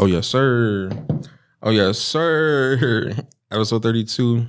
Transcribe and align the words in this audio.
Oh 0.00 0.06
yes, 0.06 0.26
sir. 0.26 0.90
Oh 1.62 1.68
yes, 1.70 1.98
sir. 1.98 3.12
Episode 3.50 3.82
thirty-two 3.82 4.46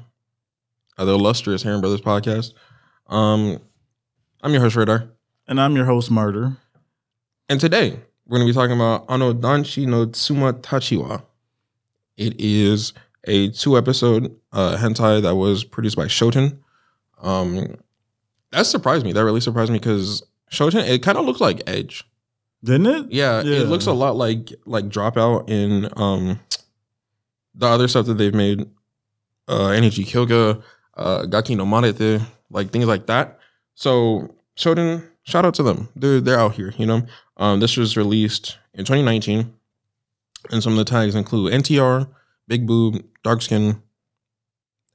of 0.98 1.08
the 1.08 1.14
illustrious 1.14 1.62
Harem 1.62 1.82
Brothers 1.82 2.00
podcast. 2.00 2.54
Um, 3.08 3.60
I'm 4.42 4.54
your 4.54 4.62
host 4.62 4.78
Radar, 4.78 5.10
And 5.50 5.60
I'm 5.60 5.76
your 5.76 5.84
host, 5.84 6.10
Murder. 6.10 6.56
and 7.50 7.60
today 7.60 8.00
we're 8.26 8.38
going 8.38 8.48
to 8.48 8.54
be 8.54 8.56
talking 8.56 8.76
about 8.78 9.06
Ano 9.10 9.34
Danshi 9.34 9.86
no 9.86 10.06
Tsuma 10.08 10.54
Tachiwa. 10.54 11.22
It 12.16 12.40
is 12.40 12.94
a 13.26 13.50
two-episode 13.50 14.34
uh, 14.54 14.78
hentai 14.78 15.22
that 15.22 15.36
was 15.36 15.66
produced 15.66 15.98
by 15.98 16.06
Shoten. 16.06 16.60
Um, 17.22 17.76
that 18.52 18.68
surprised 18.68 19.06
me. 19.06 19.12
That 19.12 19.26
really 19.26 19.42
surprised 19.42 19.70
me 19.70 19.80
because 19.80 20.24
Shoten 20.50 20.88
it 20.88 21.04
kind 21.04 21.18
of 21.18 21.26
looks 21.26 21.42
like 21.42 21.62
Edge. 21.68 22.06
Didn't 22.64 22.88
it? 22.88 23.12
Yeah, 23.12 23.42
Yeah. 23.42 23.62
it 23.62 23.68
looks 23.68 23.88
a 23.88 23.94
lot 23.94 24.16
like 24.16 24.54
like 24.66 24.86
Dropout 24.86 25.50
in 25.50 25.90
um 25.98 26.40
the 27.56 27.68
other 27.68 27.88
stuff 27.88 28.06
that 28.06 28.16
they've 28.16 28.34
made, 28.34 28.70
uh 29.48 29.68
Energy 29.70 30.04
Kyoga, 30.04 30.62
uh 30.96 31.26
Gaki 31.26 31.56
no 31.56 31.66
Marete, 31.66 32.22
like 32.50 32.72
things 32.72 32.86
like 32.86 33.08
that. 33.08 33.40
So 33.76 34.36
Shoten, 34.56 35.04
shout 35.24 35.46
out 35.46 35.56
to 35.56 35.64
them. 35.64 35.90
They're 35.96 36.22
they're 36.22 36.40
out 36.40 36.54
here, 36.54 36.74
you 36.78 36.86
know. 36.86 37.02
Um 37.38 37.60
this 37.60 37.78
was 37.78 37.98
released 37.98 38.58
in 38.74 38.86
2019. 38.86 39.54
And 40.52 40.62
some 40.64 40.74
of 40.74 40.78
the 40.80 40.86
tags 40.86 41.14
include 41.16 41.54
NTR, 41.54 42.08
Big 42.48 42.66
Boob, 42.66 43.04
Dark 43.24 43.42
Skin, 43.44 43.82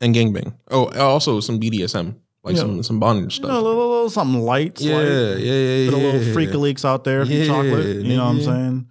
and 0.01 0.15
Gangbang. 0.15 0.55
Oh, 0.71 0.87
also 0.99 1.41
some 1.41 1.61
BDSM, 1.61 2.15
like 2.43 2.55
Yeah. 2.57 2.63
some 2.63 2.83
some 2.83 3.01
bondage 3.01 3.39
You 3.39 3.45
stuff. 3.45 3.51
Know, 4.09 4.15
a 4.15 4.23
little, 4.23 4.41
little 4.41 4.41
something 4.41 4.43
light. 4.43 4.81
yeah, 4.81 5.01
yeah, 5.01 5.35
yeah, 5.37 5.53
yeah. 5.53 5.91
A 5.91 5.93
little 5.93 6.21
yeah. 6.21 6.33
freak 6.33 6.55
leaks 6.55 6.85
out 6.85 7.05
there 7.05 7.25
from 7.25 7.35
Yeah, 7.35 7.47
chocolate. 7.47 7.87
You 7.87 8.17
know 8.17 8.25
what 8.25 8.31
I'm 8.31 8.43
saying? 8.43 8.87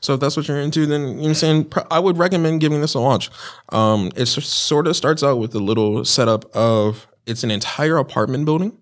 So 0.00 0.14
if 0.14 0.20
that's 0.20 0.36
what 0.36 0.46
you're 0.46 0.60
into, 0.60 0.86
then 0.86 1.00
you 1.00 1.06
know 1.08 1.20
what 1.20 1.28
I'm 1.28 1.34
saying 1.34 1.72
I 1.90 1.98
would 1.98 2.18
recommend 2.18 2.60
giving 2.60 2.80
this 2.80 2.94
a 2.94 3.00
watch. 3.00 3.30
Um, 3.70 4.10
it 4.14 4.26
sort 4.26 4.86
of 4.86 4.96
starts 4.96 5.22
out 5.22 5.38
with 5.38 5.54
a 5.54 5.58
little 5.58 6.04
setup 6.04 6.54
of 6.54 7.06
it's 7.26 7.44
an 7.44 7.50
entire 7.50 7.96
apartment 7.96 8.44
building 8.44 8.76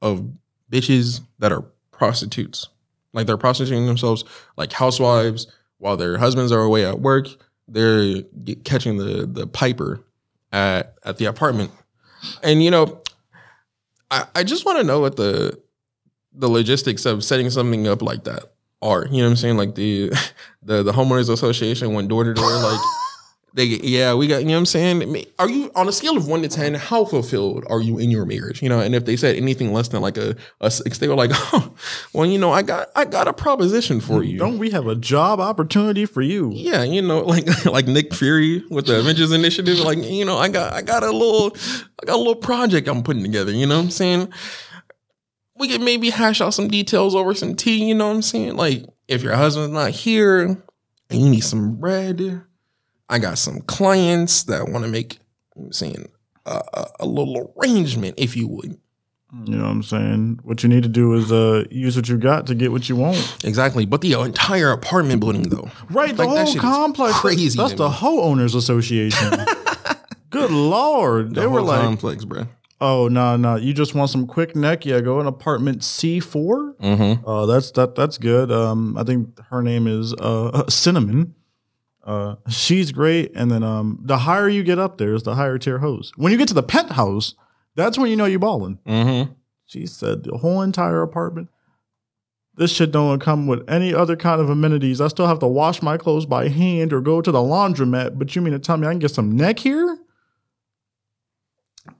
of 0.00 0.30
bitches 0.70 1.22
that 1.38 1.52
are 1.52 1.64
prostitutes, 1.90 2.68
like 3.12 3.26
they're 3.26 3.36
prostituting 3.36 3.86
themselves 3.86 4.24
like 4.56 4.72
housewives 4.72 5.48
while 5.78 5.96
their 5.96 6.18
husbands 6.18 6.52
are 6.52 6.62
away 6.62 6.84
at 6.84 7.00
work. 7.00 7.28
They're 7.66 8.22
catching 8.64 8.98
the 8.98 9.26
the 9.26 9.46
piper 9.46 10.04
at 10.52 10.94
at 11.04 11.18
the 11.18 11.24
apartment, 11.24 11.72
and 12.42 12.62
you 12.62 12.70
know, 12.70 13.02
I 14.10 14.26
I 14.34 14.44
just 14.44 14.64
want 14.64 14.78
to 14.78 14.84
know 14.84 15.00
what 15.00 15.16
the 15.16 15.58
the 16.32 16.48
logistics 16.48 17.06
of 17.06 17.24
setting 17.24 17.50
something 17.50 17.86
up 17.86 18.02
like 18.02 18.24
that 18.24 18.44
are. 18.82 19.06
You 19.06 19.18
know 19.18 19.24
what 19.24 19.30
I'm 19.30 19.36
saying? 19.36 19.56
Like 19.56 19.74
the 19.74 20.10
the 20.62 20.82
the 20.82 20.92
homeowners 20.92 21.30
association 21.30 21.94
went 21.94 22.08
door 22.08 22.24
to 22.24 22.34
door 22.34 22.50
like 22.50 22.80
they 23.54 23.64
yeah, 23.64 24.14
we 24.14 24.26
got 24.26 24.38
you 24.42 24.48
know 24.48 24.52
what 24.52 24.58
I'm 24.58 24.66
saying? 24.66 25.24
Are 25.38 25.48
you 25.48 25.70
on 25.74 25.88
a 25.88 25.92
scale 25.92 26.16
of 26.16 26.28
1 26.28 26.42
to 26.42 26.48
10 26.48 26.74
how 26.74 27.04
fulfilled 27.04 27.64
are 27.68 27.80
you 27.80 27.98
in 27.98 28.10
your 28.10 28.26
marriage? 28.26 28.62
You 28.62 28.68
know, 28.68 28.80
and 28.80 28.94
if 28.94 29.04
they 29.04 29.16
said 29.16 29.36
anything 29.36 29.72
less 29.72 29.88
than 29.88 30.02
like 30.02 30.16
a, 30.18 30.36
a 30.60 30.70
6 30.70 30.98
they 30.98 31.08
were 31.08 31.14
like, 31.14 31.30
"Oh, 31.34 31.74
well, 32.12 32.26
you 32.26 32.38
know, 32.38 32.52
I 32.52 32.62
got 32.62 32.88
I 32.94 33.04
got 33.04 33.26
a 33.26 33.32
proposition 33.32 34.00
for 34.00 34.22
you." 34.22 34.38
Don't 34.38 34.58
we 34.58 34.70
have 34.70 34.86
a 34.86 34.94
job 34.94 35.40
opportunity 35.40 36.04
for 36.04 36.22
you? 36.22 36.50
yeah, 36.52 36.82
you 36.82 37.00
know, 37.00 37.20
like 37.24 37.64
like 37.64 37.86
Nick 37.86 38.14
Fury 38.14 38.64
with 38.70 38.86
the 38.86 38.98
Avengers 39.00 39.32
Initiative, 39.32 39.78
like 39.80 39.98
you 39.98 40.24
know, 40.24 40.36
I 40.36 40.48
got 40.48 40.72
I 40.72 40.82
got 40.82 41.02
a 41.02 41.10
little 41.10 41.56
I 42.02 42.06
got 42.06 42.16
a 42.16 42.18
little 42.18 42.36
project 42.36 42.86
I'm 42.88 43.02
putting 43.02 43.22
together. 43.22 43.52
You 43.52 43.66
know 43.66 43.78
what 43.78 43.84
I'm 43.84 43.90
saying? 43.90 44.32
We 45.56 45.68
could 45.68 45.80
maybe 45.80 46.10
hash 46.10 46.40
out 46.40 46.54
some 46.54 46.68
details 46.68 47.14
over 47.14 47.34
some 47.34 47.56
tea. 47.56 47.88
You 47.88 47.94
know 47.94 48.08
what 48.08 48.14
I'm 48.14 48.22
saying? 48.22 48.56
Like 48.56 48.84
if 49.08 49.22
your 49.22 49.34
husband's 49.34 49.72
not 49.72 49.90
here 49.90 50.42
and 51.10 51.20
you 51.20 51.28
need 51.30 51.40
some 51.40 51.76
bread, 51.76 52.42
I 53.08 53.18
got 53.18 53.38
some 53.38 53.60
clients 53.62 54.44
that 54.44 54.68
want 54.68 54.84
to 54.84 54.90
make. 54.90 55.14
you 55.14 55.18
know 55.18 55.20
what 55.54 55.66
I'm 55.66 55.72
saying 55.72 56.08
a, 56.46 56.62
a, 56.74 56.86
a 57.00 57.06
little 57.06 57.52
arrangement, 57.56 58.14
if 58.18 58.36
you 58.36 58.48
would. 58.48 58.78
You 59.44 59.56
know 59.56 59.64
what 59.64 59.70
I'm 59.70 59.82
saying? 59.82 60.40
What 60.42 60.62
you 60.62 60.70
need 60.70 60.84
to 60.84 60.88
do 60.88 61.12
is 61.12 61.30
uh, 61.30 61.64
use 61.70 61.96
what 61.96 62.08
you 62.08 62.16
got 62.16 62.46
to 62.46 62.54
get 62.54 62.72
what 62.72 62.88
you 62.88 62.96
want. 62.96 63.36
Exactly, 63.44 63.84
but 63.84 64.00
the 64.00 64.14
entire 64.14 64.70
apartment 64.72 65.20
building, 65.20 65.42
though. 65.50 65.70
Right, 65.90 66.16
the 66.16 66.24
Like, 66.24 66.34
that 66.34 66.44
whole 66.44 66.52
shit 66.54 66.62
complex. 66.62 67.18
crazy 67.18 67.54
That's 67.58 67.72
to 67.72 67.76
the 67.76 67.88
me. 67.90 67.94
Hoe 67.94 68.22
Owners 68.22 68.54
Association. 68.54 69.30
Good 70.30 70.50
lord. 70.50 71.34
The 71.34 71.42
they 71.42 71.46
were 71.46 71.58
whole 71.58 71.68
like, 71.68 71.80
complex, 71.82 72.24
bro. 72.24 72.46
oh, 72.80 73.08
no, 73.08 73.36
no. 73.36 73.56
You 73.56 73.74
just 73.74 73.94
want 73.94 74.08
some 74.08 74.26
quick 74.26 74.56
neck? 74.56 74.86
Yeah, 74.86 75.00
go 75.02 75.20
in 75.20 75.26
apartment 75.26 75.80
C4. 75.82 76.76
Mm-hmm. 76.78 77.28
Uh, 77.28 77.44
that's 77.44 77.70
that. 77.72 77.94
That's 77.96 78.16
good. 78.16 78.50
Um, 78.50 78.96
I 78.96 79.04
think 79.04 79.38
her 79.50 79.62
name 79.62 79.86
is 79.86 80.14
uh, 80.14 80.66
Cinnamon. 80.70 81.34
Uh, 82.08 82.36
she's 82.48 82.90
great. 82.90 83.32
And 83.34 83.50
then 83.50 83.62
um, 83.62 83.98
the 84.02 84.16
higher 84.16 84.48
you 84.48 84.62
get 84.62 84.78
up 84.78 84.96
there 84.96 85.12
is 85.12 85.24
the 85.24 85.34
higher 85.34 85.58
tier 85.58 85.76
host. 85.76 86.16
When 86.16 86.32
you 86.32 86.38
get 86.38 86.48
to 86.48 86.54
the 86.54 86.62
penthouse, 86.62 87.34
that's 87.74 87.98
when 87.98 88.10
you 88.10 88.16
know 88.16 88.24
you're 88.24 88.38
balling. 88.38 88.78
Mm-hmm. 88.86 89.32
She 89.66 89.84
said 89.84 90.24
the 90.24 90.38
whole 90.38 90.62
entire 90.62 91.02
apartment. 91.02 91.50
This 92.56 92.72
shit 92.72 92.92
don't 92.92 93.20
come 93.20 93.46
with 93.46 93.68
any 93.68 93.92
other 93.92 94.16
kind 94.16 94.40
of 94.40 94.48
amenities. 94.48 95.02
I 95.02 95.08
still 95.08 95.26
have 95.26 95.38
to 95.40 95.46
wash 95.46 95.82
my 95.82 95.98
clothes 95.98 96.24
by 96.24 96.48
hand 96.48 96.94
or 96.94 97.02
go 97.02 97.20
to 97.20 97.30
the 97.30 97.38
laundromat. 97.38 98.18
But 98.18 98.34
you 98.34 98.40
mean 98.40 98.54
to 98.54 98.58
tell 98.58 98.78
me 98.78 98.86
I 98.86 98.90
can 98.90 99.00
get 99.00 99.10
some 99.10 99.36
neck 99.36 99.58
here? 99.58 99.98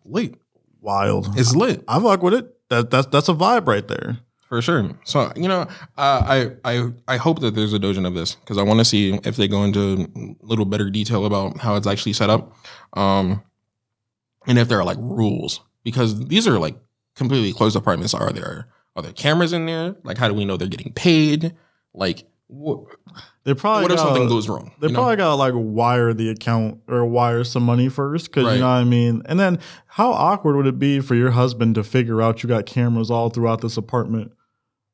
Lit. 0.07 0.37
Wild. 0.81 1.39
It's 1.39 1.55
lit. 1.55 1.85
I 1.87 2.01
fuck 2.01 2.23
with 2.23 2.33
it. 2.33 2.69
That 2.71 2.91
that's 2.91 3.07
that's 3.09 3.29
a 3.29 3.35
vibe 3.35 3.67
right 3.67 3.87
there. 3.87 4.21
For 4.49 4.63
sure. 4.63 4.91
So 5.05 5.31
you 5.37 5.47
know, 5.49 5.63
uh, 5.63 5.67
I 5.97 6.51
I 6.65 6.89
I 7.07 7.17
hope 7.19 7.41
that 7.41 7.55
there's 7.55 7.75
a 7.75 7.79
dojin 7.79 8.07
of 8.07 8.15
this 8.15 8.35
because 8.37 8.57
I 8.57 8.63
want 8.63 8.79
to 8.79 8.85
see 8.85 9.13
if 9.25 9.37
they 9.37 9.47
go 9.47 9.63
into 9.65 10.09
a 10.17 10.47
little 10.47 10.65
better 10.65 10.89
detail 10.91 11.27
about 11.27 11.59
how 11.59 11.77
it's 11.77 11.87
actually 11.87 12.15
set 12.15 12.31
up, 12.31 12.55
um, 12.95 13.43
and 14.47 14.59
if 14.59 14.69
there 14.69 14.79
are 14.81 14.85
like 14.85 14.97
rules 14.99 15.61
because 15.85 16.27
these 16.29 16.49
are 16.49 16.59
like 16.59 16.77
completely 17.15 17.53
closed 17.53 17.77
apartments. 17.77 18.15
Are 18.15 18.31
there 18.33 18.69
are 18.97 19.03
there 19.03 19.13
cameras 19.13 19.53
in 19.53 19.67
there? 19.67 19.97
Like, 20.03 20.17
how 20.17 20.29
do 20.29 20.35
we 20.35 20.45
know 20.47 20.57
they're 20.57 20.67
getting 20.69 20.93
paid? 20.95 21.55
Like, 21.93 22.25
what, 22.47 22.85
They 23.45 23.53
probably 23.55 23.83
what 23.83 23.93
if 23.93 23.99
gotta- 23.99 24.09
something 24.15 24.29
goes 24.29 24.49
wrong? 24.49 24.73
They 24.81 24.87
you 24.87 24.93
know? 24.95 24.99
probably 25.01 25.17
gotta 25.17 25.35
like 25.35 25.53
wire 25.55 26.15
the 26.15 26.31
account 26.31 26.79
or 26.89 27.05
wire 27.05 27.45
some 27.45 27.65
money 27.65 27.89
first, 27.91 28.27
because 28.29 28.45
Right. 28.47 28.55
you 28.55 28.61
know 28.61 28.67
what 28.69 28.75
I 28.77 28.85
mean. 28.85 29.23
And 29.27 29.39
then, 29.39 29.59
how 29.89 30.11
awkward 30.13 30.57
would 30.57 30.67
it 30.67 30.79
be 30.79 31.01
for 31.01 31.15
your 31.15 31.33
husband 31.33 31.75
to 31.75 31.85
figure 31.85 32.23
out 32.23 32.43
you 32.43 32.49
got 32.49 32.65
cameras 32.67 33.11
all 33.11 33.29
throughout 33.29 33.61
this 33.61 33.77
apartment, 33.77 34.33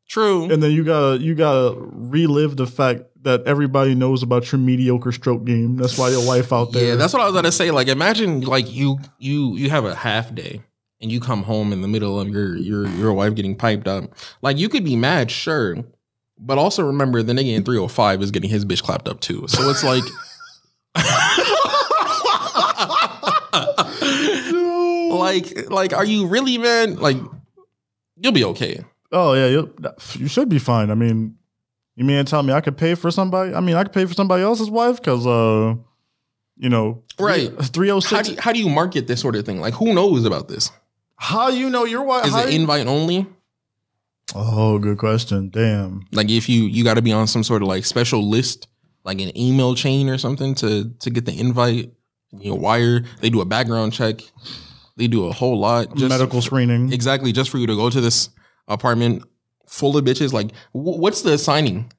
True. 0.09 0.51
and 0.53 0.63
then 0.63 0.71
you 0.71 0.85
gotta 0.85 1.19
you 1.21 1.35
gotta 1.35 1.77
relive 1.79 2.57
the 2.57 2.67
fact 2.67 3.03
that 3.23 3.43
everybody 3.47 3.95
knows 3.95 4.23
about 4.23 4.51
your 4.53 4.61
mediocre 4.61 5.13
stroke 5.13 5.45
game. 5.45 5.77
That's 5.77 5.97
why 5.99 6.11
your 6.11 6.27
wife 6.27 6.53
out 6.53 6.73
there. 6.73 6.89
Yeah, 6.89 6.95
that's 6.97 7.13
what 7.13 7.23
I 7.23 7.25
was 7.27 7.35
gonna 7.35 7.51
say. 7.53 7.71
Like, 7.71 7.89
imagine 7.89 8.43
like 8.43 8.71
you 8.73 8.99
you 9.19 9.57
you 9.57 9.71
have 9.71 9.85
a 9.85 9.95
half 9.95 10.35
day 10.35 10.61
and 11.01 11.11
you 11.11 11.21
come 11.21 11.43
home 11.43 11.73
in 11.73 11.83
the 11.83 11.89
middle 11.89 12.21
of 12.21 12.29
your 12.29 12.57
your 12.57 12.87
your 12.89 13.13
wife 13.13 13.35
getting 13.35 13.57
piped 13.57 13.89
up. 13.89 14.13
Like, 14.43 14.59
you 14.59 14.69
could 14.69 14.85
be 14.85 14.95
mad, 14.95 15.31
sure, 15.31 15.79
but 16.39 16.59
also 16.59 16.85
remember 16.87 17.23
the 17.23 17.33
nigga 17.33 17.55
in 17.55 17.65
three 17.65 17.77
hundred 17.77 17.89
five 17.89 18.23
is 18.23 18.31
getting 18.31 18.51
his 18.51 18.65
bitch 18.65 18.83
clapped 18.83 19.09
up 19.09 19.21
too. 19.21 19.47
So 19.49 19.69
it's 19.71 19.83
like. 19.83 20.05
like 25.15 25.71
like 25.71 25.93
are 25.93 26.05
you 26.05 26.27
really 26.27 26.59
man 26.59 26.97
like 26.97 27.17
you'll 28.17 28.33
be 28.33 28.45
okay 28.45 28.85
Oh 29.15 29.33
yeah, 29.35 29.47
you, 29.49 29.75
you 30.15 30.29
should 30.29 30.49
be 30.49 30.59
fine. 30.59 30.91
I 30.91 30.95
mean, 30.95 31.37
you 31.97 32.05
mean 32.05 32.25
to 32.25 32.29
tell 32.31 32.43
me 32.43 32.53
I 32.53 32.61
could 32.61 32.77
pay 32.77 32.95
for 32.95 33.11
somebody? 33.11 33.55
I 33.55 33.61
mean, 33.61 33.77
I 33.77 33.85
could 33.85 33.93
pay 33.93 34.05
for 34.05 34.15
somebody 34.15 34.43
else's 34.43 34.69
wife 34.71 34.97
because 34.97 35.27
uh, 35.27 35.75
you 36.57 36.69
know, 36.69 37.03
Right. 37.19 37.51
Three 37.73 37.91
oh 37.91 38.01
six. 38.01 38.11
how 38.13 38.23
do, 38.23 38.31
you, 38.33 38.37
how 38.41 38.53
do 38.53 38.59
you 38.59 38.69
market 38.69 39.07
this 39.07 39.21
sort 39.21 39.37
of 39.37 39.47
thing 39.47 39.61
like 39.61 39.75
who 39.75 39.95
knows 39.95 40.25
about 40.25 40.49
this 40.49 40.71
How 41.17 41.49
you 41.49 41.71
know 41.71 41.85
your 41.85 42.03
wife? 42.03 42.27
is 42.27 42.35
it 42.35 42.51
you- 42.53 42.61
invite 42.61 42.87
only 42.87 43.27
Oh, 44.35 44.79
good 44.79 44.99
question. 44.99 45.51
Damn. 45.51 46.07
Like 46.13 46.31
if 46.31 46.49
you 46.49 46.65
you 46.65 46.83
got 46.83 46.95
to 46.95 47.03
be 47.03 47.13
on 47.13 47.27
some 47.27 47.45
sort 47.45 47.63
of 47.63 47.69
like 47.69 47.85
special 47.85 48.29
list, 48.29 48.67
like 49.05 49.21
an 49.21 49.37
email 49.39 49.75
chain 49.75 50.09
or 50.09 50.19
something 50.19 50.55
to 50.57 50.91
to 51.01 51.11
get 51.11 51.25
the 51.27 51.39
invite. 51.39 51.93
You 52.37 52.51
know, 52.51 52.57
wire. 52.57 53.05
They 53.21 53.31
do 53.31 53.41
a 53.43 53.45
background 53.45 53.93
check. 53.93 54.23
They 54.97 55.07
do 55.07 55.27
a 55.27 55.33
whole 55.33 55.59
lot. 55.59 55.95
Just 55.95 56.09
Medical 56.09 56.41
screening. 56.43 56.93
exactly 56.93 57.31
just 57.33 57.49
for 57.51 57.59
you 57.59 57.67
to 57.69 57.77
go 57.77 57.91
to 57.91 58.01
this 58.01 58.29
apartment 58.69 59.25
full 59.67 59.97
of 59.97 60.05
bitches. 60.05 60.33
Like, 60.33 60.53
wh- 60.73 60.99
what's 60.99 61.23
the 61.23 61.33
assigning? 61.33 61.91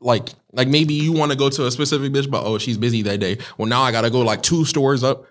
Like, 0.00 0.30
like 0.52 0.68
maybe 0.68 0.94
you 0.94 1.12
want 1.12 1.32
to 1.32 1.38
go 1.38 1.48
to 1.48 1.66
a 1.66 1.70
specific 1.70 2.12
bitch, 2.12 2.30
but 2.30 2.44
oh, 2.44 2.58
she's 2.58 2.78
busy 2.78 3.02
that 3.02 3.18
day. 3.18 3.38
Well, 3.56 3.68
now 3.68 3.82
I 3.82 3.92
gotta 3.92 4.10
go 4.10 4.20
like 4.20 4.42
two 4.42 4.64
stores 4.64 5.04
up 5.04 5.26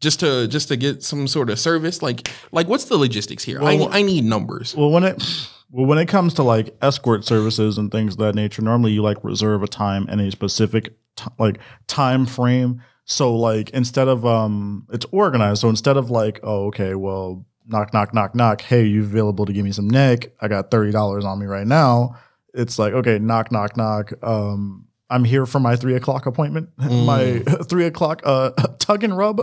just 0.00 0.20
to 0.20 0.46
just 0.48 0.68
to 0.68 0.76
get 0.76 1.02
some 1.02 1.26
sort 1.26 1.50
of 1.50 1.58
service. 1.58 2.02
Like, 2.02 2.30
like 2.52 2.68
what's 2.68 2.84
the 2.84 2.96
logistics 2.96 3.44
here? 3.44 3.60
Well, 3.60 3.88
I 3.92 3.98
I 3.98 4.02
need 4.02 4.24
numbers. 4.24 4.76
Well, 4.76 4.90
when 4.90 5.04
it 5.04 5.22
well 5.70 5.86
when 5.86 5.98
it 5.98 6.06
comes 6.06 6.34
to 6.34 6.42
like 6.42 6.76
escort 6.82 7.24
services 7.24 7.78
and 7.78 7.90
things 7.90 8.14
of 8.14 8.18
that 8.18 8.34
nature, 8.34 8.62
normally 8.62 8.92
you 8.92 9.02
like 9.02 9.22
reserve 9.24 9.62
a 9.62 9.68
time 9.68 10.06
and 10.08 10.20
a 10.20 10.30
specific 10.30 10.94
t- 11.16 11.30
like 11.38 11.58
time 11.86 12.26
frame. 12.26 12.82
So 13.04 13.34
like 13.34 13.70
instead 13.70 14.08
of 14.08 14.24
um, 14.24 14.86
it's 14.92 15.06
organized. 15.10 15.60
So 15.62 15.68
instead 15.68 15.96
of 15.96 16.10
like, 16.10 16.40
oh 16.42 16.66
okay, 16.66 16.94
well 16.94 17.44
knock 17.66 17.92
knock 17.92 18.14
knock 18.14 18.34
knock, 18.34 18.60
hey, 18.60 18.84
you 18.84 19.02
available 19.02 19.46
to 19.46 19.52
give 19.52 19.64
me 19.64 19.72
some 19.72 19.88
neck? 19.88 20.32
I 20.40 20.48
got 20.48 20.70
thirty 20.70 20.90
dollars 20.92 21.24
on 21.24 21.38
me 21.38 21.46
right 21.46 21.66
now. 21.66 22.16
It's 22.54 22.78
like 22.78 22.92
okay, 22.92 23.18
knock 23.18 23.50
knock 23.52 23.76
knock. 23.76 24.12
Um, 24.22 24.86
I'm 25.10 25.24
here 25.24 25.44
for 25.44 25.60
my 25.60 25.76
three 25.76 25.94
o'clock 25.94 26.26
appointment, 26.26 26.70
my 26.78 27.38
three 27.68 27.84
o'clock 27.84 28.22
uh, 28.24 28.50
tug 28.78 29.04
and 29.04 29.16
rub, 29.16 29.38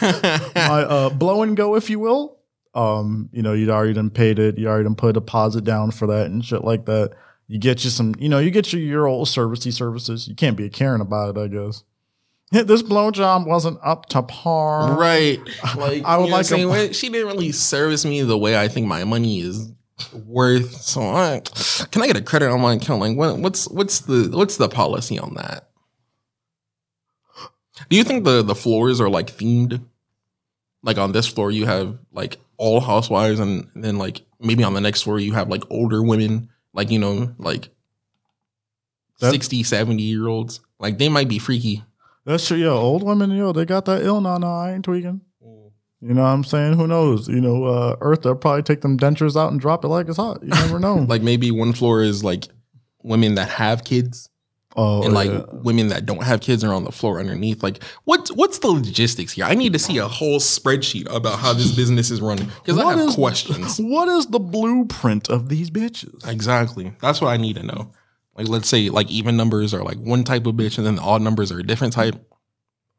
my 0.00 0.84
uh, 0.88 1.10
blow 1.10 1.42
and 1.42 1.56
go, 1.56 1.74
if 1.76 1.88
you 1.88 1.98
will. 1.98 2.38
Um, 2.74 3.28
you 3.32 3.40
know, 3.42 3.52
you'd 3.52 3.70
already 3.70 3.92
done 3.92 4.10
paid 4.10 4.38
it, 4.38 4.58
you 4.58 4.66
already 4.68 4.84
done 4.84 4.96
put 4.96 5.10
a 5.10 5.12
deposit 5.14 5.64
down 5.64 5.92
for 5.92 6.06
that 6.08 6.26
and 6.26 6.44
shit 6.44 6.64
like 6.64 6.86
that. 6.86 7.12
You 7.46 7.58
get 7.58 7.84
you 7.84 7.90
some, 7.90 8.14
you 8.18 8.28
know, 8.28 8.38
you 8.38 8.50
get 8.50 8.72
your 8.72 8.82
your 8.82 9.06
old 9.06 9.28
servicey 9.28 9.72
services. 9.72 10.28
You 10.28 10.34
can't 10.34 10.56
be 10.56 10.66
a 10.66 10.70
Karen 10.70 11.00
about 11.00 11.36
it, 11.36 11.40
I 11.40 11.48
guess. 11.48 11.84
This 12.52 12.82
blowjob 12.82 13.46
wasn't 13.48 13.78
up 13.82 14.06
to 14.10 14.22
par. 14.22 14.96
right. 14.98 15.40
Like 15.76 16.04
I 16.04 16.16
would 16.18 16.30
like 16.30 16.50
a-? 16.50 16.92
She 16.92 17.08
didn't 17.08 17.26
really 17.28 17.50
service 17.52 18.04
me 18.04 18.22
the 18.22 18.38
way 18.38 18.56
I 18.58 18.68
think 18.68 18.86
my 18.86 19.02
money 19.04 19.40
is 19.40 19.72
worth. 20.26 20.72
So 20.80 21.02
I, 21.02 21.40
can 21.90 22.02
I 22.02 22.06
get 22.06 22.16
a 22.16 22.22
credit 22.22 22.50
on 22.50 22.60
my 22.60 22.74
account? 22.74 23.00
Like 23.00 23.16
what, 23.16 23.38
what's 23.38 23.68
what's 23.68 24.00
the 24.00 24.28
what's 24.32 24.56
the 24.56 24.68
policy 24.68 25.18
on 25.18 25.34
that? 25.34 25.70
Do 27.88 27.96
you 27.96 28.04
think 28.04 28.24
the 28.24 28.42
the 28.42 28.54
floors 28.54 29.00
are 29.00 29.10
like 29.10 29.28
themed? 29.36 29.84
Like 30.82 30.98
on 30.98 31.12
this 31.12 31.26
floor 31.26 31.50
you 31.50 31.66
have 31.66 31.98
like 32.12 32.38
all 32.56 32.80
housewives 32.80 33.40
and 33.40 33.68
then 33.74 33.98
like 33.98 34.22
maybe 34.38 34.62
on 34.62 34.74
the 34.74 34.80
next 34.80 35.02
floor 35.02 35.18
you 35.18 35.32
have 35.32 35.48
like 35.48 35.64
older 35.70 36.02
women, 36.02 36.50
like 36.72 36.90
you 36.90 36.98
know, 36.98 37.34
like 37.38 37.70
That- 39.20 39.32
60, 39.32 39.62
70 39.64 40.02
year 40.02 40.28
olds. 40.28 40.60
Like 40.78 40.98
they 40.98 41.08
might 41.08 41.28
be 41.28 41.38
freaky. 41.38 41.82
That's 42.24 42.46
true. 42.46 42.56
Yeah, 42.56 42.68
old 42.68 43.02
women, 43.02 43.30
yo, 43.30 43.52
they 43.52 43.64
got 43.64 43.84
that 43.86 44.02
ill. 44.02 44.20
No, 44.20 44.32
I 44.32 44.72
ain't 44.72 44.84
tweaking. 44.84 45.20
You 46.00 46.12
know 46.12 46.20
what 46.20 46.28
I'm 46.28 46.44
saying? 46.44 46.74
Who 46.74 46.86
knows? 46.86 47.28
You 47.28 47.40
know, 47.40 47.64
uh, 47.64 47.96
Earth, 48.02 48.22
they'll 48.22 48.34
probably 48.34 48.62
take 48.62 48.82
them 48.82 48.98
dentures 48.98 49.40
out 49.40 49.50
and 49.50 49.58
drop 49.58 49.86
it 49.86 49.88
like 49.88 50.06
it's 50.06 50.18
hot. 50.18 50.42
You 50.42 50.50
never 50.50 50.78
know. 50.78 50.96
like 51.08 51.22
maybe 51.22 51.50
one 51.50 51.72
floor 51.72 52.02
is 52.02 52.22
like 52.22 52.46
women 53.02 53.36
that 53.36 53.48
have 53.48 53.84
kids 53.84 54.28
oh, 54.76 55.02
and 55.02 55.14
like 55.14 55.30
yeah. 55.30 55.44
women 55.52 55.88
that 55.88 56.04
don't 56.06 56.22
have 56.22 56.40
kids 56.40 56.62
are 56.64 56.72
on 56.72 56.84
the 56.84 56.92
floor 56.92 57.20
underneath 57.20 57.62
like 57.62 57.82
what's 58.04 58.32
what's 58.32 58.58
the 58.58 58.66
logistics 58.66 59.32
here 59.32 59.44
i 59.44 59.54
need 59.54 59.72
to 59.72 59.78
see 59.78 59.98
a 59.98 60.08
whole 60.08 60.38
spreadsheet 60.38 61.06
about 61.14 61.38
how 61.38 61.52
this 61.52 61.74
business 61.74 62.10
is 62.10 62.20
running 62.20 62.46
because 62.62 62.78
i 62.78 62.90
have 62.90 63.08
is- 63.08 63.14
questions 63.14 63.78
What 63.80 64.08
is 64.08 64.26
the 64.26 64.40
blueprint 64.40 65.28
of 65.28 65.48
these 65.48 65.70
bitches? 65.70 66.26
exactly 66.28 66.92
that's 67.00 67.20
what 67.20 67.28
i 67.28 67.36
need 67.36 67.56
to 67.56 67.62
know 67.62 67.90
like 68.36 68.48
let's 68.48 68.68
say 68.68 68.90
like 68.90 69.10
even 69.10 69.36
numbers 69.36 69.72
are 69.74 69.82
like 69.82 69.98
one 69.98 70.24
type 70.24 70.46
of 70.46 70.54
bitch 70.54 70.78
and 70.78 70.86
then 70.86 70.96
the 70.96 71.02
odd 71.02 71.22
numbers 71.22 71.52
are 71.52 71.60
a 71.60 71.62
different 71.62 71.92
type 71.92 72.16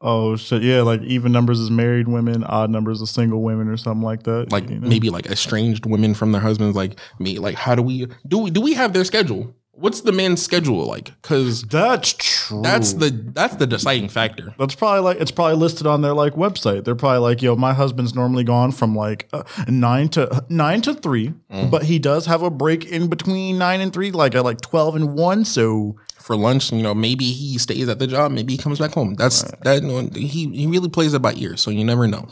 Oh 0.02 0.36
shit, 0.36 0.62
yeah, 0.62 0.82
like 0.82 1.02
even 1.02 1.32
numbers 1.32 1.60
is 1.60 1.72
married 1.72 2.08
women, 2.08 2.44
odd 2.44 2.70
numbers 2.70 3.02
is 3.02 3.10
single 3.10 3.42
women 3.42 3.70
or 3.70 3.78
something 3.78 4.04
like 4.04 4.24
that. 4.24 4.52
like 4.52 4.70
you 4.70 4.80
know? 4.80 4.88
maybe 4.88 5.10
like 5.10 5.26
estranged 5.28 5.86
women 5.86 6.14
from 6.14 6.32
their 6.32 6.42
husbands 6.42 6.76
like 6.76 7.00
me 7.18 7.40
like 7.40 7.56
how 7.56 7.76
do 7.76 7.82
we 7.82 8.08
do 8.28 8.40
we 8.40 8.52
do 8.52 8.62
we 8.62 8.74
have 8.74 8.94
their 8.94 9.06
schedule 9.06 9.56
what's 9.76 10.02
the 10.02 10.12
man's 10.12 10.42
schedule 10.42 10.86
like 10.86 11.12
because 11.22 11.64
that's 11.64 12.14
true. 12.14 12.62
that's 12.62 12.94
the 12.94 13.10
that's 13.34 13.56
the 13.58 13.68
deciding 13.68 14.10
factor 14.10 14.54
That's 14.58 14.76
probably 14.76 15.02
like 15.02 15.18
it's 15.20 15.32
probably 15.32 15.58
listed 15.58 15.86
on 15.88 16.02
their 16.02 16.14
like 16.14 16.34
website. 16.34 16.84
They're 16.86 16.96
probably 16.96 17.20
like, 17.20 17.42
yo, 17.42 17.56
my 17.56 17.74
husband's 17.74 18.16
normally 18.16 18.44
gone 18.44 18.72
from 18.72 18.96
like 18.96 19.28
uh, 19.34 19.44
nine 19.68 20.10
to 20.10 20.46
nine 20.50 20.82
to 20.82 20.94
3 20.94 21.34
Mm. 21.52 21.70
but 21.72 21.84
he 21.84 22.00
does 22.00 22.26
have 22.26 22.42
a 22.42 22.50
break 22.50 22.86
in 22.86 23.08
between 23.08 23.58
nine 23.58 23.80
and 23.80 23.94
three, 23.94 24.12
like 24.12 24.36
at 24.36 24.44
like 24.44 24.60
twelve 24.62 24.96
and 24.96 25.14
one. 25.16 25.46
So 25.46 25.96
for 26.20 26.36
lunch. 26.36 26.72
You 26.72 26.82
know, 26.82 26.94
maybe 26.96 27.26
he 27.26 27.58
stays 27.60 27.88
at 27.88 28.00
the 28.00 28.08
job, 28.08 28.32
maybe 28.32 28.54
he 28.54 28.58
comes 28.58 28.80
back 28.80 28.94
home. 28.94 29.14
That's 29.14 29.44
that. 29.64 29.84
you 29.84 29.88
know, 29.88 30.10
He 30.14 30.50
he 30.50 30.66
really 30.68 30.90
plays 30.90 31.14
it 31.14 31.22
by 31.22 31.34
ear, 31.36 31.56
so 31.56 31.70
you 31.72 31.84
never 31.86 32.08
know. 32.08 32.28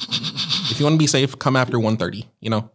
if 0.71 0.79
you 0.79 0.85
want 0.85 0.95
to 0.95 0.97
be 0.99 1.07
safe, 1.07 1.37
come 1.37 1.55
after 1.55 1.77
1.30, 1.77 2.25
You 2.41 2.49
know, 2.49 2.71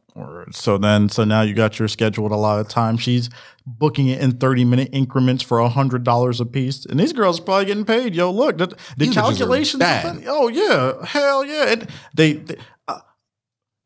so 0.50 0.78
then 0.78 1.08
so 1.08 1.24
now 1.24 1.42
you 1.42 1.54
got 1.54 1.78
your 1.78 1.88
scheduled 1.88 2.32
a 2.32 2.36
lot 2.36 2.60
of 2.60 2.68
time. 2.68 2.96
She's 2.96 3.28
booking 3.66 4.08
it 4.08 4.20
in 4.20 4.32
thirty 4.38 4.64
minute 4.64 4.90
increments 4.92 5.42
for 5.42 5.58
a 5.58 5.68
hundred 5.68 6.04
dollars 6.04 6.40
a 6.40 6.46
piece, 6.46 6.84
and 6.86 6.98
these 6.98 7.12
girls 7.12 7.40
are 7.40 7.42
probably 7.44 7.66
getting 7.66 7.84
paid. 7.84 8.14
Yo, 8.14 8.30
look, 8.30 8.58
the, 8.58 8.76
the 8.96 9.08
calculations. 9.10 9.78
bad. 9.80 10.24
Oh 10.26 10.48
yeah, 10.48 11.04
hell 11.04 11.44
yeah. 11.44 11.64
It, 11.72 11.90
they. 12.14 12.34
they 12.34 12.56
uh, 12.88 13.00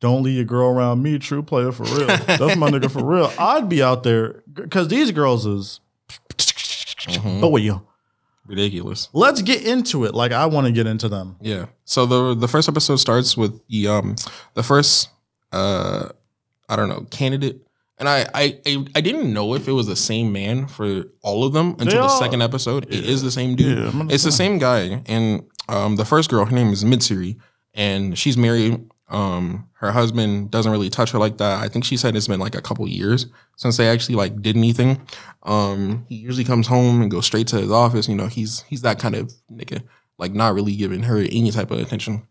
don't 0.00 0.22
leave 0.22 0.34
your 0.36 0.44
girl 0.44 0.68
around 0.70 1.02
me, 1.02 1.18
true 1.18 1.42
player 1.42 1.70
for 1.72 1.84
real. 1.84 2.06
That's 2.26 2.56
my 2.56 2.70
nigga 2.70 2.90
for 2.90 3.04
real. 3.04 3.32
I'd 3.38 3.68
be 3.68 3.82
out 3.82 4.02
there 4.02 4.42
because 4.52 4.88
these 4.88 5.10
girls 5.12 5.46
is. 5.46 5.80
Mhm. 7.06 7.42
Oh 7.42 7.56
yo, 7.56 7.82
ridiculous. 8.46 9.08
let's 9.12 9.42
get 9.42 9.62
into 9.64 10.04
it. 10.04 10.14
Like 10.14 10.30
I 10.32 10.46
want 10.46 10.66
to 10.68 10.72
get 10.72 10.86
into 10.86 11.08
them. 11.08 11.36
Yeah. 11.40 11.66
So 11.84 12.06
the 12.06 12.34
the 12.34 12.46
first 12.48 12.68
episode 12.68 12.96
starts 12.96 13.36
with 13.36 13.60
the 13.68 13.88
um 13.88 14.14
the 14.54 14.62
first 14.62 15.08
uh 15.50 16.10
I 16.72 16.76
don't 16.76 16.88
know 16.88 17.06
candidate. 17.10 17.60
And 17.98 18.08
I, 18.08 18.26
I 18.34 18.58
I 18.66 18.84
I 18.96 19.00
didn't 19.00 19.32
know 19.32 19.54
if 19.54 19.68
it 19.68 19.72
was 19.72 19.86
the 19.86 19.94
same 19.96 20.32
man 20.32 20.66
for 20.66 21.04
all 21.22 21.44
of 21.44 21.52
them 21.52 21.70
until 21.72 21.86
They 21.86 21.92
the 21.96 22.02
all- 22.02 22.20
second 22.20 22.42
episode. 22.42 22.84
It 22.92 23.04
is 23.04 23.22
the 23.22 23.30
same 23.30 23.54
dude. 23.54 23.78
Yeah, 23.78 23.84
I'm 23.88 23.98
gonna 23.98 24.12
it's 24.14 24.24
the 24.24 24.32
same 24.32 24.58
guy. 24.58 25.02
And 25.06 25.44
um 25.68 25.96
the 25.96 26.04
first 26.04 26.30
girl, 26.30 26.44
her 26.44 26.54
name 26.54 26.72
is 26.72 26.82
Mitsuri, 26.84 27.36
and 27.74 28.16
she's 28.18 28.36
married. 28.36 28.80
Um 29.08 29.68
her 29.74 29.92
husband 29.92 30.50
doesn't 30.50 30.72
really 30.72 30.88
touch 30.90 31.10
her 31.12 31.18
like 31.18 31.36
that. 31.38 31.62
I 31.62 31.68
think 31.68 31.84
she 31.84 31.96
said 31.96 32.16
it's 32.16 32.28
been 32.28 32.40
like 32.40 32.54
a 32.56 32.62
couple 32.62 32.88
years 32.88 33.26
since 33.56 33.76
they 33.76 33.88
actually 33.88 34.14
like 34.16 34.40
did 34.40 34.56
anything. 34.56 35.06
Um 35.44 36.06
he 36.08 36.16
usually 36.16 36.44
comes 36.44 36.66
home 36.66 37.02
and 37.02 37.10
goes 37.10 37.26
straight 37.26 37.46
to 37.48 37.60
his 37.60 37.70
office. 37.70 38.08
You 38.08 38.16
know, 38.16 38.26
he's 38.26 38.62
he's 38.62 38.82
that 38.82 38.98
kind 38.98 39.14
of 39.14 39.32
nigga. 39.52 39.82
Like 40.18 40.32
not 40.32 40.54
really 40.54 40.74
giving 40.76 41.02
her 41.04 41.18
any 41.18 41.50
type 41.52 41.70
of 41.70 41.78
attention. 41.78 42.26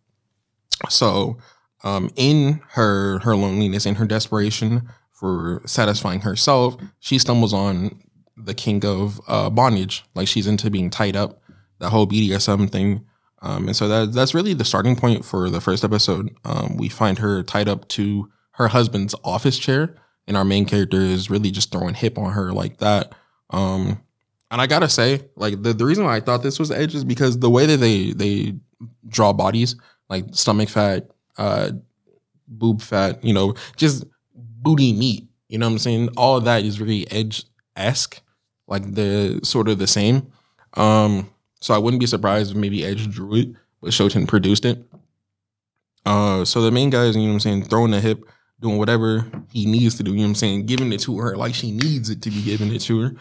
So 0.89 1.37
um 1.83 2.09
in 2.15 2.61
her 2.69 3.19
her 3.19 3.35
loneliness 3.35 3.85
and 3.85 3.97
her 3.97 4.05
desperation 4.05 4.89
for 5.21 5.61
satisfying 5.65 6.21
herself, 6.21 6.77
she 6.99 7.19
stumbles 7.19 7.53
on 7.53 8.01
the 8.35 8.55
kink 8.55 8.83
of 8.83 9.21
uh, 9.27 9.51
bondage. 9.51 10.03
Like 10.15 10.27
she's 10.27 10.47
into 10.47 10.71
being 10.71 10.89
tied 10.89 11.15
up, 11.15 11.43
that 11.79 11.89
whole 11.89 12.07
BDSM 12.07 12.71
thing. 12.71 13.05
Um, 13.43 13.67
and 13.67 13.75
so 13.75 13.87
that 13.87 14.13
that's 14.13 14.33
really 14.33 14.53
the 14.53 14.65
starting 14.65 14.95
point 14.95 15.23
for 15.23 15.49
the 15.49 15.61
first 15.61 15.83
episode. 15.83 16.35
Um, 16.43 16.75
we 16.77 16.89
find 16.89 17.19
her 17.19 17.43
tied 17.43 17.67
up 17.67 17.87
to 17.89 18.31
her 18.53 18.67
husband's 18.67 19.15
office 19.23 19.57
chair, 19.57 19.95
and 20.27 20.35
our 20.35 20.45
main 20.45 20.65
character 20.65 20.99
is 20.99 21.29
really 21.29 21.51
just 21.51 21.71
throwing 21.71 21.93
hip 21.93 22.17
on 22.17 22.33
her 22.33 22.51
like 22.51 22.77
that. 22.77 23.13
Um, 23.51 24.01
and 24.49 24.59
I 24.61 24.67
gotta 24.67 24.89
say, 24.89 25.21
like 25.35 25.61
the, 25.61 25.73
the 25.73 25.85
reason 25.85 26.03
why 26.03 26.15
I 26.15 26.19
thought 26.19 26.43
this 26.43 26.59
was 26.59 26.71
edge 26.71 26.93
is 26.93 27.03
because 27.03 27.39
the 27.39 27.49
way 27.49 27.65
that 27.65 27.77
they 27.77 28.11
they 28.11 28.55
draw 29.07 29.33
bodies, 29.33 29.75
like 30.09 30.25
stomach 30.33 30.69
fat, 30.69 31.09
uh, 31.37 31.71
boob 32.47 32.81
fat, 32.81 33.23
you 33.23 33.33
know, 33.33 33.55
just 33.75 34.05
booty 34.35 34.93
meat. 34.93 35.27
You 35.49 35.57
know 35.57 35.67
what 35.67 35.73
I'm 35.73 35.79
saying? 35.79 36.09
All 36.17 36.39
that 36.41 36.63
is 36.63 36.79
really 36.79 37.09
edge 37.11 37.43
esque, 37.75 38.21
like 38.67 38.93
the 38.93 39.39
sort 39.43 39.67
of 39.67 39.79
the 39.79 39.87
same. 39.87 40.31
Um, 40.73 41.29
so 41.59 41.73
I 41.73 41.77
wouldn't 41.77 41.99
be 41.99 42.07
surprised 42.07 42.51
if 42.51 42.57
maybe 42.57 42.83
Edge 42.83 43.09
drew 43.09 43.35
it, 43.35 43.49
but 43.81 43.91
Shoten 43.91 44.27
produced 44.27 44.65
it. 44.65 44.83
Uh, 46.05 46.43
so 46.43 46.61
the 46.61 46.71
main 46.71 46.89
guy 46.89 47.05
is, 47.05 47.15
you 47.15 47.21
know 47.21 47.27
what 47.29 47.33
I'm 47.33 47.39
saying, 47.41 47.65
throwing 47.65 47.91
the 47.91 48.01
hip, 48.01 48.23
doing 48.59 48.77
whatever 48.77 49.25
he 49.51 49.65
needs 49.67 49.95
to 49.97 50.03
do, 50.03 50.11
you 50.11 50.17
know 50.17 50.23
what 50.23 50.29
I'm 50.29 50.35
saying, 50.35 50.65
giving 50.65 50.91
it 50.91 51.01
to 51.01 51.19
her 51.19 51.37
like 51.37 51.53
she 51.53 51.71
needs 51.71 52.09
it 52.09 52.23
to 52.23 52.31
be 52.31 52.41
given 52.41 52.71
it 52.71 52.81
to 52.81 53.01
her. 53.01 53.15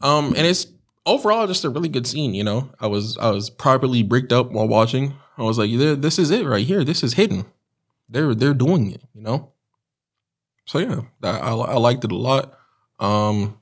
Um, 0.00 0.34
and 0.36 0.44
it's 0.46 0.66
overall 1.06 1.46
just 1.46 1.64
a 1.64 1.70
really 1.70 1.88
good 1.88 2.06
scene, 2.06 2.34
you 2.34 2.42
know. 2.42 2.70
I 2.80 2.88
was 2.88 3.16
I 3.18 3.30
was 3.30 3.50
properly 3.50 4.02
bricked 4.02 4.32
up 4.32 4.50
while 4.50 4.66
watching. 4.66 5.14
I 5.38 5.42
was 5.42 5.58
like, 5.58 5.70
this 5.72 6.18
is 6.18 6.30
it 6.30 6.46
right 6.46 6.66
here. 6.66 6.84
This 6.84 7.02
is 7.02 7.14
hidden. 7.14 7.46
They're 8.08 8.34
they're 8.34 8.54
doing 8.54 8.90
it, 8.90 9.02
you 9.14 9.22
know. 9.22 9.52
So 10.66 10.78
yeah, 10.78 11.00
I 11.22 11.52
I 11.54 11.76
liked 11.78 12.04
it 12.04 12.12
a 12.12 12.16
lot. 12.16 12.58
Um, 13.00 13.58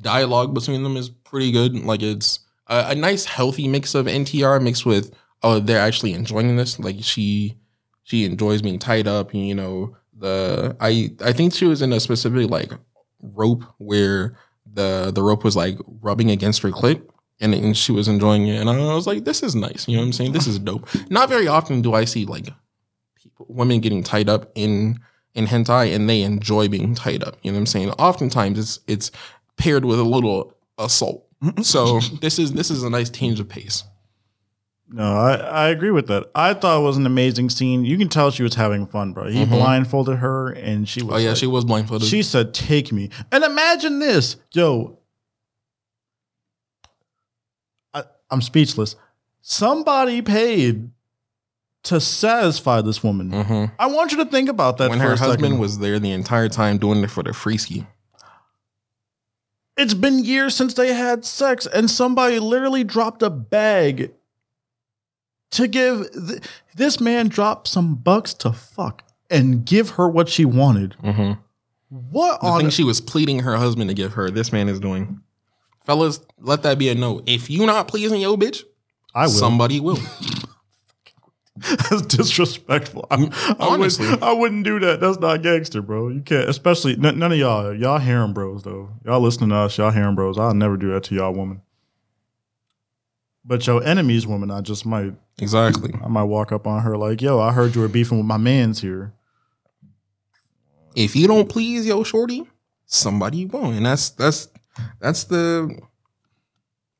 dialogue 0.00 0.54
between 0.54 0.82
them 0.82 0.96
is 0.96 1.10
pretty 1.10 1.52
good. 1.52 1.74
Like 1.84 2.02
it's 2.02 2.40
a, 2.66 2.86
a 2.88 2.94
nice 2.94 3.24
healthy 3.24 3.68
mix 3.68 3.94
of 3.94 4.06
NTR 4.06 4.62
mixed 4.62 4.86
with 4.86 5.14
oh 5.42 5.60
they're 5.60 5.80
actually 5.80 6.14
enjoying 6.14 6.56
this. 6.56 6.78
Like 6.78 6.96
she 7.00 7.58
she 8.02 8.24
enjoys 8.24 8.62
being 8.62 8.78
tied 8.78 9.06
up. 9.06 9.34
You 9.34 9.54
know 9.54 9.96
the 10.16 10.76
I 10.80 11.10
I 11.24 11.32
think 11.32 11.52
she 11.52 11.66
was 11.66 11.82
in 11.82 11.92
a 11.92 12.00
specific 12.00 12.50
like 12.50 12.72
rope 13.20 13.64
where 13.78 14.38
the 14.72 15.12
the 15.14 15.22
rope 15.22 15.44
was 15.44 15.56
like 15.56 15.78
rubbing 16.00 16.30
against 16.30 16.62
her 16.62 16.70
clit. 16.70 17.06
And, 17.42 17.52
and 17.54 17.76
she 17.76 17.92
was 17.92 18.06
enjoying 18.08 18.46
it, 18.46 18.60
and 18.60 18.70
I 18.70 18.94
was 18.94 19.06
like, 19.06 19.24
"This 19.24 19.42
is 19.42 19.54
nice." 19.54 19.86
You 19.88 19.96
know 19.96 20.02
what 20.02 20.06
I'm 20.06 20.12
saying? 20.12 20.32
This 20.32 20.46
is 20.46 20.58
dope. 20.58 20.88
Not 21.10 21.28
very 21.28 21.48
often 21.48 21.82
do 21.82 21.92
I 21.92 22.04
see 22.04 22.24
like 22.24 22.48
people, 23.20 23.46
women 23.48 23.80
getting 23.80 24.02
tied 24.02 24.28
up 24.28 24.50
in 24.54 25.00
in 25.34 25.46
hentai, 25.46 25.94
and 25.94 26.08
they 26.08 26.22
enjoy 26.22 26.68
being 26.68 26.94
tied 26.94 27.24
up. 27.24 27.36
You 27.42 27.50
know 27.50 27.56
what 27.56 27.62
I'm 27.62 27.66
saying? 27.66 27.90
Oftentimes, 27.92 28.58
it's 28.58 28.78
it's 28.86 29.10
paired 29.56 29.84
with 29.84 29.98
a 29.98 30.04
little 30.04 30.56
assault. 30.78 31.26
So 31.62 31.98
this 32.20 32.38
is 32.38 32.52
this 32.52 32.70
is 32.70 32.84
a 32.84 32.90
nice 32.90 33.10
change 33.10 33.40
of 33.40 33.48
pace. 33.48 33.82
No, 34.88 35.02
I, 35.16 35.34
I 35.34 35.68
agree 35.70 35.90
with 35.90 36.06
that. 36.08 36.30
I 36.34 36.54
thought 36.54 36.78
it 36.80 36.84
was 36.84 36.96
an 36.98 37.06
amazing 37.06 37.48
scene. 37.50 37.84
You 37.84 37.96
can 37.98 38.08
tell 38.08 38.30
she 38.30 38.42
was 38.42 38.54
having 38.54 38.86
fun, 38.86 39.14
bro. 39.14 39.28
He 39.30 39.44
Mhm. 39.44 39.48
blindfolded 39.48 40.18
her, 40.18 40.50
and 40.50 40.88
she 40.88 41.02
was. 41.02 41.14
Oh 41.14 41.18
yeah, 41.18 41.30
like- 41.30 41.38
she 41.38 41.46
was 41.48 41.64
blindfolded. 41.64 42.06
She 42.06 42.22
said, 42.22 42.54
"Take 42.54 42.92
me." 42.92 43.08
And 43.32 43.42
imagine 43.42 43.98
this, 44.00 44.36
yo. 44.52 44.98
I, 47.94 48.04
I'm 48.32 48.42
speechless. 48.42 48.96
Somebody 49.42 50.22
paid 50.22 50.90
to 51.84 52.00
satisfy 52.00 52.80
this 52.80 53.02
woman. 53.04 53.30
Mhm. 53.30 53.72
I 53.78 53.86
want 53.86 54.12
you 54.12 54.18
to 54.18 54.24
think 54.24 54.48
about 54.48 54.78
that 54.78 54.90
when 54.90 55.00
her 55.00 55.12
a 55.12 55.18
husband 55.18 55.40
second. 55.42 55.58
was 55.58 55.78
there 55.78 55.98
the 55.98 56.12
entire 56.12 56.48
time 56.48 56.78
doing 56.78 57.02
it 57.02 57.10
for 57.10 57.22
the 57.22 57.32
free 57.32 57.58
ski. 57.58 57.86
It's 59.76 59.94
been 59.94 60.24
years 60.24 60.54
since 60.54 60.74
they 60.74 60.92
had 60.94 61.24
sex, 61.24 61.66
and 61.66 61.90
somebody 61.90 62.38
literally 62.38 62.84
dropped 62.84 63.22
a 63.22 63.30
bag 63.30 64.12
to 65.52 65.66
give. 65.66 66.10
Th- 66.12 66.42
this 66.76 67.00
man 67.00 67.28
dropped 67.28 67.68
some 67.68 67.94
bucks 67.96 68.32
to 68.34 68.52
fuck 68.52 69.02
and 69.30 69.64
give 69.64 69.90
her 69.90 70.08
what 70.08 70.28
she 70.28 70.44
wanted. 70.44 70.94
Mm-hmm. 71.02 71.32
What 72.10 72.40
The 72.40 72.46
on? 72.46 72.60
thing 72.60 72.70
she 72.70 72.84
was 72.84 73.00
pleading 73.00 73.40
her 73.40 73.56
husband 73.56 73.88
to 73.90 73.94
give 73.94 74.12
her, 74.14 74.30
this 74.30 74.52
man 74.52 74.68
is 74.68 74.78
doing. 74.78 75.20
Fellas, 75.84 76.20
let 76.38 76.62
that 76.62 76.78
be 76.78 76.88
a 76.88 76.94
note. 76.94 77.24
If 77.26 77.50
you 77.50 77.66
not 77.66 77.88
pleasing 77.88 78.20
your 78.20 78.36
bitch, 78.36 78.62
I 79.14 79.22
will. 79.24 79.30
somebody 79.30 79.80
will. 79.80 79.98
That's 81.56 82.02
disrespectful. 82.02 83.06
I'm, 83.10 83.26
I, 83.32 83.54
Honestly. 83.60 84.06
wouldn't, 84.06 84.22
I 84.22 84.32
wouldn't 84.32 84.64
do 84.64 84.80
that. 84.80 85.00
That's 85.00 85.18
not 85.18 85.42
gangster, 85.42 85.82
bro. 85.82 86.08
You 86.08 86.20
can't. 86.22 86.48
Especially 86.48 86.92
n- 86.94 87.18
none 87.18 87.30
of 87.32 87.38
y'all. 87.38 87.74
Y'all 87.74 87.98
harem 87.98 88.32
bros 88.32 88.62
though. 88.62 88.88
Y'all 89.04 89.20
listening 89.20 89.50
to 89.50 89.56
us. 89.56 89.76
Y'all 89.76 89.90
harem 89.90 90.14
bros. 90.14 90.38
I'll 90.38 90.54
never 90.54 90.76
do 90.76 90.92
that 90.92 91.04
to 91.04 91.14
y'all 91.14 91.32
woman. 91.34 91.60
But 93.44 93.66
your 93.66 93.82
enemy's 93.84 94.26
woman, 94.26 94.50
I 94.50 94.60
just 94.60 94.86
might. 94.86 95.12
exactly. 95.40 95.92
I 96.02 96.08
might 96.08 96.22
walk 96.24 96.52
up 96.52 96.66
on 96.66 96.82
her 96.82 96.96
like, 96.96 97.20
"Yo, 97.20 97.38
I 97.40 97.52
heard 97.52 97.74
you 97.74 97.80
were 97.82 97.88
beefing 97.88 98.16
with 98.18 98.26
my 98.26 98.36
man's 98.38 98.80
here." 98.80 99.12
If 100.94 101.14
you 101.16 101.26
don't 101.26 101.48
please 101.48 101.86
your 101.86 102.04
shorty, 102.04 102.44
somebody 102.86 103.44
won't. 103.46 103.76
And 103.76 103.86
that's 103.86 104.10
that's 104.10 104.48
that's 105.00 105.24
the 105.24 105.78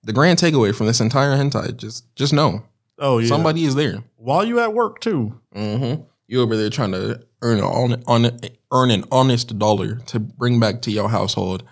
the 0.04 0.12
grand 0.12 0.38
takeaway 0.38 0.74
from 0.74 0.86
this 0.86 1.00
entire 1.00 1.36
hentai. 1.36 1.76
Just 1.76 2.14
just 2.16 2.32
know 2.32 2.62
Oh 2.98 3.18
yeah. 3.18 3.28
somebody 3.28 3.64
is 3.64 3.74
there. 3.74 4.02
while 4.16 4.44
you 4.44 4.60
at 4.60 4.74
work 4.74 5.00
too. 5.00 5.40
Mm-hmm. 5.54 6.02
You 6.28 6.40
over 6.42 6.56
there 6.56 6.70
trying 6.70 6.92
to 6.92 7.20
earn 7.42 7.58
an 7.58 7.64
on, 7.64 8.02
on, 8.06 8.38
earn 8.72 8.90
an 8.90 9.04
honest 9.10 9.58
dollar 9.58 9.96
to 10.06 10.18
bring 10.20 10.58
back 10.60 10.80
to 10.82 10.90
your 10.90 11.08
household, 11.10 11.62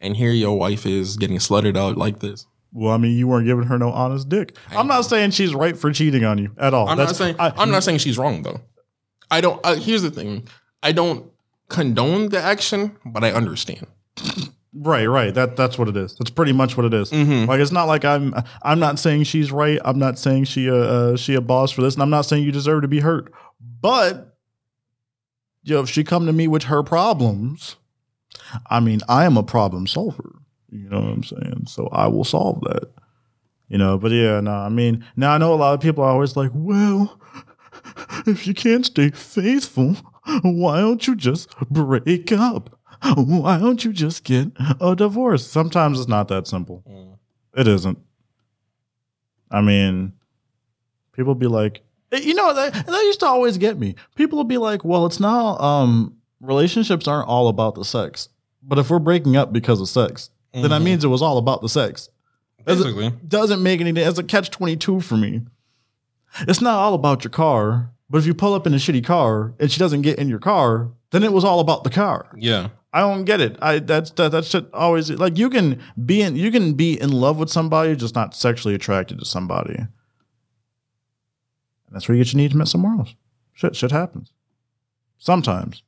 and 0.00 0.16
here 0.16 0.32
your 0.32 0.58
wife 0.58 0.86
is 0.86 1.16
getting 1.16 1.36
slutted 1.38 1.76
out 1.76 1.96
like 1.96 2.18
this. 2.20 2.46
Well, 2.72 2.92
I 2.92 2.96
mean, 2.96 3.16
you 3.16 3.28
weren't 3.28 3.46
giving 3.46 3.64
her 3.64 3.78
no 3.78 3.90
honest 3.90 4.28
dick. 4.28 4.56
I'm 4.70 4.86
not 4.88 5.02
saying 5.02 5.30
she's 5.32 5.54
right 5.54 5.76
for 5.76 5.92
cheating 5.92 6.24
on 6.24 6.38
you 6.38 6.50
at 6.58 6.74
all. 6.74 6.88
I'm 6.88 6.96
That's- 6.96 7.18
not 7.18 7.24
saying 7.24 7.36
I, 7.38 7.62
am 7.62 7.70
not 7.70 7.84
saying 7.84 7.98
she's 7.98 8.18
wrong 8.18 8.42
though. 8.42 8.60
I 9.30 9.40
don't. 9.40 9.60
Uh, 9.64 9.74
here's 9.76 10.02
the 10.02 10.10
thing. 10.10 10.48
I 10.82 10.92
don't 10.92 11.30
condone 11.68 12.30
the 12.30 12.40
action, 12.40 12.96
but 13.04 13.22
I 13.24 13.32
understand. 13.32 13.86
Right, 14.74 15.06
right. 15.06 15.32
That 15.32 15.56
that's 15.56 15.78
what 15.78 15.88
it 15.88 15.96
is. 15.96 16.14
That's 16.16 16.30
pretty 16.30 16.52
much 16.52 16.76
what 16.76 16.86
it 16.86 16.94
is. 16.94 17.10
Mm-hmm. 17.10 17.48
Like 17.48 17.60
it's 17.60 17.72
not 17.72 17.84
like 17.84 18.04
I'm 18.04 18.34
I'm 18.62 18.78
not 18.78 18.98
saying 18.98 19.24
she's 19.24 19.50
right. 19.50 19.78
I'm 19.84 19.98
not 19.98 20.18
saying 20.18 20.44
she 20.44 20.66
a 20.68 20.76
uh, 20.76 21.16
she 21.16 21.34
a 21.34 21.40
boss 21.40 21.70
for 21.70 21.82
this, 21.82 21.94
and 21.94 22.02
I'm 22.02 22.10
not 22.10 22.22
saying 22.22 22.44
you 22.44 22.52
deserve 22.52 22.82
to 22.82 22.88
be 22.88 23.00
hurt. 23.00 23.32
But 23.80 24.36
you 25.62 25.74
know, 25.74 25.80
if 25.80 25.88
she 25.88 26.04
come 26.04 26.26
to 26.26 26.32
me 26.32 26.48
with 26.48 26.64
her 26.64 26.82
problems, 26.82 27.76
I 28.68 28.80
mean, 28.80 29.00
I 29.08 29.24
am 29.24 29.36
a 29.36 29.42
problem 29.42 29.86
solver. 29.86 30.36
You 30.70 30.88
know 30.88 31.00
what 31.00 31.12
I'm 31.12 31.24
saying? 31.24 31.64
So 31.66 31.88
I 31.88 32.06
will 32.08 32.24
solve 32.24 32.60
that. 32.62 32.90
You 33.68 33.78
know, 33.78 33.98
but 33.98 34.10
yeah, 34.12 34.40
no, 34.40 34.52
I 34.52 34.68
mean, 34.68 35.04
now 35.16 35.32
I 35.32 35.38
know 35.38 35.52
a 35.52 35.56
lot 35.56 35.74
of 35.74 35.80
people 35.80 36.02
are 36.02 36.10
always 36.10 36.36
like, 36.36 36.50
well, 36.54 37.20
if 38.26 38.46
you 38.46 38.54
can't 38.54 38.86
stay 38.86 39.10
faithful, 39.10 39.96
why 40.42 40.80
don't 40.80 41.06
you 41.06 41.14
just 41.14 41.54
break 41.70 42.32
up? 42.32 42.77
Why 43.16 43.58
don't 43.58 43.84
you 43.84 43.92
just 43.92 44.24
get 44.24 44.48
a 44.80 44.94
divorce? 44.96 45.46
Sometimes 45.46 45.98
it's 46.00 46.08
not 46.08 46.28
that 46.28 46.46
simple. 46.46 46.82
It 47.56 47.66
isn't. 47.68 47.98
I 49.50 49.60
mean, 49.60 50.12
people 51.12 51.34
be 51.34 51.46
like, 51.46 51.82
eh, 52.12 52.20
you 52.22 52.34
know, 52.34 52.52
that, 52.54 52.72
that 52.86 53.02
used 53.04 53.20
to 53.20 53.26
always 53.26 53.56
get 53.58 53.78
me. 53.78 53.94
People 54.14 54.36
will 54.36 54.44
be 54.44 54.58
like, 54.58 54.84
well, 54.84 55.06
it's 55.06 55.20
not, 55.20 55.60
um, 55.60 56.16
relationships 56.40 57.08
aren't 57.08 57.28
all 57.28 57.48
about 57.48 57.74
the 57.74 57.84
sex. 57.84 58.28
But 58.62 58.78
if 58.78 58.90
we're 58.90 58.98
breaking 58.98 59.36
up 59.36 59.52
because 59.52 59.80
of 59.80 59.88
sex, 59.88 60.30
then 60.52 60.64
that 60.70 60.80
Mhm. 60.82 60.84
means 60.84 61.04
it 61.04 61.08
was 61.08 61.22
all 61.22 61.38
about 61.38 61.62
the 61.62 61.68
sex. 61.68 62.08
Basically, 62.64 63.10
doesn't 63.26 63.62
make 63.62 63.80
any 63.80 63.98
It's 63.98 64.18
a 64.18 64.22
catch 64.24 64.50
22 64.50 65.00
for 65.00 65.16
me. 65.16 65.42
It's 66.40 66.60
not 66.60 66.74
all 66.74 66.92
about 66.94 67.24
your 67.24 67.30
car, 67.30 67.90
but 68.10 68.18
if 68.18 68.26
you 68.26 68.34
pull 68.34 68.52
up 68.52 68.66
in 68.66 68.74
a 68.74 68.76
shitty 68.76 69.04
car 69.04 69.54
and 69.58 69.70
she 69.70 69.78
doesn't 69.78 70.02
get 70.02 70.18
in 70.18 70.28
your 70.28 70.38
car, 70.38 70.90
then 71.10 71.22
it 71.22 71.32
was 71.32 71.44
all 71.44 71.60
about 71.60 71.84
the 71.84 71.90
car. 71.90 72.26
yeah. 72.36 72.68
I 72.92 73.00
don't 73.00 73.24
get 73.24 73.40
it. 73.40 73.56
I 73.60 73.80
that's 73.80 74.10
that 74.12 74.32
that 74.32 74.44
shit 74.44 74.66
always 74.72 75.10
like 75.10 75.36
you 75.36 75.50
can 75.50 75.80
be 76.04 76.22
in 76.22 76.36
you 76.36 76.50
can 76.50 76.72
be 76.72 76.98
in 77.00 77.12
love 77.12 77.38
with 77.38 77.50
somebody, 77.50 77.94
just 77.96 78.14
not 78.14 78.34
sexually 78.34 78.74
attracted 78.74 79.18
to 79.18 79.24
somebody. 79.24 79.74
And 79.74 79.88
that's 81.90 82.08
where 82.08 82.16
you 82.16 82.24
get 82.24 82.32
your 82.32 82.38
needs 82.38 82.54
met 82.54 82.68
somewhere 82.68 82.94
else. 82.98 83.14
Shit, 83.52 83.76
shit 83.76 83.90
happens. 83.90 84.32
Sometimes. 85.18 85.82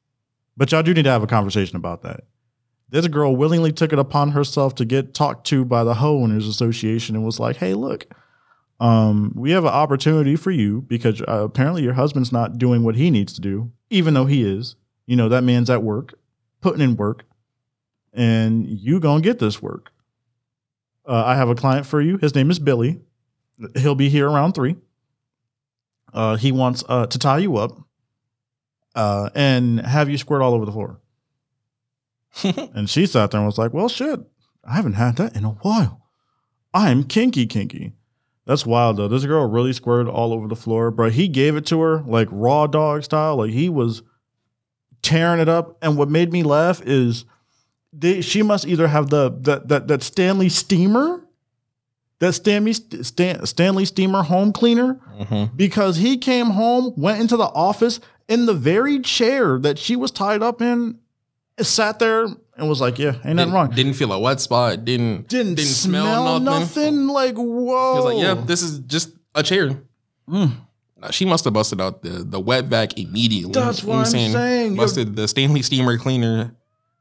But 0.57 0.73
y'all 0.73 0.83
do 0.83 0.92
need 0.92 1.04
to 1.04 1.11
have 1.11 1.23
a 1.23 1.28
conversation 1.28 1.76
about 1.76 2.02
that. 2.02 2.25
This 2.90 3.07
girl 3.07 3.37
willingly 3.37 3.73
took 3.73 3.92
it 3.92 3.99
upon 3.99 4.33
herself 4.33 4.75
to 4.76 4.85
get 4.85 5.14
talked 5.14 5.47
to 5.49 5.64
by 5.64 5.85
the 5.85 5.95
Ho 5.95 6.23
Owners 6.23 6.49
Association 6.49 7.14
and 7.14 7.25
was 7.25 7.38
like, 7.38 7.57
hey, 7.57 7.75
look, 7.75 8.07
um, 8.80 9.33
we 9.37 9.52
have 9.52 9.64
an 9.64 9.71
opportunity 9.71 10.35
for 10.37 10.50
you 10.50 10.83
because 10.83 11.23
uh, 11.23 11.45
apparently 11.45 11.83
your 11.83 11.92
husband's 11.92 12.33
not 12.33 12.59
doing 12.59 12.83
what 12.83 12.97
he 12.97 13.11
needs 13.11 13.33
to 13.35 13.40
do, 13.40 13.71
even 13.90 14.14
though 14.14 14.26
he 14.26 14.42
is. 14.42 14.75
You 15.07 15.16
know, 15.16 15.28
that 15.28 15.45
man's 15.45 15.71
at 15.71 15.83
work, 15.83 16.14
putting 16.61 16.81
in 16.81 16.97
work, 16.97 17.25
and 18.12 18.67
you 18.67 19.00
gonna 19.00 19.21
get 19.21 19.38
this 19.38 19.62
work. 19.62 19.93
Uh, 21.07 21.25
I 21.25 21.35
have 21.35 21.49
a 21.49 21.55
client 21.55 21.87
for 21.87 22.00
you. 22.00 22.19
His 22.19 22.35
name 22.35 22.50
is 22.50 22.59
Billy. 22.59 23.00
He'll 23.76 23.95
be 23.95 24.09
here 24.09 24.29
around 24.29 24.52
three. 24.52 24.76
Uh, 26.12 26.37
he 26.37 26.52
wants 26.52 26.85
uh, 26.88 27.07
to 27.07 27.19
tie 27.19 27.38
you 27.38 27.57
up 27.57 27.73
uh, 28.95 29.31
and 29.35 29.81
have 29.81 30.09
you 30.09 30.19
squirt 30.19 30.43
all 30.43 30.55
over 30.55 30.64
the 30.64 30.73
floor. 30.73 31.00
And 32.75 32.88
she 32.88 33.07
sat 33.07 33.31
there 33.31 33.40
and 33.40 33.47
was 33.47 33.59
like, 33.59 33.73
Well, 33.75 33.88
shit, 33.88 34.21
I 34.64 34.76
haven't 34.76 34.95
had 34.95 35.17
that 35.17 35.37
in 35.37 35.45
a 35.45 35.50
while. 35.50 36.07
I'm 36.73 37.05
kinky, 37.05 37.47
kinky. 37.47 37.95
That's 38.47 38.67
wild 38.67 38.97
though. 38.97 39.09
This 39.09 39.25
girl 39.26 39.49
really 39.49 39.73
squirted 39.73 40.12
all 40.12 40.33
over 40.33 40.49
the 40.49 40.57
floor, 40.57 40.90
bro. 40.90 41.11
He 41.11 41.29
gave 41.29 41.57
it 41.57 41.67
to 41.67 41.81
her 41.81 42.02
like 42.02 42.29
raw 42.31 42.67
dog 42.67 43.05
style. 43.05 43.37
Like 43.37 43.50
he 43.50 43.69
was 43.69 44.02
tearing 45.02 45.40
it 45.40 45.49
up. 45.49 45.76
And 45.83 45.97
what 45.97 46.09
made 46.09 46.33
me 46.33 46.42
laugh 46.42 46.80
is 46.85 47.25
they, 47.92 48.21
she 48.21 48.42
must 48.42 48.66
either 48.66 48.88
have 48.88 49.11
the 49.11 49.30
that 49.42 49.69
that, 49.69 49.88
that 49.88 50.02
Stanley 50.02 50.49
Steemer, 50.49 51.21
that 52.21 52.33
Stanley 52.35 52.73
Stan, 52.73 53.45
Stanley 53.47 53.85
Steemer 53.85 54.23
home 54.23 54.52
cleaner, 54.52 54.99
Mhm. 55.21 55.57
because 55.57 55.97
he 55.97 56.16
came 56.19 56.50
home, 56.50 56.92
went 56.97 57.21
into 57.21 57.37
the 57.37 57.49
office 57.49 57.99
in 58.28 58.47
the 58.47 58.54
very 58.54 59.00
chair 59.00 59.59
that 59.59 59.78
she 59.78 59.97
was 59.97 60.11
tied 60.11 60.42
up 60.42 60.62
in, 60.62 60.99
sat 61.61 61.99
there 61.99 62.26
and 62.57 62.69
was 62.69 62.80
like, 62.80 62.99
"Yeah, 62.99 63.09
ain't 63.09 63.16
nothing 63.25 63.37
Didn't, 63.37 63.52
wrong." 63.52 63.71
didn't 63.71 63.92
feel 63.95 64.12
a 64.12 64.21
wet 64.21 64.40
spot. 64.40 64.85
Didn't 64.85 65.28
Didn't, 65.28 65.54
didn't 65.57 65.69
smell, 65.71 66.38
nothing. 66.40 67.07
Like 67.09 67.37
He 67.37 67.42
whoa. 67.42 67.97
was 67.97 68.04
like, 68.04 68.19
"Yeah, 68.23 68.35
this 68.35 68.62
is 68.62 68.78
just 68.80 69.11
a 69.35 69.42
chair." 69.42 69.83
Mm. 70.28 70.52
Nah, 71.00 71.11
she 71.11 71.25
must 71.25 71.45
have 71.45 71.54
busted 71.54 71.80
out 71.80 72.02
the 72.02 72.11
the 72.25 72.38
wet 72.40 72.66
vac 72.66 72.99
immediately. 72.99 73.52
That's 73.52 73.83
what 73.83 74.07
I'm 74.14 74.33
saying. 74.33 74.76
Busted 74.76 75.16
the 75.16 75.26
Stanley 75.26 75.62
Steemer 75.62 75.97
cleaner, 75.99 76.54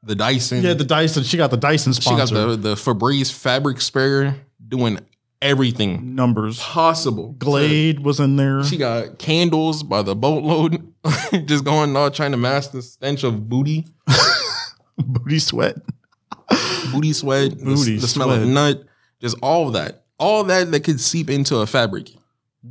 the 0.03 0.15
Dyson. 0.15 0.63
Yeah, 0.63 0.73
the 0.73 0.85
Dyson. 0.85 1.23
She 1.23 1.35
got 1.37 1.51
the 1.51 1.57
Dyson 1.57 1.93
she 1.93 2.09
got 2.11 2.29
the 2.29 2.55
the 2.55 2.75
Febreze 2.75 3.31
fabric 3.31 3.81
sprayer 3.81 4.35
doing 4.65 4.99
everything 5.41 6.15
numbers. 6.15 6.59
possible. 6.59 7.33
Glade 7.37 7.99
was 8.01 8.19
in 8.19 8.35
there. 8.35 8.63
She 8.63 8.77
got 8.77 9.19
candles 9.19 9.83
by 9.83 10.01
the 10.01 10.15
boatload, 10.15 10.93
just 11.45 11.63
going 11.65 11.95
all 11.95 12.11
trying 12.11 12.31
to 12.31 12.37
mask 12.37 12.71
the 12.71 12.81
stench 12.81 13.23
of 13.23 13.49
booty, 13.49 13.85
Booty 14.97 15.39
sweat. 15.39 15.75
booty 16.91 17.13
sweat, 17.13 17.57
the- 17.57 17.65
Booty 17.65 17.97
the, 17.97 18.07
smell 18.07 18.31
of 18.31 18.45
nut, 18.47 18.83
just 19.21 19.37
all 19.41 19.67
of 19.67 19.73
that, 19.73 20.03
all 20.17 20.43
that 20.45 20.71
that 20.71 20.83
could 20.83 20.99
seep 20.99 21.29
into 21.29 21.57
a 21.57 21.67
fabric. 21.67 22.09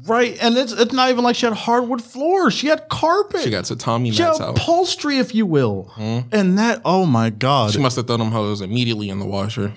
Right, 0.07 0.37
and 0.43 0.57
it's 0.59 0.73
it's 0.73 0.93
not 0.93 1.09
even 1.11 1.25
like 1.25 1.35
she 1.35 1.47
had 1.47 1.55
hardwood 1.55 2.03
floors. 2.03 2.53
She 2.53 2.67
had 2.67 2.89
carpet. 2.91 3.41
She 3.41 3.49
got 3.51 3.65
tatami 3.65 4.11
She 4.11 4.21
had 4.23 4.39
out. 4.41 4.59
upholstery, 4.59 5.17
if 5.19 5.35
you 5.35 5.47
will. 5.47 5.91
Mhm. 5.97 6.27
And 6.31 6.59
that, 6.59 6.83
oh 6.85 7.07
my 7.07 7.31
god, 7.31 7.73
She 7.73 7.79
must 7.79 7.97
have 7.97 8.07
thrown 8.07 8.19
them 8.19 8.31
hoes 8.31 8.61
immediately 8.61 9.09
in 9.09 9.19
the 9.19 9.25
washer. 9.25 9.69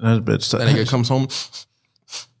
that 0.00 0.24
bitch. 0.24 0.50
That 0.52 0.62
nigga 0.68 0.88
comes 0.88 1.08
home, 1.08 1.28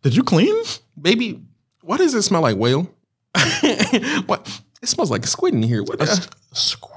Did 0.02 0.14
you 0.16 0.22
clean? 0.22 0.54
baby. 1.00 1.42
Why 1.82 1.96
does 1.98 2.14
it 2.14 2.22
smell 2.22 2.40
like 2.42 2.56
whale? 2.56 2.88
what? 4.26 4.60
It 4.82 4.88
smells 4.88 5.10
like 5.10 5.26
squid 5.26 5.52
in 5.54 5.62
here. 5.62 5.82
What? 5.82 5.98
the- 5.98 6.28
Squid. 6.52 6.94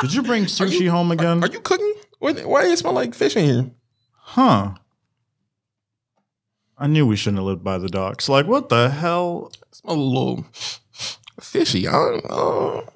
Did 0.00 0.14
you 0.14 0.22
bring 0.22 0.44
sushi 0.46 0.88
home 0.88 1.10
again? 1.12 1.42
Are 1.44 1.48
you 1.48 1.60
cooking? 1.60 1.94
Why, 2.18 2.32
why 2.32 2.62
does 2.62 2.72
it 2.72 2.78
smell 2.78 2.92
like 2.92 3.14
fish 3.14 3.36
in 3.36 3.44
here? 3.44 3.70
huh? 4.14 4.72
I 6.78 6.86
knew 6.86 7.06
we 7.06 7.16
shouldn't 7.16 7.38
have 7.38 7.46
lived 7.46 7.64
by 7.64 7.78
the 7.78 7.88
docks. 7.88 8.28
Like, 8.28 8.46
what 8.46 8.68
the 8.68 8.88
hell? 8.90 9.50
It 9.68 9.74
smells 9.74 9.98
a 9.98 10.00
little 10.00 10.46
fishy. 11.40 11.88
I 11.88 11.92
don't 11.92 12.28
know. 12.28 12.88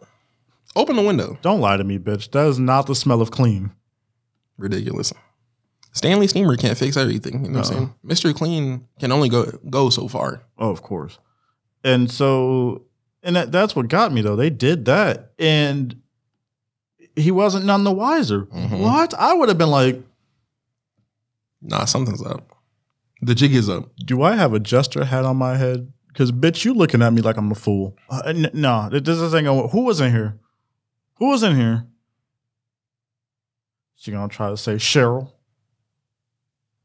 Open 0.76 0.96
the 0.96 1.02
window. 1.02 1.36
Don't 1.42 1.60
lie 1.60 1.76
to 1.76 1.84
me, 1.84 1.98
bitch. 1.98 2.30
That 2.30 2.46
is 2.46 2.58
not 2.58 2.86
the 2.86 2.94
smell 2.94 3.20
of 3.20 3.30
clean. 3.30 3.72
Ridiculous. 4.56 5.12
Stanley 5.92 6.26
Steemer 6.28 6.56
can't 6.56 6.78
fix 6.78 6.96
everything. 6.96 7.44
You 7.44 7.50
know 7.50 7.58
what 7.58 7.70
I'm 7.70 7.74
saying? 7.74 7.94
Mr. 8.06 8.34
Clean 8.34 8.86
can 8.98 9.12
only 9.12 9.28
go 9.28 9.44
go 9.68 9.90
so 9.90 10.08
far. 10.08 10.42
Oh, 10.58 10.70
of 10.70 10.82
course. 10.82 11.18
And 11.84 12.10
so, 12.10 12.82
and 13.22 13.36
that, 13.36 13.52
that's 13.52 13.76
what 13.76 13.88
got 13.88 14.12
me 14.12 14.22
though. 14.22 14.36
They 14.36 14.48
did 14.48 14.86
that, 14.86 15.32
and 15.38 16.00
he 17.16 17.30
wasn't 17.30 17.66
none 17.66 17.84
the 17.84 17.92
wiser. 17.92 18.46
Mhm. 18.46 18.80
What? 18.80 19.12
I 19.14 19.34
would 19.34 19.48
have 19.50 19.58
been 19.58 19.70
like, 19.70 20.00
Nah, 21.60 21.84
something's 21.84 22.22
up. 22.22 22.51
The 23.25 23.37
jig 23.37 23.55
is 23.55 23.69
up. 23.69 23.88
do 24.05 24.23
I 24.23 24.35
have 24.35 24.52
a 24.52 24.59
jester 24.59 25.05
hat 25.05 25.25
on 25.25 25.37
my 25.37 25.57
head? 25.57 25.93
Because 26.09 26.33
bitch, 26.33 26.64
you 26.64 26.75
looking 26.75 27.00
at 27.02 27.12
me 27.12 27.23
like 27.23 27.37
I'm 27.37 27.52
a 27.52 27.55
fool. 27.55 27.97
Uh, 28.11 28.23
n- 28.26 28.50
no, 28.52 28.88
this 28.91 29.09
is 29.09 29.21
the 29.21 29.31
thing. 29.31 29.47
Who 29.47 29.85
was 29.85 30.00
in 30.00 30.11
here? 30.11 30.38
Who 31.14 31.29
was 31.29 31.45
in 31.45 31.57
here? 31.57 31.87
She 33.95 34.11
gonna 34.11 34.29
try 34.29 34.50
to 34.50 34.57
say 34.57 34.75
Cheryl. 34.75 35.33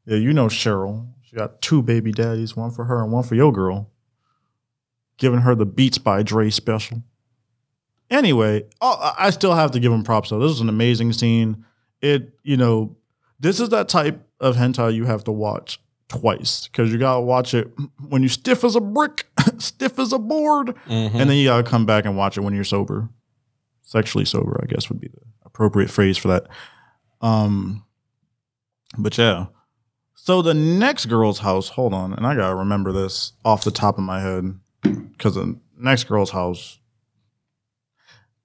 Yeah, 0.06 0.16
you 0.18 0.32
know 0.32 0.46
Cheryl. 0.46 1.08
She 1.22 1.34
got 1.34 1.60
two 1.60 1.82
baby 1.82 2.12
daddies, 2.12 2.56
one 2.56 2.70
for 2.70 2.84
her 2.84 3.02
and 3.02 3.12
one 3.12 3.24
for 3.24 3.34
your 3.34 3.52
girl. 3.52 3.90
Giving 5.18 5.40
her 5.40 5.56
the 5.56 5.66
Beats 5.66 5.98
by 5.98 6.22
Dre 6.22 6.48
special. 6.50 7.02
Anyway, 8.08 8.64
oh, 8.80 8.96
I 9.18 9.26
I 9.26 9.30
still 9.30 9.54
have 9.54 9.72
to 9.72 9.80
give 9.80 9.92
him 9.92 10.04
props 10.04 10.30
though. 10.30 10.38
This 10.38 10.52
is 10.52 10.60
an 10.60 10.68
amazing 10.68 11.12
scene. 11.12 11.64
It, 12.00 12.32
you 12.44 12.56
know, 12.56 12.96
this 13.40 13.58
is 13.58 13.70
that 13.70 13.88
type 13.88 14.24
of 14.38 14.54
hentai 14.54 14.94
you 14.94 15.04
have 15.04 15.24
to 15.24 15.32
watch 15.32 15.80
twice 16.08 16.66
because 16.68 16.90
you 16.92 16.98
gotta 16.98 17.20
watch 17.20 17.52
it 17.54 17.70
when 18.08 18.22
you're 18.22 18.28
stiff 18.30 18.64
as 18.64 18.74
a 18.76 18.80
brick, 18.80 19.26
stiff 19.58 19.98
as 19.98 20.12
a 20.12 20.18
board, 20.18 20.68
Mhm. 20.86 21.14
and 21.14 21.28
then 21.30 21.36
you 21.36 21.44
gotta 21.48 21.62
come 21.62 21.84
back 21.86 22.04
and 22.04 22.16
watch 22.16 22.36
it 22.36 22.40
when 22.40 22.54
you're 22.54 22.64
sober, 22.64 23.08
sexually 23.82 24.24
sober. 24.24 24.58
I 24.62 24.66
guess 24.66 24.88
would 24.88 25.00
be 25.00 25.08
the 25.08 25.20
appropriate 25.44 25.90
phrase 25.90 26.16
for 26.16 26.28
that. 26.28 26.46
Um, 27.20 27.84
but 28.96 29.16
yeah. 29.18 29.46
So 30.14 30.42
the 30.42 30.54
next 30.54 31.06
girl's 31.06 31.38
house. 31.40 31.68
Hold 31.70 31.94
on, 31.94 32.12
and 32.12 32.26
I 32.26 32.34
gotta 32.34 32.54
remember 32.54 32.92
this 32.92 33.32
off 33.44 33.64
the 33.64 33.70
top 33.70 33.98
of 33.98 34.04
my 34.04 34.20
head 34.20 34.58
because 34.82 35.34
the 35.34 35.58
next 35.78 36.04
girl's 36.04 36.30
house. 36.30 36.77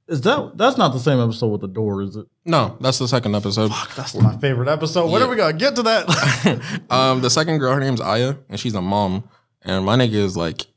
Is 0.07 0.19
that 0.21 0.57
that's 0.57 0.77
not 0.77 0.89
the 0.93 0.99
same 0.99 1.19
episode 1.19 1.47
with 1.47 1.61
the 1.61 1.67
door, 1.67 2.01
is 2.01 2.15
it? 2.17 2.25
no, 2.45 2.77
that's 2.81 2.99
the 2.99 3.07
second 3.07 3.35
episode. 3.35 3.71
That's 3.95 4.15
my 4.15 4.35
favorite 4.37 4.67
episode. 4.67 5.09
When 5.09 5.21
Yeah. 5.21 5.27
are 5.27 5.29
we 5.29 5.35
gonna 5.37 5.53
get 5.53 5.75
to 5.77 5.83
that? 5.83 6.85
um, 6.89 7.21
the 7.21 7.29
second 7.29 7.59
girl, 7.59 7.73
her 7.73 7.79
name's 7.79 8.01
Aya, 8.01 8.35
and 8.49 8.59
she's 8.59 8.75
a 8.75 8.81
mom. 8.81 9.23
And 9.61 9.85
my 9.85 9.95
nigga 9.95 10.15
is 10.15 10.35
like, 10.35 10.67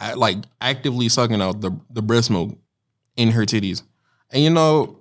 a- 0.00 0.16
like 0.16 0.38
actively 0.60 1.08
sucking 1.08 1.42
out 1.42 1.60
the 1.60 1.72
the 1.90 2.02
breast 2.02 2.30
milk 2.30 2.56
in 3.16 3.30
her 3.32 3.42
titties. 3.42 3.82
And 4.30 4.42
you 4.42 4.50
know, 4.50 5.00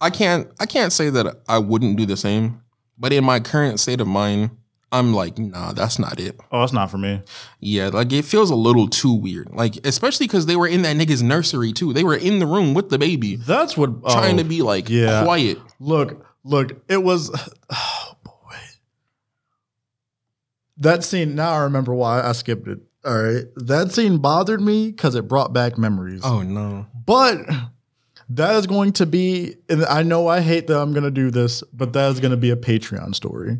I 0.00 0.10
can't 0.10 0.48
I 0.60 0.66
can't 0.66 0.92
say 0.92 1.10
that 1.10 1.40
I 1.48 1.58
wouldn't 1.58 1.96
do 1.96 2.06
the 2.06 2.16
same, 2.16 2.60
but 2.98 3.12
in 3.12 3.24
my 3.24 3.40
current 3.40 3.80
state 3.80 4.00
of 4.02 4.06
mind, 4.06 4.50
I'm 4.90 5.12
like, 5.12 5.38
nah, 5.38 5.72
that's 5.72 5.98
not 5.98 6.18
it. 6.18 6.40
oh, 6.50 6.60
that's 6.60 6.72
not 6.72 6.90
for 6.90 6.98
me. 6.98 7.22
Yeah, 7.60 7.88
like 7.88 8.12
it 8.12 8.24
feels 8.24 8.50
a 8.50 8.54
little 8.54 8.88
too 8.88 9.12
weird. 9.12 9.50
Like 9.50 9.86
especially 9.86 10.26
because 10.26 10.46
they 10.46 10.56
were 10.56 10.66
in 10.66 10.82
that 10.82 10.96
nigga's 10.96 11.22
nursery 11.22 11.72
too. 11.72 11.92
They 11.92 12.04
were 12.04 12.16
in 12.16 12.38
the 12.38 12.46
room 12.46 12.74
with 12.74 12.88
the 12.88 12.98
baby, 12.98 13.36
That's 13.36 13.76
what 13.76 14.02
trying 14.02 14.36
oh, 14.36 14.42
to 14.42 14.44
be 14.44 14.62
like 14.62 14.88
yeah. 14.88 15.24
quiet. 15.24 15.58
Look, 15.78 16.24
look, 16.42 16.82
it 16.88 17.02
was 17.02 17.30
oh 17.70 18.12
boy. 18.24 18.56
That 20.78 21.04
scene, 21.04 21.34
now 21.34 21.52
I 21.52 21.58
remember 21.64 21.92
why 21.94 22.22
I 22.22 22.32
skipped 22.32 22.68
it. 22.68 22.78
All 23.04 23.22
right. 23.22 23.44
That 23.56 23.92
scene 23.92 24.18
bothered 24.18 24.60
me 24.60 24.90
because 24.90 25.14
it 25.14 25.28
brought 25.28 25.52
back 25.52 25.76
memories. 25.76 26.22
Oh 26.24 26.42
no. 26.42 26.86
But 27.06 27.46
that 28.30 28.54
is 28.54 28.66
going 28.66 28.92
to 28.94 29.06
be, 29.06 29.56
and 29.68 29.84
I 29.86 30.02
know 30.02 30.28
I 30.28 30.40
hate 30.40 30.66
that 30.66 30.78
I'm 30.78 30.92
going 30.92 31.04
to 31.04 31.10
do 31.10 31.30
this, 31.30 31.62
but 31.72 31.92
that 31.94 32.10
is 32.10 32.20
going 32.20 32.32
to 32.32 32.36
be 32.36 32.50
a 32.50 32.56
Patreon 32.56 33.14
story. 33.14 33.58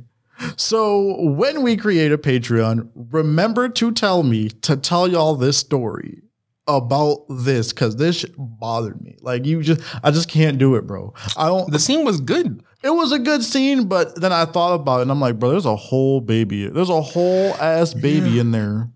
So 0.56 1.20
when 1.22 1.62
we 1.62 1.76
create 1.76 2.12
a 2.12 2.18
Patreon, 2.18 2.90
remember 2.94 3.68
to 3.68 3.92
tell 3.92 4.22
me 4.22 4.48
to 4.48 4.76
tell 4.76 5.08
y'all 5.08 5.34
this 5.34 5.56
story 5.56 6.22
about 6.66 7.24
this 7.28 7.72
because 7.72 7.96
this 7.96 8.16
shit 8.16 8.34
bothered 8.36 9.00
me. 9.00 9.16
Like 9.20 9.46
you 9.46 9.62
just, 9.62 9.80
I 10.04 10.10
just 10.10 10.28
can't 10.28 10.58
do 10.58 10.74
it, 10.76 10.86
bro. 10.86 11.14
I 11.36 11.46
don't. 11.46 11.72
The 11.72 11.78
scene 11.78 12.04
was 12.04 12.20
good. 12.20 12.62
It 12.82 12.90
was 12.90 13.10
a 13.10 13.18
good 13.18 13.42
scene, 13.42 13.88
but 13.88 14.20
then 14.20 14.32
I 14.32 14.44
thought 14.44 14.74
about 14.74 14.98
it 14.98 15.02
and 15.02 15.10
I'm 15.10 15.20
like, 15.20 15.38
bro, 15.38 15.50
there's 15.50 15.66
a 15.66 15.74
whole 15.74 16.20
baby. 16.20 16.68
There's 16.68 16.90
a 16.90 17.02
whole 17.02 17.54
ass 17.54 17.92
baby 17.94 18.38
in 18.38 18.52
there. 18.52 18.90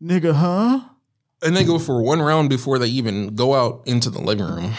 Nigga, 0.00 0.34
huh? 0.34 0.80
And 1.42 1.56
they 1.56 1.64
go 1.64 1.80
for 1.80 2.00
one 2.00 2.22
round 2.22 2.48
before 2.48 2.78
they 2.78 2.86
even 2.86 3.34
go 3.34 3.54
out 3.54 3.82
into 3.86 4.10
the 4.10 4.20
living 4.20 4.46
room. 4.46 4.74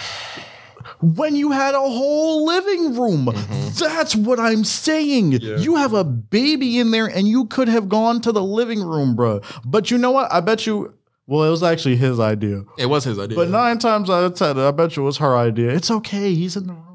When 1.04 1.36
you 1.36 1.52
had 1.52 1.76
a 1.76 1.80
whole 1.80 2.46
living 2.46 2.96
room. 2.98 3.26
Mm-hmm. 3.26 3.70
That's 3.78 4.16
what 4.16 4.40
I'm 4.40 4.64
saying. 4.64 5.34
Yeah. 5.34 5.58
You 5.58 5.76
have 5.76 5.94
a 5.94 6.04
baby 6.04 6.80
in 6.80 6.92
there 6.92 7.08
and 7.08 7.28
you 7.28 7.46
could 7.46 7.68
have 7.68 7.90
gone 7.90 8.22
to 8.22 8.32
the 8.32 8.44
living 8.44 8.82
room, 8.82 9.16
bro. 9.16 9.42
But 9.66 9.92
you 9.92 9.98
know 9.98 10.12
what? 10.12 10.32
I 10.32 10.40
bet 10.40 10.66
you, 10.66 10.94
well, 11.28 11.44
it 11.44 11.50
was 11.50 11.64
actually 11.64 11.98
his 11.98 12.20
idea. 12.20 12.64
It 12.78 12.86
was 12.86 13.04
his 13.04 13.20
idea. 13.20 13.36
But 13.36 13.50
nine 13.50 13.80
times 13.80 14.10
out 14.10 14.24
of 14.24 14.36
ten, 14.36 14.58
I 14.58 14.72
bet 14.72 14.96
you 14.96 15.04
it 15.04 15.06
was 15.06 15.18
her 15.18 15.36
idea. 15.36 15.72
It's 15.72 15.92
okay. 15.92 16.34
He's 16.34 16.56
in 16.56 16.68
the 16.68 16.74
room. 16.74 16.93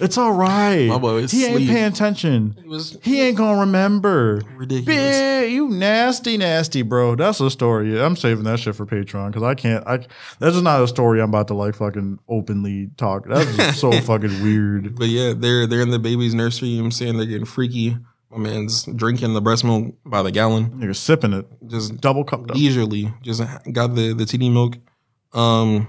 It's 0.00 0.18
all 0.18 0.32
right. 0.32 0.86
My 0.88 0.98
boy 0.98 1.26
he 1.28 1.44
ain't 1.44 1.68
paying 1.68 1.84
attention. 1.84 2.54
it 2.58 2.66
was 2.66 2.98
He 3.02 3.20
ain't 3.20 3.36
gonna 3.36 3.60
remember. 3.60 4.42
ridiculous. 4.56 4.98
Bitch, 4.98 5.52
you 5.52 5.68
nasty, 5.68 6.36
nasty, 6.36 6.82
bro. 6.82 7.14
That's 7.14 7.38
a 7.40 7.50
story. 7.50 8.00
I'm 8.02 8.16
saving 8.16 8.44
that 8.44 8.58
shit 8.58 8.74
for 8.74 8.86
Patreon 8.86 9.28
because 9.28 9.42
I 9.42 9.54
can't. 9.54 9.86
I 9.86 9.98
that's 10.38 10.54
just 10.54 10.62
not 10.64 10.82
a 10.82 10.88
story 10.88 11.20
I'm 11.20 11.28
about 11.28 11.48
to 11.48 11.54
like 11.54 11.76
fucking 11.76 12.18
openly 12.28 12.90
talk. 12.96 13.26
That's 13.28 13.56
just 13.56 13.80
so 13.80 13.92
fucking 14.00 14.42
weird. 14.42 14.96
But 14.96 15.08
yeah, 15.08 15.32
they're 15.36 15.66
they're 15.66 15.82
in 15.82 15.90
the 15.90 15.98
baby's 16.00 16.34
nursery. 16.34 16.70
You 16.70 16.76
know 16.78 16.82
what 16.82 16.86
I'm 16.86 16.92
saying 16.92 17.16
they're 17.16 17.26
getting 17.26 17.44
freaky. 17.46 17.96
My 18.30 18.38
man's 18.38 18.84
drinking 18.86 19.32
the 19.34 19.40
breast 19.40 19.62
milk 19.62 19.94
by 20.04 20.22
the 20.22 20.32
gallon, 20.32 20.80
You're 20.82 20.92
sipping 20.94 21.32
it, 21.34 21.46
just 21.68 22.00
double 22.00 22.24
cupped 22.24 22.50
up. 22.50 22.56
leisurely. 22.56 23.12
Just 23.22 23.40
got 23.70 23.94
the 23.94 24.12
the 24.12 24.26
titty 24.26 24.48
milk. 24.50 24.76
Um, 25.32 25.86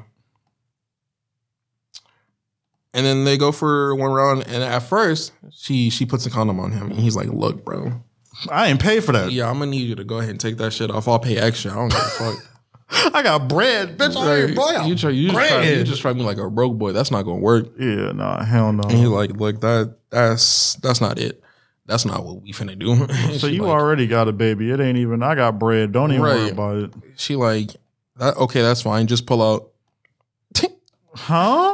and 2.96 3.06
then 3.06 3.26
they 3.26 3.38
go 3.38 3.52
for 3.52 3.94
one 3.94 4.12
round. 4.12 4.48
And 4.48 4.64
at 4.64 4.80
first, 4.80 5.34
she 5.52 5.90
she 5.90 6.06
puts 6.06 6.26
a 6.26 6.30
condom 6.32 6.60
on 6.60 6.72
him, 6.72 6.90
and 6.92 7.00
he's 7.00 7.16
like, 7.16 7.28
"Look, 7.28 7.64
bro, 7.64 8.02
I 8.50 8.68
ain't 8.68 8.82
pay 8.82 9.02
for 9.02 9.12
that. 9.12 9.32
yeah, 9.32 9.50
I'm 9.50 9.60
gonna 9.60 9.70
need 9.72 9.88
you 9.88 9.96
to 9.96 10.04
go 10.04 10.18
ahead 10.18 10.32
and 10.32 10.40
take 10.40 10.58
that 10.58 10.72
shit 10.72 10.90
off. 10.90 11.08
I'll 11.08 11.20
pay 11.20 11.38
extra. 11.38 11.72
I 11.72 11.76
don't 11.76 11.90
give 11.90 12.00
a 12.00 12.04
fuck." 12.04 12.52
I 13.16 13.24
got 13.24 13.50
bread, 13.50 13.98
bitch. 13.98 14.16
I 14.16 14.44
ain't 14.44 14.56
boy. 14.56 14.86
you 14.86 14.96
try, 14.96 15.10
you 15.10 15.30
just 15.30 15.36
try, 15.36 15.62
you 15.62 15.76
bread. 15.76 15.86
just 15.86 16.02
try 16.02 16.14
me 16.14 16.22
like 16.22 16.38
a 16.38 16.50
broke 16.50 16.78
boy. 16.78 16.94
That's 16.94 17.12
not 17.12 17.24
gonna 17.24 17.42
work. 17.42 17.68
Yeah, 17.80 18.12
nah, 18.14 18.44
hell 18.44 18.72
no. 18.72 18.84
And 18.84 18.98
he's 18.98 19.08
like, 19.08 19.32
"Look, 19.32 19.62
that 19.62 19.96
that's 20.10 20.76
that's 20.76 21.02
not 21.02 21.20
it. 21.20 21.44
That's 21.88 22.06
not 22.06 22.24
what 22.24 22.42
we 22.42 22.54
finna 22.54 22.78
do." 22.80 23.08
So 23.40 23.48
you 23.48 23.64
like, 23.64 23.72
already 23.72 24.08
got 24.08 24.28
a 24.28 24.32
baby. 24.32 24.72
It 24.72 24.80
ain't 24.80 24.98
even. 25.00 25.22
I 25.24 25.36
got 25.36 25.60
bread. 25.60 25.92
Don't 25.92 26.12
even 26.12 26.22
worry 26.22 26.50
about 26.50 26.78
it. 26.78 26.94
she 27.18 27.36
like, 27.36 27.72
that, 28.18 28.38
okay, 28.38 28.62
that's 28.62 28.84
fine. 28.84 29.08
Just 29.08 29.26
pull 29.26 29.42
out. 29.42 29.72
Huh? 31.18 31.74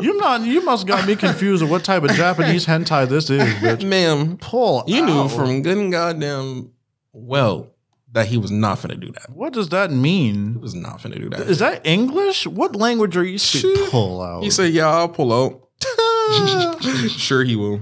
You 0.00 0.16
not. 0.18 0.42
You 0.42 0.64
must 0.64 0.86
got 0.86 1.06
me 1.06 1.16
confused 1.16 1.62
with 1.62 1.70
what 1.70 1.84
type 1.84 2.02
of 2.02 2.10
Japanese 2.12 2.66
hentai 2.66 3.08
this 3.08 3.30
is, 3.30 3.42
bitch. 3.54 3.84
Ma'am, 3.86 4.36
Pull. 4.38 4.84
you 4.86 5.04
knew 5.04 5.28
from 5.28 5.62
good 5.62 5.76
and 5.78 5.92
goddamn 5.92 6.70
well 7.12 7.68
that 8.12 8.26
he 8.26 8.38
was 8.38 8.50
not 8.50 8.78
finna 8.78 8.98
do 8.98 9.10
that. 9.12 9.30
What 9.30 9.52
does 9.52 9.68
that 9.70 9.90
mean? 9.90 10.52
He 10.54 10.58
was 10.58 10.74
not 10.74 11.00
finna 11.00 11.18
do 11.20 11.28
that. 11.30 11.40
Is 11.40 11.58
that 11.58 11.86
English? 11.86 12.46
What 12.46 12.74
language 12.76 13.16
are 13.16 13.24
you 13.24 13.38
speaking? 13.38 13.86
Pull 13.90 14.22
out. 14.22 14.42
he 14.42 14.50
said, 14.50 14.72
"Yeah, 14.72 14.88
I'll 14.88 15.08
pull 15.08 15.32
out." 15.32 15.64
sure, 17.08 17.44
he 17.44 17.56
will. 17.56 17.80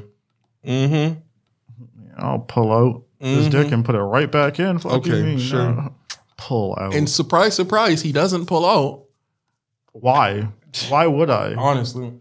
Mm-hmm. 0.64 1.20
I'll 2.18 2.38
pull 2.40 2.72
out 2.72 3.02
his 3.20 3.48
Mhm. 3.48 3.50
dick 3.50 3.72
and 3.72 3.84
put 3.84 3.94
it 3.94 4.00
right 4.00 4.30
back 4.30 4.58
in. 4.58 4.78
Fuck 4.78 5.06
you 5.06 5.14
Okay, 5.14 5.22
mean? 5.22 5.38
sure. 5.38 5.72
No. 5.72 5.92
Pull 6.36 6.76
out. 6.78 6.94
And 6.94 7.08
surprise, 7.08 7.54
surprise, 7.54 8.02
he 8.02 8.12
doesn't 8.12 8.46
pull 8.46 8.64
out. 8.66 9.04
Why? 9.92 10.48
Why 10.88 11.06
would 11.06 11.30
I? 11.30 11.54
Honestly, 11.54 12.12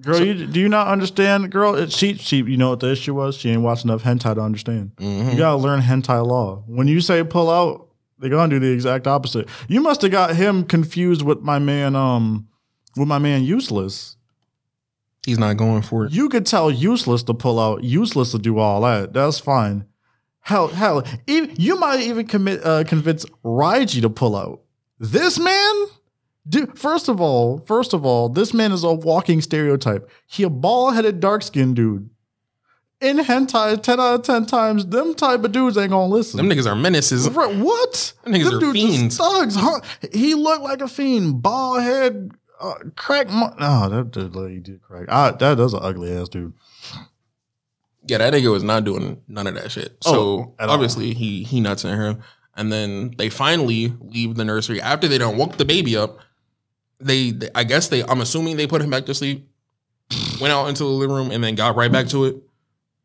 Girl, 0.00 0.20
you, 0.24 0.46
do 0.46 0.58
you 0.58 0.68
not 0.68 0.88
understand? 0.88 1.52
Girl, 1.52 1.74
it, 1.74 1.92
she, 1.92 2.14
she, 2.14 2.38
you 2.38 2.56
know 2.56 2.70
what 2.70 2.80
the 2.80 2.90
issue 2.90 3.14
was? 3.14 3.36
She 3.36 3.50
ain't 3.50 3.60
watched 3.62 3.84
enough 3.84 4.02
hentai 4.02 4.34
to 4.34 4.40
understand. 4.40 4.92
Mhm. 4.96 5.32
You 5.32 5.38
gotta 5.38 5.56
learn 5.58 5.80
hentai 5.80 6.26
law. 6.26 6.64
When 6.66 6.88
you 6.88 7.00
say 7.00 7.22
pull 7.22 7.50
out, 7.50 7.88
they're 8.18 8.30
gonna 8.30 8.48
do 8.48 8.58
the 8.58 8.72
exact 8.72 9.06
opposite. 9.06 9.48
You 9.68 9.80
must 9.80 10.02
have 10.02 10.10
got 10.10 10.34
him 10.34 10.64
confused 10.64 11.22
with 11.22 11.40
my 11.42 11.58
man, 11.58 11.94
um, 11.94 12.48
with 12.96 13.06
my 13.08 13.18
man 13.18 13.44
useless. 13.44 14.16
he's 15.24 15.38
not 15.38 15.56
going 15.56 15.82
for 15.82 16.06
it. 16.06 16.12
You 16.12 16.28
could 16.28 16.46
tell 16.46 16.68
useless 16.68 17.22
to 17.24 17.34
pull 17.34 17.60
out, 17.60 17.84
useless 17.84 18.32
to 18.32 18.38
do 18.38 18.58
all 18.58 18.80
that. 18.80 19.12
That's 19.12 19.38
fine. 19.38 19.84
Hell, 20.40 20.66
hell, 20.66 21.04
even, 21.28 21.54
you 21.56 21.78
might 21.78 22.00
even 22.00 22.26
commit, 22.26 22.64
uh, 22.64 22.82
convince 22.82 23.24
Raiji 23.44 24.00
to 24.02 24.10
pull 24.10 24.34
out. 24.34 24.62
This 24.98 25.38
man, 25.38 25.74
dude. 26.48 26.78
First 26.78 27.08
of 27.08 27.20
all, 27.20 27.58
first 27.60 27.92
of 27.92 28.04
all, 28.04 28.28
this 28.28 28.52
man 28.54 28.72
is 28.72 28.84
a 28.84 28.92
walking 28.92 29.40
stereotype. 29.40 30.10
He 30.26 30.42
a 30.42 30.50
bald 30.50 30.94
headed, 30.94 31.20
dark 31.20 31.42
skinned 31.42 31.76
dude. 31.76 32.08
In 33.00 33.18
hentai, 33.18 33.82
ten 33.82 33.98
out 33.98 34.14
of 34.14 34.22
ten 34.22 34.46
times, 34.46 34.86
them 34.86 35.14
type 35.14 35.42
of 35.42 35.50
dudes 35.50 35.76
ain't 35.76 35.90
gonna 35.90 36.06
listen. 36.06 36.36
Them 36.36 36.48
niggas 36.48 36.70
are 36.70 36.76
menaces. 36.76 37.28
Right, 37.30 37.56
what? 37.56 38.12
Them 38.24 38.32
niggas 38.34 38.52
are 38.56 38.60
dudes 38.60 38.80
fiends. 38.80 39.16
thugs. 39.16 39.56
Huh? 39.56 39.80
He 40.12 40.34
looked 40.34 40.62
like 40.62 40.80
a 40.80 40.86
fiend. 40.86 41.42
Bald 41.42 41.82
head, 41.82 42.30
uh, 42.60 42.74
crack. 42.94 43.28
Mo- 43.28 43.54
no, 43.58 43.88
that 43.88 44.12
dude, 44.12 44.36
like, 44.36 44.50
he 44.52 44.58
did 44.60 44.80
crack. 44.82 45.06
I, 45.08 45.32
that 45.32 45.56
that's 45.56 45.72
an 45.72 45.80
ugly 45.82 46.16
ass 46.16 46.28
dude. 46.28 46.52
Yeah, 48.06 48.18
that 48.18 48.32
nigga 48.34 48.50
was 48.52 48.62
not 48.62 48.84
doing 48.84 49.20
none 49.28 49.46
of 49.48 49.54
that 49.56 49.70
shit. 49.72 49.96
Oh, 50.06 50.12
So 50.12 50.20
all. 50.60 50.70
obviously 50.70 51.12
he 51.14 51.42
he 51.44 51.60
nuts 51.60 51.84
in 51.84 51.96
her. 51.96 52.18
And 52.54 52.70
then 52.70 53.14
they 53.16 53.30
finally 53.30 53.94
leave 54.00 54.34
the 54.34 54.44
nursery 54.44 54.80
after 54.80 55.08
they 55.08 55.18
don't 55.18 55.38
woke 55.38 55.56
the 55.56 55.64
baby 55.64 55.96
up. 55.96 56.18
They, 57.04 57.30
they 57.32 57.48
I 57.54 57.64
guess 57.64 57.88
they 57.88 58.02
I'm 58.04 58.20
assuming 58.20 58.56
they 58.56 58.66
put 58.66 58.82
him 58.82 58.90
back 58.90 59.06
to 59.06 59.14
sleep, 59.14 59.48
went 60.40 60.52
out 60.52 60.66
into 60.68 60.84
the 60.84 60.90
living 60.90 61.14
room 61.16 61.30
and 61.30 61.42
then 61.42 61.54
got 61.54 61.76
right 61.76 61.90
back 61.92 62.08
to 62.08 62.24
it, 62.26 62.36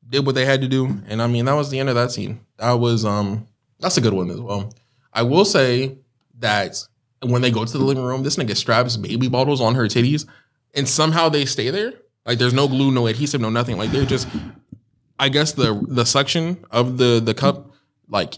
did 0.09 0.25
what 0.25 0.35
they 0.35 0.45
had 0.45 0.61
to 0.61 0.67
do, 0.67 0.85
and 1.07 1.21
I 1.21 1.27
mean 1.27 1.45
that 1.45 1.53
was 1.53 1.69
the 1.69 1.79
end 1.79 1.89
of 1.89 1.95
that 1.95 2.11
scene. 2.11 2.39
That 2.57 2.73
was 2.73 3.05
um 3.05 3.47
that's 3.79 3.97
a 3.97 4.01
good 4.01 4.13
one 4.13 4.29
as 4.31 4.39
well. 4.41 4.73
I 5.13 5.23
will 5.23 5.45
say 5.45 5.97
that 6.39 6.75
when 7.23 7.41
they 7.41 7.51
go 7.51 7.65
to 7.65 7.77
the 7.77 7.83
living 7.83 8.03
room, 8.03 8.23
this 8.23 8.35
nigga 8.35 8.55
straps 8.55 8.97
baby 8.97 9.27
bottles 9.27 9.61
on 9.61 9.75
her 9.75 9.85
titties, 9.85 10.25
and 10.73 10.87
somehow 10.87 11.29
they 11.29 11.45
stay 11.45 11.69
there. 11.69 11.93
Like 12.25 12.39
there's 12.39 12.53
no 12.53 12.67
glue, 12.67 12.91
no 12.91 13.07
adhesive, 13.07 13.41
no 13.41 13.49
nothing. 13.49 13.77
Like 13.77 13.91
they're 13.91 14.05
just, 14.05 14.27
I 15.17 15.29
guess 15.29 15.53
the 15.53 15.83
the 15.87 16.05
suction 16.05 16.63
of 16.71 16.97
the 16.97 17.21
the 17.23 17.33
cup 17.33 17.71
like 18.09 18.35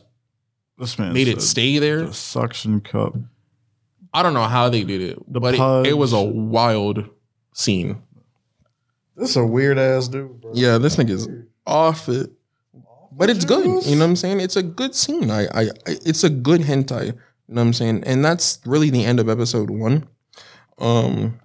This 0.77 0.97
man 0.99 1.13
made 1.13 1.27
it 1.27 1.41
stay 1.41 1.79
there. 1.79 2.05
the 2.05 2.13
suction 2.13 2.81
cup. 2.81 3.15
I 4.13 4.23
don't 4.23 4.33
know 4.33 4.43
how 4.45 4.69
they 4.69 4.83
did 4.83 5.01
it, 5.01 5.33
The 5.33 5.39
but 5.39 5.55
it, 5.55 5.89
it 5.91 5.97
was 5.97 6.13
a 6.13 6.21
wild 6.21 7.07
scene. 7.53 8.01
This 9.15 9.31
is 9.31 9.35
a 9.37 9.45
weird 9.45 9.77
ass 9.77 10.07
dude, 10.07 10.41
bro. 10.41 10.51
Yeah, 10.53 10.77
this 10.77 10.95
nigga's 10.95 11.27
off 11.67 12.07
it, 12.09 12.31
but 13.11 13.29
it's 13.29 13.45
good. 13.45 13.65
You 13.65 13.95
know 13.95 14.05
what 14.05 14.09
I'm 14.11 14.15
saying? 14.15 14.39
It's 14.39 14.55
a 14.55 14.63
good 14.63 14.95
scene. 14.95 15.29
I, 15.29 15.43
I, 15.53 15.61
I 15.63 15.67
it's 16.05 16.23
a 16.23 16.29
good 16.29 16.61
hentai. 16.61 17.07
You 17.07 17.11
know 17.55 17.61
what 17.61 17.67
I'm 17.67 17.73
saying? 17.73 18.03
And 18.05 18.23
that's 18.23 18.59
really 18.65 18.89
the 18.89 19.03
end 19.03 19.19
of 19.19 19.27
episode 19.27 19.69
one. 19.69 20.07
Um, 20.77 21.39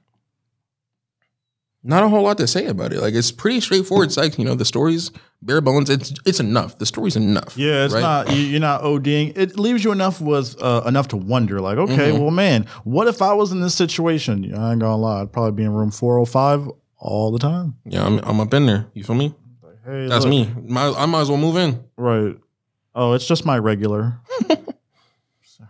not 1.85 2.03
a 2.03 2.09
whole 2.09 2.23
lot 2.23 2.39
to 2.39 2.47
say 2.47 2.67
about 2.67 2.93
it. 2.93 3.01
Like 3.01 3.15
it's 3.15 3.31
pretty 3.31 3.61
straightforward. 3.61 4.07
It's 4.09 4.17
like 4.17 4.39
you 4.39 4.45
know 4.45 4.55
the 4.55 4.65
story's 4.65 5.11
bare 5.43 5.61
bones. 5.61 5.91
It's 5.91 6.13
it's 6.27 6.41
enough. 6.41 6.79
The 6.79 6.87
story's 6.87 7.15
enough. 7.17 7.57
Yeah, 7.57 7.85
it's 7.85 7.95
right? 7.95 8.01
not 8.01 8.33
you- 8.35 8.43
you're 8.43 8.61
not 8.61 8.83
ODing. 8.83 9.37
It 9.37 9.59
leaves 9.59 9.85
you 9.85 9.93
enough 9.93 10.21
with 10.21 10.57
uh, 10.63 10.83
enough 10.87 11.09
to 11.09 11.17
wonder. 11.17 11.61
Like, 11.61 11.77
okay, 11.79 12.11
Mhm. 12.13 12.21
well, 12.21 12.31
man, 12.31 12.67
what 12.85 13.07
if 13.07 13.21
I 13.23 13.35
was 13.35 13.53
in 13.53 13.61
this 13.61 13.75
situation? 13.75 14.45
I 14.57 14.73
ain't 14.73 14.81
gonna 14.81 14.97
lie, 14.97 15.21
I'd 15.23 15.33
probably 15.33 15.53
be 15.53 15.63
in 15.65 15.73
room 15.73 15.91
405 15.91 16.71
all 16.99 17.31
the 17.31 17.39
time. 17.39 17.77
Yeah, 17.85 18.05
I'm 18.07 18.19
I'm 18.21 18.41
up 18.41 18.53
in 18.55 18.67
there. 18.67 18.87
You 18.95 19.05
feel 19.05 19.17
me? 19.17 19.35
Like, 19.63 19.77
hey, 19.85 20.07
That's 20.09 20.25
look, 20.25 20.31
me. 20.31 20.51
My, 20.67 20.89
I 20.97 21.05
might 21.07 21.21
as 21.21 21.29
well 21.29 21.39
move 21.39 21.57
in. 21.57 21.85
Right. 21.97 22.37
Oh, 22.95 23.13
it's 23.13 23.27
just 23.27 23.45
my 23.45 23.59
regular. 23.59 24.21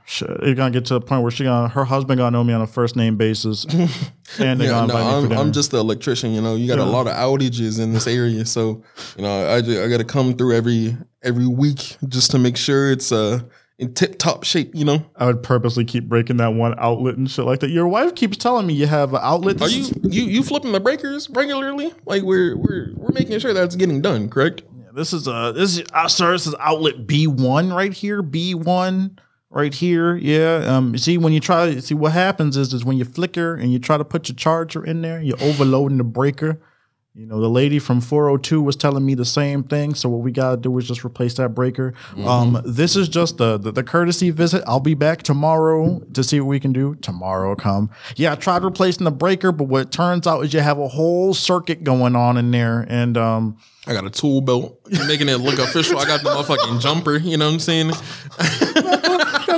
Shit, 0.06 0.28
it's 0.42 0.56
gonna 0.56 0.70
get 0.70 0.84
to 0.86 0.94
the 0.94 1.00
point 1.00 1.22
where 1.22 1.30
she 1.30 1.44
gonna 1.44 1.68
her 1.68 1.84
husband 1.84 2.18
gonna 2.18 2.30
know 2.30 2.44
me 2.44 2.52
on 2.52 2.60
a 2.60 2.66
first 2.66 2.94
name 2.94 3.16
basis, 3.16 3.64
and 4.38 4.60
they 4.60 4.66
Yeah, 4.66 4.70
gonna 4.70 4.86
no, 4.86 4.96
invite 4.96 5.04
me 5.06 5.10
for 5.10 5.16
I'm, 5.16 5.28
dinner. 5.28 5.40
I'm 5.40 5.52
just 5.52 5.70
the 5.70 5.78
electrician. 5.78 6.32
You 6.34 6.42
know, 6.42 6.56
you 6.56 6.68
got 6.68 6.78
a 6.78 6.84
lot 6.84 7.06
of 7.06 7.14
outages 7.14 7.80
in 7.80 7.92
this 7.92 8.06
area, 8.06 8.44
so 8.44 8.82
you 9.16 9.22
know, 9.22 9.50
I 9.50 9.62
ju- 9.62 9.82
I 9.82 9.88
got 9.88 9.98
to 9.98 10.04
come 10.04 10.34
through 10.34 10.54
every 10.56 10.96
every 11.22 11.46
week 11.46 11.96
just 12.08 12.30
to 12.32 12.38
make 12.38 12.56
sure 12.58 12.92
it's 12.92 13.12
uh 13.12 13.40
in 13.78 13.94
tip 13.94 14.18
top 14.18 14.44
shape. 14.44 14.74
You 14.74 14.84
know, 14.84 15.06
I 15.16 15.24
would 15.24 15.42
purposely 15.42 15.86
keep 15.86 16.06
breaking 16.06 16.36
that 16.36 16.52
one 16.52 16.74
outlet 16.76 17.16
and 17.16 17.30
shit 17.30 17.46
like 17.46 17.60
that. 17.60 17.70
Your 17.70 17.88
wife 17.88 18.14
keeps 18.14 18.36
telling 18.36 18.66
me 18.66 18.74
you 18.74 18.86
have 18.86 19.14
an 19.14 19.20
outlet. 19.22 19.62
are 19.62 19.68
you 19.70 19.86
you 20.02 20.24
you 20.24 20.42
flipping 20.42 20.72
the 20.72 20.80
breakers 20.80 21.30
regularly? 21.30 21.94
Like 22.04 22.22
we're 22.22 22.56
we're 22.58 22.92
we're 22.94 23.12
making 23.12 23.38
sure 23.38 23.54
that's 23.54 23.74
getting 23.74 24.02
done, 24.02 24.28
correct? 24.28 24.62
This 24.94 25.12
is 25.14 25.26
a 25.26 25.52
this 25.56 25.78
is 25.78 25.84
uh, 25.94 26.08
sir. 26.08 26.32
This 26.32 26.46
is 26.46 26.54
outlet 26.60 27.06
B 27.06 27.26
one 27.26 27.72
right 27.72 27.92
here. 27.92 28.22
B 28.22 28.54
one 28.54 29.18
right 29.54 29.72
here. 29.72 30.16
Yeah. 30.16 30.64
Um. 30.66 30.92
You 30.92 30.98
see 30.98 31.16
when 31.16 31.32
you 31.32 31.40
try. 31.40 31.78
See 31.78 31.94
what 31.94 32.12
happens 32.12 32.56
is 32.56 32.72
is 32.74 32.84
when 32.84 32.96
you 32.98 33.04
flicker 33.04 33.54
and 33.54 33.72
you 33.72 33.78
try 33.78 33.96
to 33.96 34.04
put 34.04 34.28
your 34.28 34.36
charger 34.36 34.84
in 34.84 35.00
there, 35.02 35.22
you're 35.22 35.40
overloading 35.40 35.98
the 35.98 36.04
breaker. 36.04 36.60
You 37.16 37.26
know, 37.26 37.40
the 37.40 37.48
lady 37.48 37.78
from 37.78 38.00
402 38.00 38.60
was 38.60 38.74
telling 38.74 39.06
me 39.06 39.14
the 39.14 39.24
same 39.24 39.62
thing. 39.62 39.94
So 39.94 40.08
what 40.08 40.22
we 40.22 40.32
gotta 40.32 40.56
do 40.56 40.76
is 40.78 40.88
just 40.88 41.04
replace 41.04 41.34
that 41.34 41.50
breaker. 41.50 41.94
Um, 42.26 42.60
this 42.66 42.96
is 42.96 43.08
just 43.08 43.38
the, 43.38 43.56
the 43.56 43.70
the 43.70 43.84
courtesy 43.84 44.30
visit. 44.30 44.64
I'll 44.66 44.80
be 44.80 44.94
back 44.94 45.22
tomorrow 45.22 46.00
to 46.12 46.24
see 46.24 46.40
what 46.40 46.48
we 46.48 46.58
can 46.58 46.72
do. 46.72 46.96
Tomorrow 46.96 47.54
come. 47.54 47.90
Yeah, 48.16 48.32
I 48.32 48.34
tried 48.34 48.64
replacing 48.64 49.04
the 49.04 49.12
breaker, 49.12 49.52
but 49.52 49.68
what 49.68 49.92
turns 49.92 50.26
out 50.26 50.40
is 50.44 50.52
you 50.52 50.58
have 50.58 50.80
a 50.80 50.88
whole 50.88 51.34
circuit 51.34 51.84
going 51.84 52.16
on 52.16 52.36
in 52.36 52.50
there, 52.50 52.84
and 52.88 53.16
um, 53.16 53.58
I 53.86 53.92
got 53.92 54.04
a 54.04 54.10
tool 54.10 54.40
belt, 54.40 54.80
making 55.06 55.28
it 55.28 55.36
look 55.36 55.60
official. 55.60 55.98
I 55.98 56.06
got 56.06 56.24
the 56.24 56.30
motherfucking 56.30 56.80
jumper. 56.80 57.16
You 57.18 57.36
know 57.36 57.46
what 57.46 57.54
I'm 57.54 57.60
saying? 57.60 57.90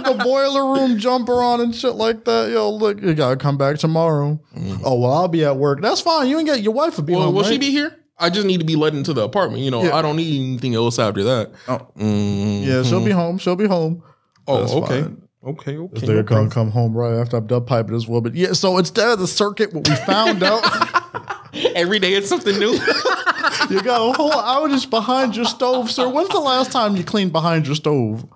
got 0.03 0.17
the 0.19 0.25
boiler 0.25 0.73
room 0.75 0.99
jumper 0.99 1.43
on 1.43 1.61
and 1.61 1.75
shit 1.75 1.95
like 1.95 2.25
that. 2.25 2.51
Yo, 2.51 2.71
look, 2.71 3.01
you 3.03 3.15
gotta 3.15 3.37
come 3.37 3.57
back 3.59 3.79
tomorrow. 3.79 4.41
Oh 4.85 4.99
well, 5.01 5.13
I'll 5.13 5.29
be 5.29 5.45
at 5.45 5.57
work. 5.57 5.81
That's 5.81 6.01
fine. 6.01 6.29
You 6.29 6.39
ain't 6.39 6.47
get 6.47 6.63
your 6.63 6.73
wife 6.75 6.97
will 6.97 7.05
be 7.05 7.13
Well, 7.15 7.23
home. 7.25 7.35
will 7.35 7.45
she 7.45 7.59
be 7.59 7.71
here? 7.71 7.97
I 8.19 8.31
just 8.31 8.47
need 8.47 8.61
to 8.61 8.65
be 8.67 8.77
let 8.77 8.95
into 8.95 9.13
the 9.13 9.23
apartment. 9.23 9.63
You 9.63 9.71
know, 9.71 9.83
Yeah. 9.83 9.95
I 9.97 10.01
don't 10.03 10.17
need 10.17 10.41
anything 10.41 10.75
else 10.75 10.99
after 10.99 11.23
that. 11.25 11.51
Oh. 11.69 11.87
Mm. 11.99 12.65
Yeah, 12.65 12.83
she'll 12.83 13.05
be 13.05 13.11
home. 13.11 13.37
She'll 13.39 13.57
be 13.57 13.67
home. 13.67 14.03
That's 14.47 14.73
Oh, 14.73 14.83
okay. 14.85 15.03
fine. 15.03 15.23
Okay, 15.47 15.77
okay. 15.77 16.07
They're 16.07 16.17
no 16.17 16.23
gonna 16.23 16.51
come 16.51 16.71
home 16.71 16.93
right 16.95 17.13
after 17.15 17.37
I'm 17.37 17.47
done 17.47 17.65
piping 17.67 17.93
this 17.95 18.09
woman. 18.09 18.33
Yeah, 18.35 18.53
so 18.55 18.79
instead 18.79 19.09
of 19.11 19.19
the 19.21 19.27
circuit, 19.29 19.73
what 19.75 19.89
we 19.89 19.95
found 19.97 20.43
out, 20.43 20.63
Every 21.75 21.99
day 21.99 22.13
it's 22.15 22.29
something 22.29 22.59
new. 22.59 22.73
you 23.71 23.83
got 23.83 24.11
a 24.11 24.13
whole 24.13 24.31
outage 24.31 24.89
behind 24.91 25.35
your 25.37 25.47
stove, 25.47 25.91
sir. 25.91 26.07
When's 26.09 26.29
the 26.29 26.39
last 26.41 26.71
time 26.71 26.97
you 26.97 27.05
cleaned 27.05 27.33
behind 27.33 27.67
your 27.67 27.77
stove? 27.77 28.27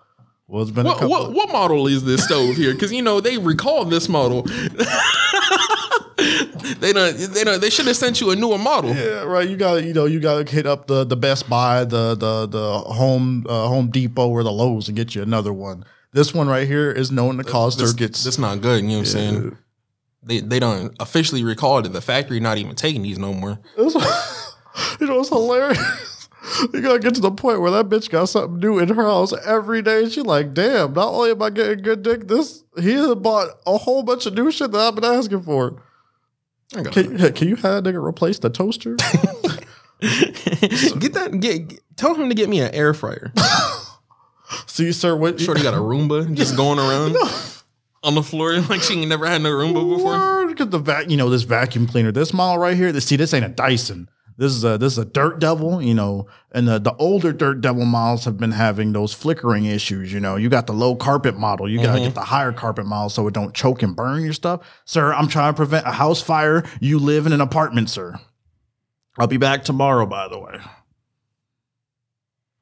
Well, 0.51 0.63
it's 0.63 0.73
been 0.73 0.85
a 0.85 0.89
what, 0.89 0.99
couple. 0.99 1.11
what 1.11 1.33
what 1.33 1.53
model 1.53 1.87
is 1.87 2.03
this 2.03 2.25
stove 2.25 2.57
here? 2.57 2.73
Because 2.73 2.93
you 2.93 3.03
know 3.03 3.21
they 3.21 3.39
recall 3.39 3.85
this 3.85 4.09
model. 4.09 4.43
they 6.81 6.93
don't. 6.93 7.17
They 7.17 7.45
don't. 7.45 7.61
They 7.61 7.71
should 7.71 7.87
have 7.87 7.97
sent 7.97 8.21
you 8.21 8.33
a 8.33 8.37
newer 8.37 8.59
model. 8.59 8.93
Yeah, 8.93 9.23
right. 9.23 9.49
You 9.49 9.57
got 9.57 9.75
to 9.75 9.85
you 9.85 9.95
know 9.95 10.07
you 10.07 10.19
got 10.19 10.45
to 10.45 10.53
hit 10.53 10.67
up 10.67 10.89
the 10.89 11.05
the 11.05 11.17
Best 11.17 11.49
Buy, 11.49 11.85
the 11.85 12.17
the 12.17 12.47
the 12.47 12.79
Home 12.81 13.47
uh, 13.49 13.69
Home 13.69 13.93
Depot 13.93 14.29
or 14.29 14.43
the 14.43 14.51
Lowe's 14.51 14.89
and 14.89 14.97
get 14.97 15.15
you 15.15 15.23
another 15.23 15.53
one. 15.53 15.85
This 16.13 16.35
one 16.35 16.49
right 16.49 16.67
here 16.67 16.91
is 16.91 17.13
known 17.13 17.37
to 17.37 17.45
cause 17.45 17.77
This, 17.77 17.93
circuits. 17.93 18.25
That's 18.25 18.39
not 18.39 18.61
good. 18.61 18.83
You 18.83 18.89
know 18.89 18.95
what 18.95 19.01
I'm 19.01 19.07
saying? 19.07 19.57
They 20.25 20.41
they 20.41 20.59
don't 20.59 20.93
officially 20.99 21.45
recall 21.45 21.79
it. 21.79 21.93
The 21.93 22.01
factory 22.01 22.41
not 22.41 22.59
even 22.59 22.75
taking 22.75 23.03
these 23.03 23.21
no 23.21 23.33
more. 23.33 23.61
You 25.01 25.07
know, 25.09 25.19
it's 25.19 25.29
hilarious. 25.29 26.10
You 26.73 26.81
gotta 26.81 26.99
get 26.99 27.15
to 27.15 27.21
the 27.21 27.31
point 27.31 27.61
where 27.61 27.71
that 27.71 27.89
bitch 27.89 28.11
got 28.11 28.29
something 28.29 28.59
new 28.59 28.79
in 28.79 28.89
her 28.89 29.05
house 29.05 29.33
every 29.45 29.83
day. 29.83 30.09
She 30.09 30.23
like, 30.23 30.55
damn, 30.55 30.95
not 30.95 31.09
only 31.09 31.31
am 31.31 31.43
I 31.43 31.51
getting 31.51 31.83
good 31.83 32.03
dick, 32.03 32.29
this 32.29 32.65
he 32.81 32.93
has 32.93 33.15
bought 33.17 33.49
a 33.67 33.77
whole 33.79 34.03
bunch 34.03 34.27
of 34.27 34.35
new 34.35 34.51
shit 34.51 34.73
that 34.73 34.79
I've 34.79 34.95
been 34.95 35.05
asking 35.05 35.43
for. 35.43 35.83
Can, 36.71 37.19
hey, 37.19 37.33
can 37.33 37.49
you 37.49 37.57
have 37.57 37.85
nigga 37.85 38.03
replace 38.03 38.39
the 38.39 38.49
toaster? 38.49 38.95
get 40.01 41.13
that. 41.15 41.39
Get, 41.41 41.81
tell 41.97 42.15
him 42.15 42.29
to 42.29 42.35
get 42.35 42.49
me 42.49 42.61
an 42.61 42.73
air 42.73 42.95
fryer. 42.95 43.33
See, 44.67 44.87
you 44.87 44.93
sir, 44.93 45.17
what 45.17 45.41
Shorty 45.41 45.63
got 45.63 45.75
a 45.75 45.79
Roomba 45.79 46.33
just 46.35 46.57
going 46.57 46.79
around 46.79 47.17
on 48.03 48.15
the 48.15 48.23
floor 48.23 48.59
like 48.61 48.83
she 48.83 48.95
ain't 48.95 49.09
never 49.09 49.27
had 49.27 49.43
no 49.43 49.51
Roomba 49.51 49.97
before. 49.97 50.47
Because 50.47 50.69
the 50.69 50.79
vac, 50.79 51.11
you 51.11 51.17
know, 51.17 51.29
this 51.29 51.43
vacuum 51.43 51.87
cleaner, 51.87 52.13
this 52.13 52.33
model 52.33 52.59
right 52.59 52.77
here. 52.77 52.93
This, 52.93 53.07
see, 53.07 53.17
this 53.17 53.35
ain't 53.35 53.45
a 53.45 53.49
Dyson. 53.49 54.09
This 54.41 54.53
is 54.53 54.65
a 54.65 54.79
this 54.79 54.95
is 54.95 54.99
a 54.99 55.05
Dirt 55.05 55.39
Devil, 55.39 55.83
you 55.83 55.93
know, 55.93 56.27
and 56.53 56.67
the, 56.67 56.79
the 56.79 56.95
older 56.95 57.31
Dirt 57.31 57.61
Devil 57.61 57.85
models 57.85 58.25
have 58.25 58.39
been 58.39 58.53
having 58.53 58.95
those 58.95 59.13
flickering 59.13 59.67
issues. 59.67 60.15
You 60.15 60.21
know, 60.21 60.37
you 60.37 60.49
got 60.49 60.67
the 60.67 60.73
low 60.73 60.97
carpet 60.97 61.37
model, 61.37 61.69
you 61.69 61.77
gotta 61.77 61.99
get 61.99 62.07
mm-hmm. 62.07 62.15
the 62.15 62.23
higher 62.23 62.51
carpet 62.51 62.87
model 62.87 63.11
so 63.11 63.29
it 63.29 63.35
don't 63.35 63.55
choke 63.55 63.83
and 63.83 63.95
burn 63.95 64.23
your 64.23 64.33
stuff. 64.33 64.63
Sir, 64.87 65.13
I'm 65.13 65.29
trying 65.29 65.53
to 65.53 65.57
prevent 65.57 65.87
a 65.87 65.93
house 65.93 66.23
fire. 66.23 66.65
You 66.81 66.99
live 66.99 67.27
in 67.27 67.35
an 67.35 67.43
apartment, 67.43 67.91
sir. 67.91 68.19
I'll 69.19 69.27
be 69.27 69.37
back 69.37 69.63
tomorrow, 69.63 70.07
by 70.07 70.27
the 70.27 70.39
way. 70.39 70.59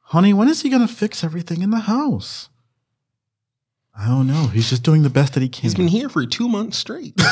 Honey, 0.00 0.32
when 0.32 0.48
is 0.48 0.62
he 0.62 0.70
gonna 0.70 0.88
fix 0.88 1.22
everything 1.22 1.62
in 1.62 1.70
the 1.70 1.78
house? 1.78 2.48
I 3.96 4.08
don't 4.08 4.26
know. 4.26 4.48
He's 4.48 4.68
just 4.68 4.82
doing 4.82 5.04
the 5.04 5.10
best 5.10 5.34
that 5.34 5.44
he 5.44 5.48
can. 5.48 5.62
He's 5.62 5.76
been 5.76 5.86
here 5.86 6.08
for 6.08 6.26
two 6.26 6.48
months 6.48 6.76
straight. 6.76 7.14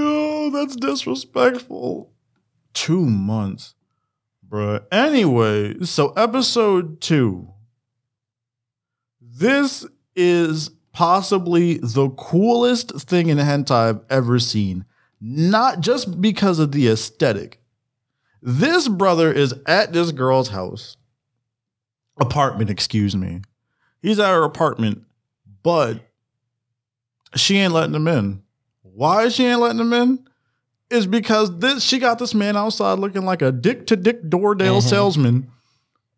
Yo, 0.44 0.50
that's 0.50 0.76
disrespectful. 0.76 2.12
Two 2.74 3.06
months, 3.06 3.74
bruh. 4.46 4.84
Anyway, 4.92 5.82
so 5.84 6.10
episode 6.10 7.00
two. 7.00 7.48
This 9.20 9.86
is 10.14 10.70
possibly 10.92 11.78
the 11.78 12.10
coolest 12.10 12.90
thing 13.00 13.28
in 13.28 13.38
hentai 13.38 13.70
I've 13.70 14.00
ever 14.10 14.38
seen. 14.38 14.84
Not 15.18 15.80
just 15.80 16.20
because 16.20 16.58
of 16.58 16.72
the 16.72 16.88
aesthetic. 16.88 17.62
This 18.42 18.86
brother 18.86 19.32
is 19.32 19.54
at 19.66 19.94
this 19.94 20.12
girl's 20.12 20.50
house, 20.50 20.98
apartment, 22.20 22.68
excuse 22.68 23.16
me. 23.16 23.40
He's 24.02 24.18
at 24.18 24.30
her 24.30 24.44
apartment, 24.44 25.04
but 25.62 26.00
she 27.34 27.56
ain't 27.56 27.72
letting 27.72 27.94
him 27.94 28.08
in. 28.08 28.42
Why 28.82 29.28
she 29.28 29.46
ain't 29.46 29.60
letting 29.60 29.80
him 29.80 29.92
in? 29.94 30.26
Is 30.94 31.06
because 31.06 31.58
this 31.58 31.82
she 31.82 31.98
got 31.98 32.18
this 32.18 32.34
man 32.34 32.56
outside 32.56 32.98
looking 32.98 33.24
like 33.24 33.42
a 33.42 33.50
dick 33.52 33.86
to 33.88 33.96
dick 33.96 34.22
Doordale 34.22 34.78
Mhm. 34.78 34.82
salesman. 34.88 35.50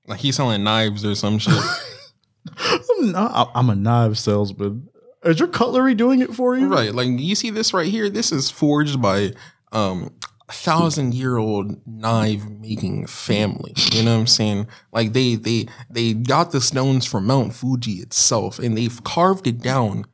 like 0.06 0.20
he's 0.20 0.36
selling 0.36 0.62
knives 0.64 1.04
or 1.04 1.14
some 1.14 1.38
shit. 1.38 1.54
I'm, 2.58 3.12
not, 3.12 3.50
I'm 3.54 3.70
a 3.70 3.74
knife 3.74 4.16
salesman. 4.16 4.88
Is 5.24 5.38
your 5.40 5.48
cutlery 5.48 5.94
doing 5.94 6.20
it 6.22 6.32
for 6.34 6.56
you? 6.56 6.68
Right. 6.68 6.94
Like 6.94 7.08
you 7.08 7.34
see 7.34 7.50
this 7.50 7.72
right 7.74 7.88
here. 7.88 8.08
This 8.08 8.30
is 8.32 8.50
forged 8.50 9.00
by 9.02 9.32
um 9.72 10.12
a 10.48 10.52
thousand 10.52 11.12
year 11.14 11.38
old 11.38 11.84
knife 11.86 12.44
making 12.48 13.06
family. 13.08 13.72
You 13.92 14.04
know 14.04 14.14
what 14.14 14.20
I'm 14.20 14.26
saying? 14.28 14.68
Like 14.92 15.12
they 15.12 15.34
they 15.34 15.66
they 15.90 16.12
got 16.12 16.52
the 16.52 16.60
stones 16.60 17.04
from 17.04 17.26
Mount 17.26 17.52
Fuji 17.54 17.94
itself 17.94 18.58
and 18.60 18.76
they've 18.78 19.02
carved 19.02 19.46
it 19.48 19.60
down 19.60 20.04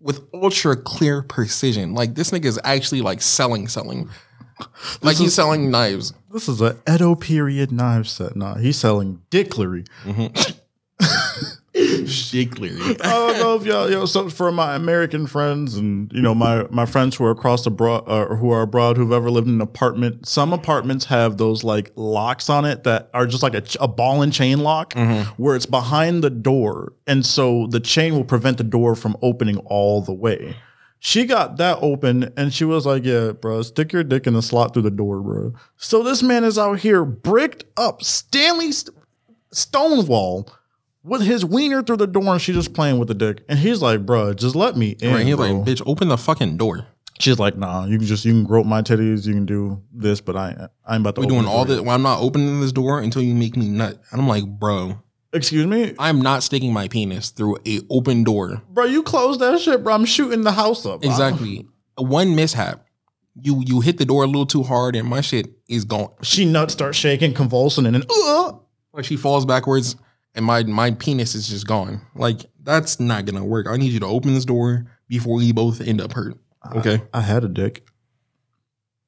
with 0.00 0.22
ultra 0.32 0.76
clear 0.76 1.22
precision. 1.22 1.94
Like 1.94 2.14
this 2.14 2.30
nigga 2.30 2.46
is 2.46 2.58
actually 2.64 3.02
like 3.02 3.22
selling, 3.22 3.68
selling. 3.68 4.08
Like 5.02 5.16
he's 5.16 5.34
selling 5.34 5.70
knives. 5.70 6.12
This 6.30 6.48
is 6.48 6.60
a 6.60 6.76
Edo 6.88 7.14
period 7.14 7.72
knife 7.72 8.06
set. 8.06 8.36
Nah, 8.36 8.56
he's 8.56 8.76
selling 8.76 9.22
dicklery. 9.30 9.86
Mm-hmm. 10.04 11.56
Shakely. 12.06 12.70
I 12.80 12.94
don't 12.96 13.38
know 13.38 13.56
if 13.56 13.64
y'all, 13.64 13.88
you 13.88 13.96
know, 13.96 14.06
so 14.06 14.28
for 14.28 14.50
my 14.52 14.74
American 14.74 15.26
friends 15.26 15.76
and 15.76 16.10
you 16.12 16.20
know 16.20 16.34
my 16.34 16.66
my 16.70 16.86
friends 16.86 17.16
who 17.16 17.24
are 17.24 17.30
across 17.30 17.66
abroad 17.66 18.04
uh, 18.06 18.34
who 18.36 18.50
are 18.50 18.62
abroad 18.62 18.96
who've 18.96 19.12
ever 19.12 19.30
lived 19.30 19.48
in 19.48 19.54
an 19.54 19.60
apartment. 19.60 20.26
Some 20.26 20.52
apartments 20.52 21.06
have 21.06 21.36
those 21.36 21.64
like 21.64 21.92
locks 21.96 22.48
on 22.50 22.64
it 22.64 22.84
that 22.84 23.10
are 23.14 23.26
just 23.26 23.42
like 23.42 23.54
a, 23.54 23.62
a 23.80 23.88
ball 23.88 24.22
and 24.22 24.32
chain 24.32 24.60
lock, 24.60 24.94
where 25.36 25.56
it's 25.56 25.66
behind 25.66 26.22
the 26.24 26.30
door, 26.30 26.92
and 27.06 27.24
so 27.24 27.66
the 27.68 27.80
chain 27.80 28.14
will 28.14 28.24
prevent 28.24 28.58
the 28.58 28.64
door 28.64 28.94
from 28.94 29.16
opening 29.22 29.58
all 29.66 30.02
the 30.02 30.14
way. 30.14 30.56
She 31.02 31.24
got 31.24 31.56
that 31.56 31.78
open 31.80 32.30
and 32.36 32.52
she 32.52 32.64
was 32.66 32.84
like, 32.84 33.04
Yeah, 33.06 33.32
bro, 33.32 33.62
stick 33.62 33.90
your 33.90 34.04
dick 34.04 34.26
in 34.26 34.34
the 34.34 34.42
slot 34.42 34.74
through 34.74 34.82
the 34.82 34.90
door, 34.90 35.22
bro. 35.22 35.54
So 35.78 36.02
this 36.02 36.22
man 36.22 36.44
is 36.44 36.58
out 36.58 36.80
here 36.80 37.06
bricked 37.06 37.64
up 37.78 38.02
Stanley 38.02 38.70
St- 38.70 38.94
Stonewall 39.50 40.48
with 41.02 41.22
his 41.22 41.44
wiener 41.44 41.82
through 41.82 41.98
the 41.98 42.06
door 42.06 42.24
and 42.32 42.40
she's 42.40 42.54
just 42.54 42.74
playing 42.74 42.98
with 42.98 43.08
the 43.08 43.14
dick. 43.14 43.42
And 43.48 43.58
he's 43.58 43.82
like, 43.82 44.04
Bro, 44.04 44.34
just 44.34 44.54
let 44.54 44.76
me 44.76 44.96
in. 45.00 45.14
Right, 45.14 45.26
he's 45.26 45.36
bro." 45.36 45.52
like, 45.52 45.66
bitch, 45.66 45.82
open 45.86 46.08
the 46.08 46.18
fucking 46.18 46.56
door. 46.56 46.86
She's 47.18 47.38
like, 47.38 47.56
Nah, 47.56 47.86
you 47.86 47.98
can 47.98 48.06
just, 48.06 48.24
you 48.24 48.32
can 48.32 48.44
grope 48.44 48.66
my 48.66 48.82
titties, 48.82 49.26
you 49.26 49.34
can 49.34 49.46
do 49.46 49.82
this, 49.92 50.20
but 50.20 50.36
I, 50.36 50.68
I 50.84 50.94
ain't 50.94 51.02
about 51.02 51.14
to 51.16 51.20
We 51.20 51.26
open 51.26 51.36
doing 51.38 51.48
all 51.48 51.64
this. 51.64 51.80
Well, 51.80 51.94
I'm 51.94 52.02
not 52.02 52.20
opening 52.20 52.60
this 52.60 52.72
door 52.72 53.00
until 53.00 53.22
you 53.22 53.34
make 53.34 53.56
me 53.56 53.68
nut. 53.68 53.98
And 54.10 54.20
I'm 54.20 54.28
like, 54.28 54.46
bro, 54.46 54.98
Excuse 55.32 55.66
me? 55.66 55.94
I'm 55.98 56.20
not 56.20 56.42
sticking 56.42 56.72
my 56.72 56.88
penis 56.88 57.30
through 57.30 57.58
a 57.66 57.80
open 57.88 58.24
door. 58.24 58.62
Bro, 58.70 58.86
you 58.86 59.02
close 59.02 59.38
that 59.38 59.60
shit, 59.60 59.84
bro. 59.84 59.94
I'm 59.94 60.04
shooting 60.04 60.42
the 60.42 60.50
house 60.52 60.84
up. 60.84 61.04
Exactly. 61.04 61.66
One 61.96 62.34
mishap. 62.34 62.84
You 63.40 63.62
you 63.64 63.80
hit 63.80 63.98
the 63.98 64.04
door 64.04 64.24
a 64.24 64.26
little 64.26 64.44
too 64.44 64.64
hard 64.64 64.96
and 64.96 65.08
my 65.08 65.20
shit 65.20 65.48
is 65.68 65.84
gone. 65.84 66.08
She 66.22 66.44
nuts 66.44 66.72
start 66.72 66.96
shaking, 66.96 67.32
convulsing, 67.32 67.86
and 67.86 67.94
then, 67.94 68.02
uh, 68.10 68.52
Like 68.92 69.04
she 69.04 69.16
falls 69.16 69.46
backwards 69.46 69.94
and 70.34 70.44
my 70.44 70.62
my 70.64 70.92
penis 70.92 71.34
is 71.34 71.48
just 71.48 71.66
gone. 71.66 72.00
Like 72.14 72.46
that's 72.62 73.00
not 73.00 73.24
gonna 73.26 73.44
work. 73.44 73.66
I 73.68 73.76
need 73.76 73.92
you 73.92 74.00
to 74.00 74.06
open 74.06 74.34
this 74.34 74.44
door 74.44 74.86
before 75.08 75.36
we 75.36 75.52
both 75.52 75.80
end 75.80 76.00
up 76.00 76.12
hurt. 76.12 76.36
Okay. 76.76 77.02
I 77.12 77.20
had 77.22 77.42
a 77.44 77.48
dick. 77.48 77.86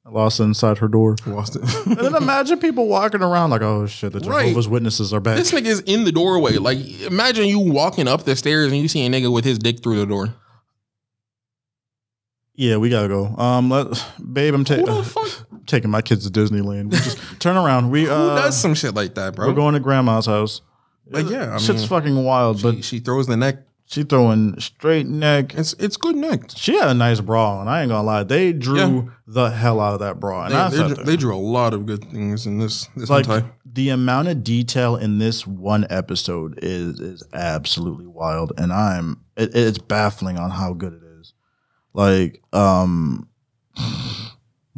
I 0.05 0.09
lost 0.09 0.39
it 0.41 0.43
inside 0.43 0.79
her 0.79 0.89
door. 0.89 1.15
Lost 1.25 1.55
it. 1.55 1.61
And 1.85 1.95
then 1.97 2.15
imagine 2.15 2.59
people 2.59 2.87
walking 2.87 3.21
around 3.21 3.51
like, 3.51 3.61
oh 3.61 3.85
shit, 3.85 4.11
the 4.11 4.19
Right. 4.19 4.41
Jehovah's 4.47 4.67
Witnesses 4.67 5.13
are 5.13 5.21
back. 5.21 5.37
this 5.37 5.51
nigga 5.51 5.67
is 5.67 5.79
in 5.81 6.03
the 6.03 6.11
doorway. 6.11 6.57
Like 6.57 6.77
imagine 7.03 7.45
you 7.45 7.59
walking 7.59 8.07
up 8.09 8.23
the 8.25 8.35
stairs 8.35 8.71
and 8.73 8.81
you 8.81 8.89
see 8.89 9.05
a 9.05 9.09
nigga 9.09 9.31
with 9.31 9.45
his 9.45 9.57
dick 9.59 9.81
through 9.81 9.99
the 9.99 10.05
door. 10.05 10.33
yeah, 12.55 12.77
we 12.77 12.89
gotta 12.89 13.07
go. 13.07 13.27
Um, 13.37 13.69
let, 13.69 13.87
babe, 14.33 14.53
I'm 14.53 14.65
ta- 14.65 14.75
Who 14.75 14.85
the 14.85 15.03
fuck? 15.03 15.47
taking 15.65 15.89
my 15.89 16.01
kids 16.01 16.29
to 16.29 16.39
Disneyland. 16.39 16.91
We 16.91 16.97
just 16.97 17.17
turn 17.39 17.55
around. 17.55 17.89
We 17.89 18.03
Who 18.05 18.11
uh, 18.11 18.35
does 18.41 18.59
some 18.59 18.73
shit 18.75 18.93
like 18.93 19.15
that, 19.15 19.35
bro? 19.35 19.47
we're 19.47 19.53
going 19.53 19.73
to 19.75 19.79
grandma's 19.79 20.25
house. 20.25 20.61
Like, 21.09 21.29
yeah, 21.29 21.55
I 21.55 21.57
shit's 21.57 21.81
mean, 21.81 21.89
fucking 21.89 22.23
wild. 22.23 22.57
she, 22.59 22.63
But 22.63 22.83
she 22.83 22.99
throws 22.99 23.27
the 23.27 23.37
neck. 23.37 23.57
she 23.85 24.03
throwing 24.03 24.59
straight 24.59 25.05
neck. 25.05 25.53
It's 25.55 25.73
it's 25.73 25.97
good 25.97 26.15
neck. 26.15 26.49
She 26.55 26.77
had 26.77 26.89
a 26.89 26.93
nice 26.93 27.19
bra, 27.19 27.59
and 27.61 27.69
I 27.69 27.81
ain't 27.81 27.89
gonna 27.89 28.03
lie, 28.07 28.23
they 28.23 28.53
drew 28.53 28.77
Yeah. 28.77 29.01
the 29.27 29.49
hell 29.51 29.79
out 29.79 29.93
of 29.95 29.99
that 29.99 30.19
bra. 30.19 30.45
And 30.45 30.73
They, 30.73 30.93
they, 30.95 31.03
they 31.03 31.15
drew 31.17 31.35
a 31.35 31.37
lot 31.37 31.73
of 31.73 31.85
good 31.85 32.03
things 32.09 32.45
in 32.47 32.57
this 32.59 32.87
this 32.95 33.09
like 33.09 33.25
hentai. 33.25 33.51
the 33.65 33.89
amount 33.89 34.29
of 34.29 34.43
detail 34.43 34.95
in 34.95 35.19
this 35.19 35.45
one 35.45 35.85
episode 35.89 36.57
is 36.63 36.99
is 36.99 37.23
absolutely 37.33 38.07
wild, 38.07 38.53
and 38.57 38.71
I'm 38.71 39.19
it, 39.35 39.53
it's 39.55 39.77
baffling 39.77 40.37
on 40.39 40.49
how 40.51 40.73
good 40.73 40.93
it 40.93 41.03
is. 41.19 41.33
Like, 41.93 42.41
um, 42.53 43.27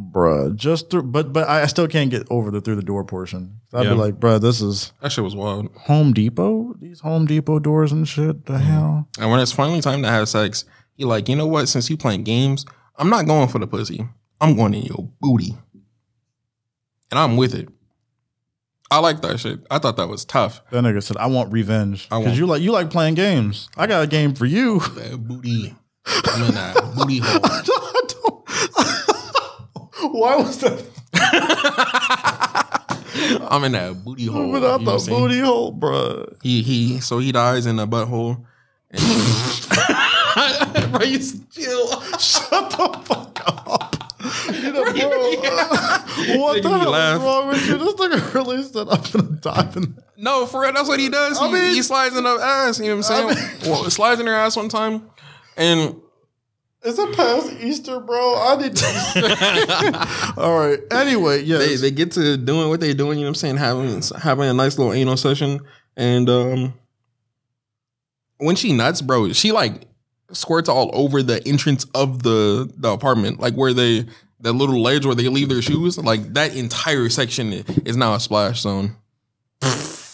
bruh, 0.00 0.54
just 0.54 0.90
through, 0.90 1.04
but 1.04 1.32
but 1.32 1.48
I 1.48 1.66
still 1.66 1.88
can't 1.88 2.10
get 2.10 2.26
over 2.30 2.50
the 2.50 2.60
through 2.60 2.76
the 2.76 2.82
door 2.82 3.04
portion. 3.04 3.60
I'd 3.72 3.84
Yeah. 3.84 3.90
be 3.90 3.96
like, 3.96 4.20
bruh, 4.20 4.40
this 4.40 4.60
is 4.60 4.92
That 5.00 5.12
shit 5.12 5.24
was 5.24 5.36
wild. 5.36 5.68
Home 5.82 6.12
Depot. 6.12 6.74
These 6.80 7.00
Home 7.00 7.26
Depot 7.26 7.58
doors 7.58 7.92
and 7.92 8.06
shit. 8.06 8.46
The 8.46 8.54
mm-hmm. 8.54 8.62
hell. 8.62 9.08
And 9.18 9.30
when 9.30 9.40
it's 9.40 9.52
finally 9.52 9.80
time 9.80 10.02
to 10.02 10.08
have 10.08 10.28
sex, 10.28 10.64
he 10.96 11.04
like, 11.04 11.28
you 11.28 11.36
know 11.36 11.46
what? 11.46 11.68
Since 11.68 11.90
you 11.90 11.96
playing 11.96 12.24
games, 12.24 12.64
I'm 12.96 13.10
not 13.10 13.26
going 13.26 13.48
for 13.48 13.58
the 13.58 13.66
pussy. 13.66 14.06
I'm 14.40 14.56
going 14.56 14.74
in 14.74 14.82
your 14.82 15.08
booty, 15.20 15.56
and 17.10 17.18
I'm 17.18 17.36
with 17.36 17.54
it. 17.54 17.68
I 18.90 18.98
like 19.00 19.20
that 19.22 19.40
shit. 19.40 19.66
I 19.70 19.78
thought 19.78 19.96
that 19.96 20.08
was 20.08 20.24
tough. 20.24 20.60
That 20.70 20.84
nigga 20.84 21.02
said, 21.02 21.16
"I 21.16 21.26
want 21.26 21.52
revenge 21.52 22.06
I 22.10 22.18
because 22.18 22.38
you 22.38 22.46
like 22.46 22.62
you 22.62 22.70
like 22.70 22.90
playing 22.90 23.14
games. 23.14 23.68
I 23.76 23.86
got 23.86 24.04
a 24.04 24.06
game 24.06 24.34
for 24.34 24.44
you." 24.44 24.80
That 24.80 25.16
booty. 25.26 25.74
I'm 26.06 26.42
in 26.42 26.54
that 26.54 26.94
booty 26.94 27.18
hole. 27.22 27.40
I 30.14 30.18
Why 30.18 30.36
was 30.36 30.58
that? 30.58 30.84
I'm 33.50 33.64
in 33.64 33.72
that 33.72 34.04
booty 34.04 34.26
hole. 34.26 34.46
Moving 34.46 34.68
out 34.68 34.84
the 34.84 35.06
booty 35.08 35.40
hole, 35.40 35.72
bruh. 35.72 36.36
He 36.42 36.62
he. 36.62 37.00
So 37.00 37.18
he 37.18 37.32
dies 37.32 37.66
in 37.66 37.78
a 37.78 37.86
butthole. 37.86 38.44
And 38.90 39.00
bro, 40.92 41.02
you 41.02 41.18
chill. 41.18 42.00
Shut 42.18 42.70
the 42.70 43.00
fuck 43.04 43.40
up. 43.46 43.94
You 44.52 44.72
know, 44.72 44.84
bro, 44.84 46.40
what 46.40 46.62
the 46.62 46.68
hell 46.68 46.90
laugh. 46.90 47.16
is 47.16 47.22
wrong 47.22 47.48
with 47.48 47.66
you? 47.66 47.78
This 47.78 47.94
nigga 47.94 48.34
really 48.34 48.62
said 48.62 48.88
I'm 48.88 49.02
gonna 49.12 49.36
dive 49.40 49.76
in. 49.76 49.96
No, 50.16 50.46
for 50.46 50.62
real, 50.62 50.72
that's 50.72 50.88
what 50.88 51.00
he 51.00 51.08
does. 51.08 51.38
He, 51.38 51.52
mean- 51.52 51.74
he 51.74 51.82
slides 51.82 52.16
in 52.16 52.24
her 52.24 52.40
ass. 52.40 52.78
You 52.78 52.86
know 52.86 52.96
what 52.96 53.10
I'm 53.10 53.34
saying? 53.36 53.70
well, 53.70 53.90
slides 53.90 54.20
in 54.20 54.26
her 54.26 54.34
ass 54.34 54.56
one 54.56 54.68
time, 54.68 55.10
and 55.56 55.96
Is 56.86 57.00
it 57.00 57.16
past 57.16 57.52
Easter, 57.60 57.98
bro? 57.98 58.36
I 58.36 58.56
need 58.62 58.76
to. 58.76 60.34
All 60.40 60.56
right. 60.56 60.78
Anyway, 60.92 61.42
yes. 61.42 61.58
they 61.58 61.76
they 61.76 61.90
get 61.90 62.12
to 62.12 62.36
doing 62.36 62.68
what 62.68 62.78
they're 62.78 62.94
doing. 62.94 63.18
You 63.18 63.24
know 63.24 63.30
what 63.30 63.42
I'm 63.42 63.56
saying? 63.56 63.56
Having 63.56 64.02
having 64.22 64.48
a 64.48 64.54
nice 64.54 64.78
little 64.78 64.92
anal 64.92 65.16
session, 65.16 65.60
and 65.96 66.30
um, 66.30 66.74
when 68.38 68.54
she 68.54 68.72
nuts, 68.72 69.02
bro, 69.02 69.32
she 69.32 69.50
like 69.50 69.82
squirts 70.30 70.68
all 70.68 70.90
over 70.92 71.24
the 71.24 71.44
entrance 71.44 71.86
of 71.92 72.22
the 72.22 72.72
the 72.76 72.92
apartment, 72.92 73.40
like 73.40 73.54
where 73.54 73.72
they 73.72 74.06
that 74.40 74.52
little 74.52 74.80
ledge 74.80 75.04
where 75.04 75.16
they 75.16 75.28
leave 75.28 75.48
their 75.48 75.62
shoes. 75.62 75.98
Like 75.98 76.34
that 76.34 76.54
entire 76.54 77.08
section 77.08 77.52
is 77.52 77.96
now 77.96 78.14
a 78.14 78.20
splash 78.20 78.60
zone. 78.60 78.94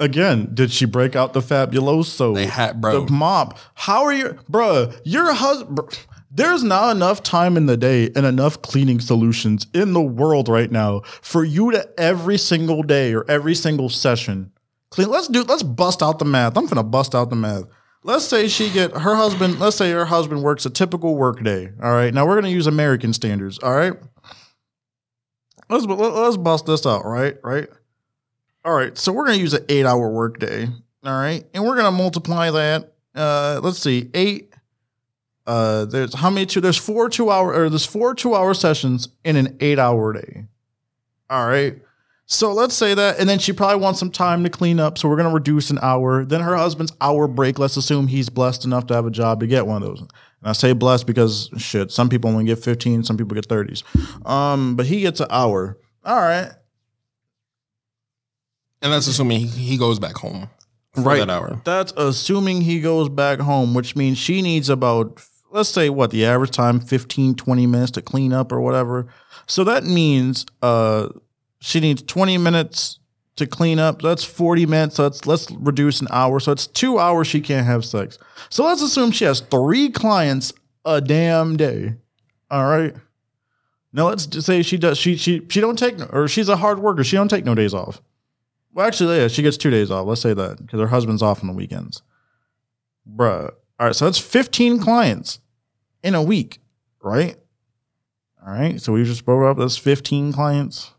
Again, 0.00 0.50
did 0.54 0.70
she 0.70 0.84
break 0.84 1.16
out 1.16 1.32
the 1.32 1.40
fabuloso? 1.40 2.34
They 2.34 2.46
had, 2.46 2.80
bro. 2.80 3.04
The 3.04 3.12
mop. 3.12 3.58
How 3.74 4.04
are 4.04 4.12
you, 4.12 4.38
bruh? 4.50 4.98
Your 5.04 5.32
husband. 5.32 5.98
There's 6.30 6.62
not 6.62 6.94
enough 6.94 7.22
time 7.22 7.56
in 7.56 7.66
the 7.66 7.76
day 7.76 8.10
and 8.14 8.26
enough 8.26 8.60
cleaning 8.62 9.00
solutions 9.00 9.66
in 9.72 9.94
the 9.94 10.02
world 10.02 10.48
right 10.48 10.70
now 10.70 11.00
for 11.22 11.42
you 11.42 11.72
to 11.72 11.88
every 11.98 12.38
single 12.38 12.82
day 12.82 13.14
or 13.14 13.24
every 13.28 13.54
single 13.54 13.88
session 13.88 14.52
clean. 14.90 15.08
Let's 15.08 15.28
do. 15.28 15.42
Let's 15.42 15.62
bust 15.62 16.02
out 16.02 16.18
the 16.18 16.24
math. 16.24 16.56
I'm 16.56 16.66
gonna 16.66 16.82
bust 16.82 17.14
out 17.14 17.30
the 17.30 17.36
math. 17.36 17.64
Let's 18.04 18.24
say 18.24 18.48
she 18.48 18.70
get 18.70 18.92
her 18.92 19.16
husband. 19.16 19.58
Let's 19.58 19.76
say 19.76 19.90
her 19.90 20.04
husband 20.04 20.42
works 20.42 20.64
a 20.66 20.70
typical 20.70 21.16
work 21.16 21.42
day. 21.42 21.70
All 21.82 21.92
right. 21.92 22.12
Now 22.12 22.26
we're 22.26 22.36
gonna 22.36 22.48
use 22.48 22.66
American 22.66 23.12
standards. 23.12 23.58
All 23.58 23.74
right. 23.74 23.94
Let's 25.68 25.84
let's 25.84 26.36
bust 26.36 26.66
this 26.66 26.86
out. 26.86 27.04
Right. 27.04 27.36
Right. 27.42 27.68
All 28.68 28.74
right. 28.74 28.98
So 28.98 29.12
we're 29.12 29.24
gonna 29.24 29.38
use 29.38 29.54
an 29.54 29.64
eight 29.70 29.86
hour 29.86 30.10
workday. 30.10 30.68
All 31.02 31.18
right. 31.18 31.42
And 31.54 31.64
we're 31.64 31.76
gonna 31.76 31.90
multiply 31.90 32.50
that. 32.50 32.92
Uh, 33.14 33.60
let's 33.62 33.78
see, 33.78 34.10
eight. 34.12 34.52
Uh, 35.46 35.86
there's 35.86 36.12
how 36.12 36.28
many 36.28 36.44
two? 36.44 36.60
There's 36.60 36.76
four 36.76 37.08
two 37.08 37.30
hour 37.30 37.54
or 37.54 37.70
there's 37.70 37.86
four 37.86 38.14
two 38.14 38.34
hour 38.34 38.52
sessions 38.52 39.08
in 39.24 39.36
an 39.36 39.56
eight 39.60 39.78
hour 39.78 40.12
day. 40.12 40.44
All 41.30 41.48
right. 41.48 41.80
So 42.26 42.52
let's 42.52 42.74
say 42.74 42.92
that, 42.92 43.18
and 43.18 43.26
then 43.26 43.38
she 43.38 43.54
probably 43.54 43.80
wants 43.80 44.00
some 44.00 44.10
time 44.10 44.44
to 44.44 44.50
clean 44.50 44.78
up. 44.78 44.98
So 44.98 45.08
we're 45.08 45.16
gonna 45.16 45.32
reduce 45.32 45.70
an 45.70 45.78
hour. 45.80 46.26
Then 46.26 46.42
her 46.42 46.54
husband's 46.54 46.92
hour 47.00 47.26
break. 47.26 47.58
Let's 47.58 47.78
assume 47.78 48.06
he's 48.06 48.28
blessed 48.28 48.66
enough 48.66 48.86
to 48.88 48.94
have 48.94 49.06
a 49.06 49.10
job 49.10 49.40
to 49.40 49.46
get 49.46 49.66
one 49.66 49.82
of 49.82 49.88
those. 49.88 50.00
And 50.00 50.10
I 50.42 50.52
say 50.52 50.74
blessed 50.74 51.06
because 51.06 51.48
shit, 51.56 51.90
some 51.90 52.10
people 52.10 52.28
only 52.28 52.44
get 52.44 52.58
15, 52.58 53.04
some 53.04 53.16
people 53.16 53.34
get 53.34 53.48
30s. 53.48 53.82
Um, 54.28 54.76
but 54.76 54.84
he 54.84 55.00
gets 55.00 55.20
an 55.20 55.28
hour. 55.30 55.78
All 56.04 56.20
right. 56.20 56.52
And 58.82 58.92
that's 58.92 59.06
assuming 59.06 59.40
he, 59.40 59.46
he 59.46 59.76
goes 59.76 59.98
back 59.98 60.16
home 60.16 60.48
for 60.94 61.02
Right. 61.02 61.18
that 61.18 61.30
hour. 61.30 61.60
That's 61.64 61.92
assuming 61.96 62.60
he 62.62 62.80
goes 62.80 63.08
back 63.08 63.40
home, 63.40 63.74
which 63.74 63.96
means 63.96 64.18
she 64.18 64.40
needs 64.42 64.68
about, 64.68 65.20
let's 65.50 65.68
say, 65.68 65.90
what 65.90 66.10
the 66.10 66.24
average 66.24 66.50
time 66.52 66.80
15, 66.80 67.34
20 67.34 67.66
minutes 67.66 67.90
to 67.92 68.02
clean 68.02 68.32
up 68.32 68.52
or 68.52 68.60
whatever. 68.60 69.06
So 69.46 69.64
that 69.64 69.84
means 69.84 70.46
uh, 70.62 71.08
she 71.60 71.80
needs 71.80 72.02
20 72.02 72.38
minutes 72.38 73.00
to 73.36 73.46
clean 73.46 73.78
up. 73.78 74.02
That's 74.02 74.24
40 74.24 74.66
minutes. 74.66 74.96
So 74.96 75.04
let's, 75.04 75.26
let's 75.26 75.50
reduce 75.50 76.00
an 76.00 76.08
hour. 76.10 76.38
So 76.40 76.52
it's 76.52 76.66
two 76.66 76.98
hours 76.98 77.26
she 77.26 77.40
can't 77.40 77.66
have 77.66 77.84
sex. 77.84 78.18
So 78.50 78.64
let's 78.64 78.82
assume 78.82 79.10
she 79.10 79.24
has 79.24 79.40
three 79.40 79.90
clients 79.90 80.52
a 80.84 81.00
damn 81.00 81.56
day. 81.56 81.94
All 82.50 82.66
right. 82.66 82.94
Now 83.92 84.08
let's 84.08 84.44
say 84.44 84.62
she 84.62 84.76
does 84.76 84.98
she 84.98 85.16
she 85.16 85.42
she 85.48 85.60
don't 85.62 85.78
take 85.78 85.94
or 86.14 86.28
she's 86.28 86.48
a 86.48 86.56
hard 86.56 86.78
worker. 86.78 87.02
She 87.02 87.16
don't 87.16 87.28
take 87.28 87.44
no 87.44 87.54
days 87.54 87.72
off. 87.72 88.02
Well, 88.72 88.86
actually, 88.86 89.18
yeah, 89.18 89.28
she 89.28 89.42
gets 89.42 89.56
two 89.56 89.70
days 89.70 89.90
off. 89.90 90.06
Let's 90.06 90.20
say 90.20 90.34
that 90.34 90.58
because 90.58 90.80
her 90.80 90.86
husband's 90.88 91.22
off 91.22 91.42
on 91.42 91.48
the 91.48 91.54
weekends. 91.54 92.02
Bruh, 93.10 93.50
All 93.80 93.86
right, 93.86 93.96
so 93.96 94.04
that's 94.04 94.18
15 94.18 94.80
clients 94.80 95.40
in 96.02 96.14
a 96.14 96.22
week, 96.22 96.60
right? 97.02 97.36
All 98.44 98.52
right, 98.52 98.80
so 98.80 98.92
we 98.92 99.04
just 99.04 99.24
broke 99.24 99.50
up. 99.50 99.58
That's 99.58 99.76
15 99.76 100.32
clients. 100.32 100.92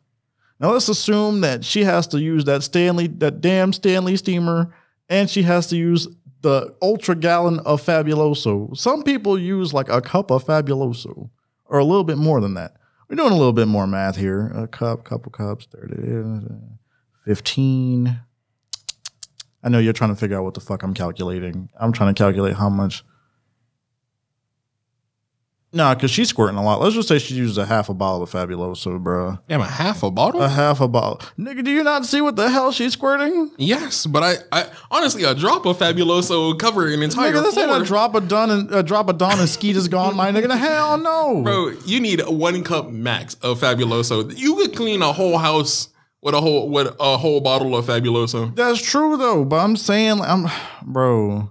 Now 0.60 0.72
let's 0.72 0.90
assume 0.90 1.42
that 1.42 1.64
she 1.64 1.84
has 1.84 2.08
to 2.08 2.20
use 2.20 2.46
that 2.46 2.64
Stanley, 2.64 3.08
that 3.08 3.42
damn 3.42 3.72
Stanley 3.72 4.18
Steemer, 4.18 4.74
and 5.08 5.30
she 5.30 5.44
has 5.44 5.68
to 5.68 5.78
use 5.78 6.08
the 6.42 6.76
ultra 6.82 7.16
gallon 7.16 7.60
of 7.60 7.82
Fabuloso. 7.82 8.76
Some 8.76 9.04
people 9.04 9.38
use 9.40 9.74
like 9.74 9.90
a 9.90 10.02
cup 10.02 10.32
of 10.32 10.46
Fabuloso, 10.46 11.30
or 11.66 11.80
a 11.80 11.86
little 11.86 12.04
bit 12.04 12.18
more 12.18 12.42
than 12.42 12.56
that. 12.56 12.76
We're 13.08 13.16
doing 13.16 13.32
a 13.32 13.38
little 13.38 13.54
bit 13.54 13.68
more 13.68 13.88
math 13.88 14.16
here. 14.16 14.48
A 14.54 14.68
cup, 14.68 15.04
couple 15.04 15.32
cups, 15.32 15.68
30, 15.72 15.96
15. 17.26 18.20
I 19.62 19.70
know 19.70 19.80
you're 19.80 19.94
trying 19.94 20.12
to 20.12 20.16
figure 20.16 20.38
out 20.38 20.44
what 20.44 20.54
the 20.54 20.62
fuck 20.62 20.84
I'm 20.84 20.94
calculating. 20.94 21.70
I'm 21.80 21.92
trying 21.92 22.14
to 22.14 22.18
calculate 22.18 22.56
how 22.56 22.70
much. 22.70 23.04
Nah, 25.72 25.94
because 25.94 26.10
she's 26.10 26.30
squirting 26.30 26.58
a 26.58 26.64
lot. 26.64 26.82
Let's 26.82 26.96
just 26.96 27.08
say 27.08 27.20
she 27.20 27.36
uses 27.36 27.60
a 27.60 27.66
half 27.66 27.90
a 27.90 27.94
bottle 27.94 28.24
of 28.24 28.32
Fabuloso, 28.32 29.00
bro. 29.00 29.38
Damn, 29.48 29.62
a 29.62 29.66
half 29.68 30.02
a 30.02 30.10
bottle? 30.10 30.42
A 30.42 30.50
half 30.50 30.82
a 30.82 30.88
bottle. 30.88 31.20
Nigga, 31.38 31.64
do 31.64 31.70
you 31.70 31.84
not 31.84 32.08
see 32.08 32.22
what 32.22 32.36
the 32.36 32.50
hell 32.50 32.72
she's 32.72 32.94
squirting? 32.94 33.52
yes, 33.58 34.08
but 34.08 34.24
I, 34.24 34.36
I 34.52 34.70
honestly 34.90 35.26
a 35.26 35.36
drop 35.36 35.68
of 35.68 35.78
Fabuloso 35.78 36.48
would 36.48 36.60
cover 36.60 36.88
an 36.88 37.04
entire 37.04 37.32
Nigga, 37.32 37.44
this 37.44 37.54
floor. 37.54 37.68
ain't 37.68 37.84
a 37.84 37.86
drop 37.86 38.16
of 38.16 38.28
done 38.28 38.50
and 38.50 38.74
a 38.74 38.82
drop 38.82 39.10
of 39.10 39.20
dawn 39.20 39.40
and 39.40 39.48
skeet 39.48 39.76
is 39.76 39.88
gone, 39.88 40.16
my 40.16 40.32
nigga. 40.32 40.58
Hell 40.58 40.98
no. 40.98 41.44
Bro, 41.44 41.74
you 41.86 42.00
need 42.00 42.22
one 42.28 42.64
cup 42.64 42.90
max 42.90 43.36
of 43.36 43.60
Fabuloso. 43.60 44.36
You 44.36 44.56
could 44.56 44.76
clean 44.76 45.04
a 45.04 45.14
whole 45.14 45.38
house 45.38 45.90
with 46.22 46.36
a 46.36 46.42
whole 46.42 46.70
with 46.70 46.96
a 47.00 47.18
whole 47.18 47.42
bottle 47.42 47.76
of 47.76 47.86
Fabuloso. 47.86 48.56
That's 48.56 48.82
true 48.82 49.18
though, 49.18 49.46
but 49.46 49.58
I'm 49.58 49.76
saying 49.76 50.22
I'm 50.22 50.48
bro. 50.84 51.50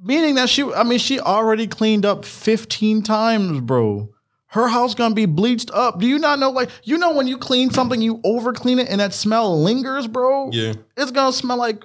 Meaning 0.00 0.34
that 0.36 0.48
she 0.48 0.64
I 0.64 0.82
mean 0.82 0.98
she 0.98 1.20
already 1.20 1.66
cleaned 1.66 2.04
up 2.04 2.24
15 2.24 3.02
times, 3.02 3.60
bro. 3.60 4.10
Her 4.46 4.68
house 4.68 4.94
gonna 4.94 5.14
be 5.14 5.26
bleached 5.26 5.70
up. 5.72 5.98
Do 5.98 6.06
you 6.06 6.18
not 6.18 6.38
know 6.38 6.50
like 6.50 6.70
you 6.82 6.98
know 6.98 7.14
when 7.14 7.26
you 7.26 7.38
clean 7.38 7.70
something, 7.70 8.00
you 8.02 8.20
over 8.24 8.52
clean 8.52 8.78
it 8.78 8.88
and 8.88 9.00
that 9.00 9.14
smell 9.14 9.62
lingers, 9.62 10.06
bro? 10.06 10.50
Yeah. 10.52 10.74
It's 10.96 11.10
gonna 11.10 11.32
smell 11.32 11.56
like 11.56 11.84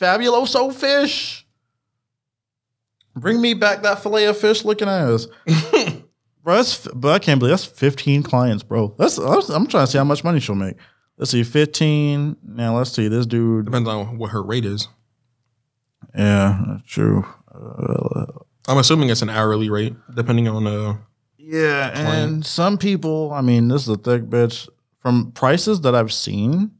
fabuloso 0.00 0.72
fish. 0.72 1.46
Bring 3.14 3.40
me 3.40 3.54
back 3.54 3.82
that 3.82 4.02
fillet 4.02 4.26
of 4.26 4.36
fish 4.36 4.64
looking 4.64 4.88
ass. 4.88 5.26
bro, 6.46 6.54
that's, 6.54 6.86
but 6.94 7.12
I 7.12 7.18
can't 7.18 7.40
believe 7.40 7.50
that's 7.50 7.64
15 7.64 8.22
clients, 8.22 8.62
bro. 8.62 8.94
That's, 8.96 9.18
I'm 9.18 9.66
trying 9.66 9.84
to 9.84 9.86
see 9.88 9.98
how 9.98 10.04
much 10.04 10.22
money 10.22 10.38
she'll 10.38 10.54
make. 10.54 10.76
Let's 11.18 11.32
see, 11.32 11.42
15. 11.42 12.36
Now 12.44 12.76
let's 12.76 12.92
see. 12.92 13.08
This 13.08 13.26
dude. 13.26 13.64
Depends 13.64 13.88
on 13.88 14.16
what 14.16 14.30
her 14.30 14.42
rate 14.42 14.64
is. 14.64 14.86
Yeah, 16.16 16.62
that's 16.68 16.84
true. 16.84 17.26
Uh, 17.52 18.26
I'm 18.68 18.78
assuming 18.78 19.10
it's 19.10 19.22
an 19.22 19.30
hourly 19.30 19.68
rate, 19.70 19.94
depending 20.14 20.46
on 20.48 20.66
uh 20.66 20.96
yeah, 21.38 21.92
and 21.94 22.44
some 22.44 22.76
people, 22.76 23.32
I 23.32 23.40
mean, 23.40 23.68
this 23.68 23.82
is 23.82 23.88
a 23.88 23.96
thick 23.96 24.22
bitch. 24.24 24.68
From 24.98 25.30
prices 25.30 25.82
that 25.82 25.94
I've 25.94 26.12
seen, 26.12 26.72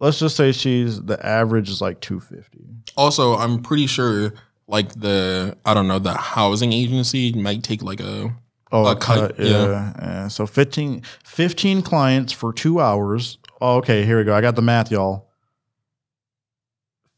let's 0.00 0.18
just 0.18 0.34
say 0.34 0.52
she's 0.52 1.02
the 1.02 1.24
average 1.24 1.68
is 1.68 1.82
like 1.82 2.00
250. 2.00 2.64
also 2.96 3.34
I'm 3.34 3.62
pretty 3.62 3.86
sure 3.86 4.32
like 4.66 4.92
the 4.94 5.56
I 5.64 5.74
don't 5.74 5.88
know, 5.88 5.98
the 5.98 6.14
housing 6.14 6.72
agency 6.72 7.32
might 7.32 7.62
take 7.62 7.82
like 7.82 8.00
a 8.00 8.34
Oh, 8.74 8.86
A 8.86 8.92
a 8.92 8.96
cut. 8.96 9.36
cut, 9.36 9.38
Yeah. 9.38 9.50
yeah. 9.68 9.92
yeah. 10.00 10.28
So 10.28 10.46
15, 10.46 11.02
15 11.24 11.82
clients 11.82 12.32
for 12.32 12.54
two 12.54 12.80
hours. 12.80 13.36
Oh, 13.60 13.76
okay, 13.76 14.04
here 14.06 14.16
we 14.16 14.24
go. 14.24 14.34
I 14.34 14.40
got 14.40 14.56
the 14.56 14.62
math, 14.62 14.90
y'all. 14.90 15.28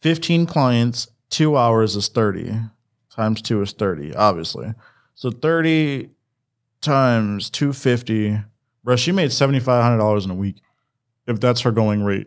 15 0.00 0.46
clients, 0.46 1.09
two 1.30 1.57
hours 1.57 1.96
is 1.96 2.09
30. 2.09 2.54
Times 3.14 3.40
two 3.40 3.62
is 3.62 3.72
30, 3.72 4.14
obviously. 4.16 4.74
So 5.14 5.30
30 5.30 6.11
times 6.80 7.50
250. 7.50 8.38
Bro, 8.83 8.96
she 8.96 9.12
made 9.12 9.30
$7,500 9.30 10.24
in 10.24 10.30
a 10.30 10.35
week 10.35 10.57
if 11.26 11.38
that's 11.40 11.61
her 11.62 11.70
going 11.70 12.02
rate. 12.02 12.26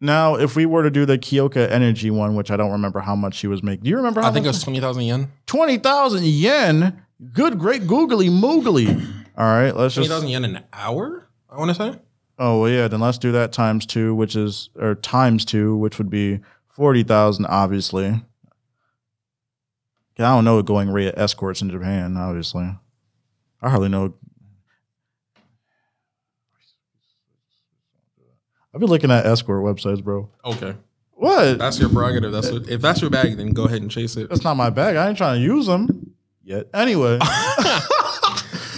Now, 0.00 0.36
if 0.36 0.54
we 0.54 0.64
were 0.64 0.82
to 0.84 0.90
do 0.90 1.04
the 1.06 1.18
Kyoka 1.18 1.68
Energy 1.70 2.10
one, 2.10 2.34
which 2.36 2.50
I 2.50 2.56
don't 2.56 2.70
remember 2.70 3.00
how 3.00 3.16
much 3.16 3.34
she 3.34 3.46
was 3.48 3.62
making. 3.62 3.84
Do 3.84 3.90
you 3.90 3.96
remember 3.96 4.20
how 4.20 4.28
I 4.28 4.32
think 4.32 4.44
it 4.44 4.48
was 4.48 4.62
twenty 4.62 4.80
thousand 4.80 5.02
yen. 5.02 5.32
20,000 5.46 6.24
yen. 6.24 7.02
Good, 7.32 7.58
great, 7.58 7.86
googly 7.88 8.28
moogly. 8.28 8.88
All 9.36 9.44
right, 9.44 9.74
let's 9.74 9.94
Twenty 9.94 10.08
just. 10.08 10.08
twenty 10.08 10.08
thousand 10.08 10.28
yen 10.28 10.44
an 10.44 10.64
hour, 10.72 11.28
I 11.50 11.56
wanna 11.58 11.74
say. 11.74 11.98
Oh, 12.38 12.60
well, 12.60 12.70
yeah, 12.70 12.86
then 12.86 13.00
let's 13.00 13.18
do 13.18 13.32
that 13.32 13.50
times 13.52 13.84
two, 13.86 14.14
which 14.14 14.36
is, 14.36 14.70
or 14.76 14.94
times 14.94 15.44
two, 15.44 15.76
which 15.76 15.98
would 15.98 16.08
be 16.08 16.38
40,000, 16.68 17.46
obviously. 17.46 18.06
I 18.06 18.22
don't 20.16 20.44
know 20.44 20.62
going 20.62 20.88
rate 20.90 21.14
escorts 21.16 21.62
in 21.62 21.70
Japan, 21.70 22.16
obviously. 22.16 22.76
I 23.60 23.68
hardly 23.68 23.88
know. 23.88 24.14
I've 28.74 28.80
been 28.80 28.90
looking 28.90 29.10
at 29.10 29.24
escort 29.26 29.64
websites, 29.64 30.02
bro. 30.02 30.28
Okay. 30.44 30.74
What? 31.12 31.58
That's 31.58 31.80
your 31.80 31.88
prerogative. 31.88 32.30
That's 32.32 32.50
what, 32.50 32.68
if 32.68 32.80
that's 32.80 33.00
your 33.00 33.10
bag, 33.10 33.36
then 33.38 33.50
go 33.50 33.64
ahead 33.64 33.82
and 33.82 33.90
chase 33.90 34.16
it. 34.16 34.28
That's 34.28 34.44
not 34.44 34.56
my 34.56 34.70
bag. 34.70 34.96
I 34.96 35.08
ain't 35.08 35.18
trying 35.18 35.40
to 35.40 35.44
use 35.44 35.66
them 35.66 36.14
yet. 36.44 36.68
Anyway. 36.72 37.18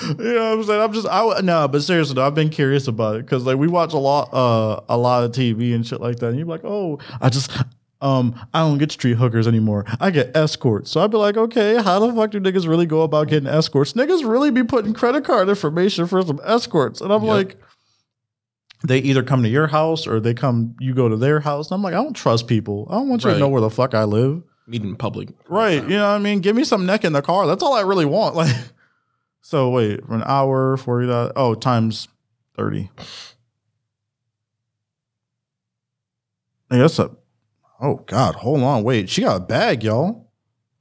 you 0.09 0.14
know 0.33 0.50
what 0.50 0.59
I'm 0.59 0.64
saying? 0.64 0.81
I'm 0.81 0.92
just 0.92 1.07
I 1.09 1.40
no, 1.42 1.68
but 1.68 1.83
seriously, 1.83 2.14
though, 2.14 2.26
I've 2.26 2.35
been 2.35 2.48
curious 2.48 2.88
about 2.88 3.16
it 3.16 3.26
because 3.26 3.44
like 3.44 3.59
we 3.59 3.68
watch 3.68 3.92
a 3.92 3.98
lot, 3.98 4.33
uh, 4.33 4.81
a 4.88 4.96
lot 4.96 5.24
of 5.24 5.33
TV 5.33 5.74
and 5.74 5.87
shit 5.87 6.00
like 6.00 6.16
that. 6.20 6.29
And 6.29 6.38
you're 6.38 6.46
like, 6.46 6.64
oh, 6.64 6.98
I 7.20 7.29
just, 7.29 7.50
um, 8.00 8.35
I 8.55 8.61
don't 8.61 8.79
get 8.79 8.90
street 8.92 9.14
hookers 9.18 9.46
anymore. 9.46 9.85
I 10.00 10.11
get 10.11 10.35
escorts. 10.35 10.90
So 10.90 11.03
I'd 11.03 11.11
be 11.11 11.18
like, 11.18 11.37
okay, 11.37 11.83
how 11.83 11.98
the 12.00 12.12
fuck 12.14 12.31
do 12.31 12.40
niggas 12.40 12.66
really 12.66 12.87
go 12.87 13.03
about 13.03 13.29
getting 13.29 13.48
escorts? 13.48 13.92
Niggas 13.92 14.26
really 14.29 14.50
be 14.50 14.64
putting 14.64 14.94
credit 14.94 15.24
card 15.24 15.48
information 15.50 16.07
for 16.07 16.22
some 16.22 16.40
escorts, 16.42 17.00
and 17.00 17.12
I'm 17.12 17.22
Yep. 17.24 17.31
like. 17.31 17.57
They 18.82 18.98
either 18.98 19.22
come 19.22 19.42
to 19.42 19.48
your 19.48 19.66
house 19.66 20.06
or 20.06 20.20
they 20.20 20.32
come, 20.32 20.74
you 20.80 20.94
go 20.94 21.08
to 21.08 21.16
their 21.16 21.40
house. 21.40 21.70
And 21.70 21.74
I'm 21.74 21.82
like, 21.82 21.92
I 21.92 22.02
don't 22.02 22.14
trust 22.14 22.46
people. 22.46 22.86
I 22.90 22.94
don't 22.94 23.08
want 23.08 23.24
you 23.24 23.30
to 23.30 23.38
know 23.38 23.48
where 23.48 23.60
the 23.60 23.70
fuck 23.70 23.94
I 23.94 24.04
live. 24.04 24.42
Meet 24.66 24.82
in 24.82 24.96
public. 24.96 25.28
Right. 25.48 25.82
You 25.82 25.96
know 25.96 26.08
what 26.08 26.14
I 26.14 26.18
mean? 26.18 26.40
Give 26.40 26.56
me 26.56 26.64
some 26.64 26.86
neck 26.86 27.04
in 27.04 27.12
the 27.12 27.22
car. 27.22 27.46
That's 27.46 27.62
all 27.62 27.74
I 27.74 27.82
really 27.82 28.06
want. 28.06 28.36
Like, 28.40 28.56
so 29.42 29.70
wait, 29.70 30.06
for 30.06 30.14
an 30.14 30.22
hour, 30.24 30.76
40, 30.76 31.32
oh, 31.34 31.54
times 31.54 32.08
30. 32.56 32.90
Hey, 36.70 36.78
that's 36.78 36.98
a, 36.98 37.10
oh 37.80 37.96
God, 38.06 38.36
hold 38.36 38.62
on. 38.62 38.84
Wait, 38.84 39.08
she 39.08 39.22
got 39.22 39.36
a 39.36 39.40
bag, 39.40 39.82
y'all. 39.82 40.30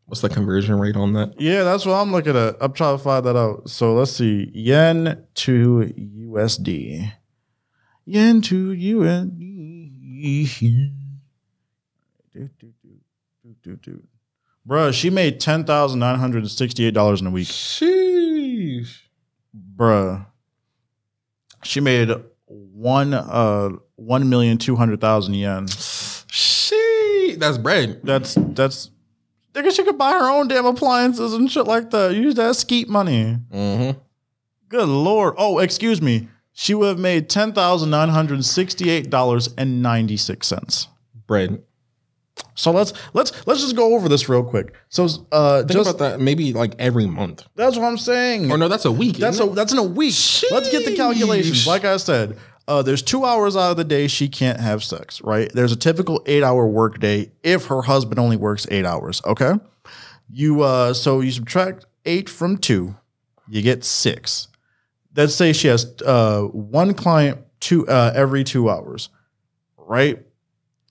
What's 0.05 0.21
the 0.21 0.29
conversion 0.29 0.77
rate 0.79 0.95
on 0.95 1.13
that? 1.13 1.39
Yeah, 1.39 1.63
that's 1.63 1.85
what 1.85 1.93
I'm 1.93 2.11
looking 2.11 2.35
at. 2.35 2.57
I'm 2.61 2.73
trying 2.73 2.97
to 2.97 3.03
find 3.03 3.25
that 3.25 3.35
out. 3.35 3.69
So 3.69 3.93
let's 3.93 4.11
see. 4.11 4.51
Yen 4.53 5.23
to 5.35 5.93
USD. 5.95 7.11
Yen 8.09 8.41
to 8.41 8.69
USD. 8.71 9.37
Do, 12.33 12.49
do, 12.59 12.73
do, 12.81 12.89
do, 13.43 13.55
do, 13.61 13.75
do. 13.75 14.03
Bruh, 14.67 14.91
she 14.91 15.11
made 15.11 15.39
$10,968 15.39 17.21
in 17.21 17.27
a 17.27 17.29
week. 17.29 17.47
Sheesh. 17.47 19.01
Bruh. 19.75 20.25
She 21.63 21.81
made 21.81 22.09
one 22.47 23.13
uh 23.13 23.69
one 23.95 24.27
million 24.27 24.57
two 24.57 24.75
hundred 24.75 25.01
thousand 25.01 25.35
yen. 25.35 25.67
She 25.67 27.35
that's 27.37 27.59
bread. 27.59 27.99
That's 28.03 28.33
that's 28.39 28.89
nigga, 29.53 29.75
she 29.75 29.83
could 29.83 29.99
buy 29.99 30.13
her 30.13 30.31
own 30.31 30.47
damn 30.47 30.65
appliances 30.65 31.33
and 31.33 31.51
shit 31.51 31.67
like 31.67 31.91
that. 31.91 32.15
Use 32.15 32.33
that 32.35 32.55
skeet 32.55 32.89
money. 32.89 33.37
Mm-hmm. 33.51 33.99
Good 34.69 34.87
lord. 34.89 35.35
Oh, 35.37 35.59
excuse 35.59 36.01
me. 36.01 36.27
She 36.61 36.73
would 36.73 36.87
have 36.89 36.99
made 36.99 37.29
ten 37.29 37.53
thousand 37.53 37.89
nine 37.89 38.09
hundred 38.09 38.43
sixty-eight 38.43 39.09
dollars 39.09 39.47
and 39.57 39.81
ninety-six 39.81 40.45
cents. 40.45 40.89
Bread. 41.25 41.63
So 42.53 42.71
let's 42.71 42.91
let's 43.13 43.31
let's 43.47 43.61
just 43.61 43.77
go 43.77 43.95
over 43.95 44.09
this 44.09 44.27
real 44.27 44.43
quick. 44.43 44.73
So 44.89 45.07
uh 45.31 45.59
Think 45.59 45.71
just 45.71 45.89
about 45.89 45.99
that. 45.99 46.19
Maybe 46.19 46.51
like 46.51 46.75
every 46.77 47.05
month. 47.05 47.45
that's 47.55 47.77
what 47.77 47.85
I'm 47.85 47.97
saying. 47.97 48.51
Or 48.51 48.57
no, 48.57 48.67
that's 48.67 48.83
a 48.83 48.91
week. 48.91 49.15
That's 49.15 49.39
a 49.39 49.43
it? 49.43 49.55
that's 49.55 49.71
in 49.71 49.77
a 49.77 49.83
week. 49.83 50.15
Let's 50.51 50.69
get 50.69 50.83
the 50.83 50.97
calculations. 50.97 51.65
Like 51.65 51.85
I 51.85 51.95
said, 51.95 52.37
uh, 52.67 52.81
there's 52.81 53.03
two 53.03 53.23
hours 53.23 53.55
out 53.55 53.71
of 53.71 53.77
the 53.77 53.85
day 53.85 54.07
she 54.07 54.27
can't 54.27 54.59
have 54.59 54.83
sex. 54.83 55.21
Right? 55.21 55.49
There's 55.53 55.71
a 55.71 55.77
typical 55.77 56.21
eight 56.25 56.43
hour 56.43 56.67
work 56.67 56.99
day 56.99 57.31
if 57.41 57.67
her 57.67 57.83
husband 57.83 58.19
only 58.19 58.35
works 58.35 58.67
eight 58.69 58.85
hours. 58.85 59.21
Okay. 59.25 59.53
You 60.29 60.63
uh, 60.63 60.93
so 60.93 61.21
you 61.21 61.31
subtract 61.31 61.85
eight 62.03 62.27
from 62.27 62.57
two, 62.57 62.97
you 63.47 63.61
get 63.61 63.85
six. 63.85 64.49
Let's 65.15 65.35
say 65.35 65.53
she 65.53 65.67
has 65.67 65.93
uh 66.05 66.41
one 66.43 66.93
client 66.93 67.39
two 67.59 67.87
uh 67.87 68.11
every 68.15 68.43
two 68.43 68.69
hours, 68.69 69.09
right? 69.77 70.19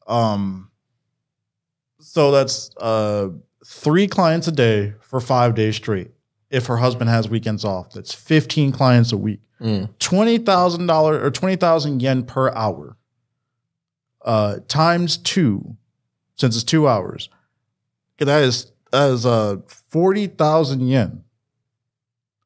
Um. 0.06 0.70
So 2.00 2.30
that's 2.30 2.70
uh 2.78 3.28
three 3.66 4.06
clients 4.06 4.48
a 4.48 4.52
day 4.52 4.94
for 5.00 5.20
five 5.20 5.54
days 5.54 5.76
straight 5.76 6.10
if 6.50 6.66
her 6.66 6.76
husband 6.78 7.10
has 7.10 7.28
weekends 7.28 7.64
off. 7.64 7.92
That's 7.92 8.14
15 8.14 8.72
clients 8.72 9.12
a 9.12 9.16
week. 9.18 9.40
Mm. 9.60 9.90
$20,000 9.98 11.22
or 11.22 11.30
20,000 11.30 12.00
yen 12.00 12.24
per 12.24 12.50
hour. 12.54 12.96
Uh, 14.24 14.58
times 14.68 15.18
two, 15.18 15.76
since 16.36 16.54
it's 16.54 16.64
two 16.64 16.88
hours. 16.88 17.28
That 18.18 18.42
is 18.42 18.72
that 18.92 19.10
is 19.10 19.24
uh 19.26 19.58
forty 19.66 20.26
thousand 20.26 20.86
yen. 20.88 21.24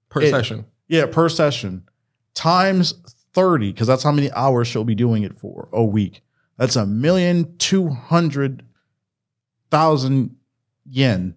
per 0.09 0.21
It- 0.23 0.31
session. 0.31 0.65
Yeah, 0.93 1.07
per 1.07 1.31
session 1.31 1.89
times 2.35 2.93
thirty, 3.33 3.73
because 3.73 3.87
that's 3.87 4.03
how 4.03 4.13
many 4.13 4.31
hours 4.33 4.69
she'll 4.69 4.85
be 4.85 4.95
doing 4.95 5.23
it 5.23 5.39
for 5.39 5.71
a 5.73 5.83
week. 5.83 6.21
That's 6.59 6.77
a 6.77 6.85
million 6.85 7.57
two 7.57 7.89
hundred 7.89 8.63
thousand 9.71 10.37
yen. 10.85 11.35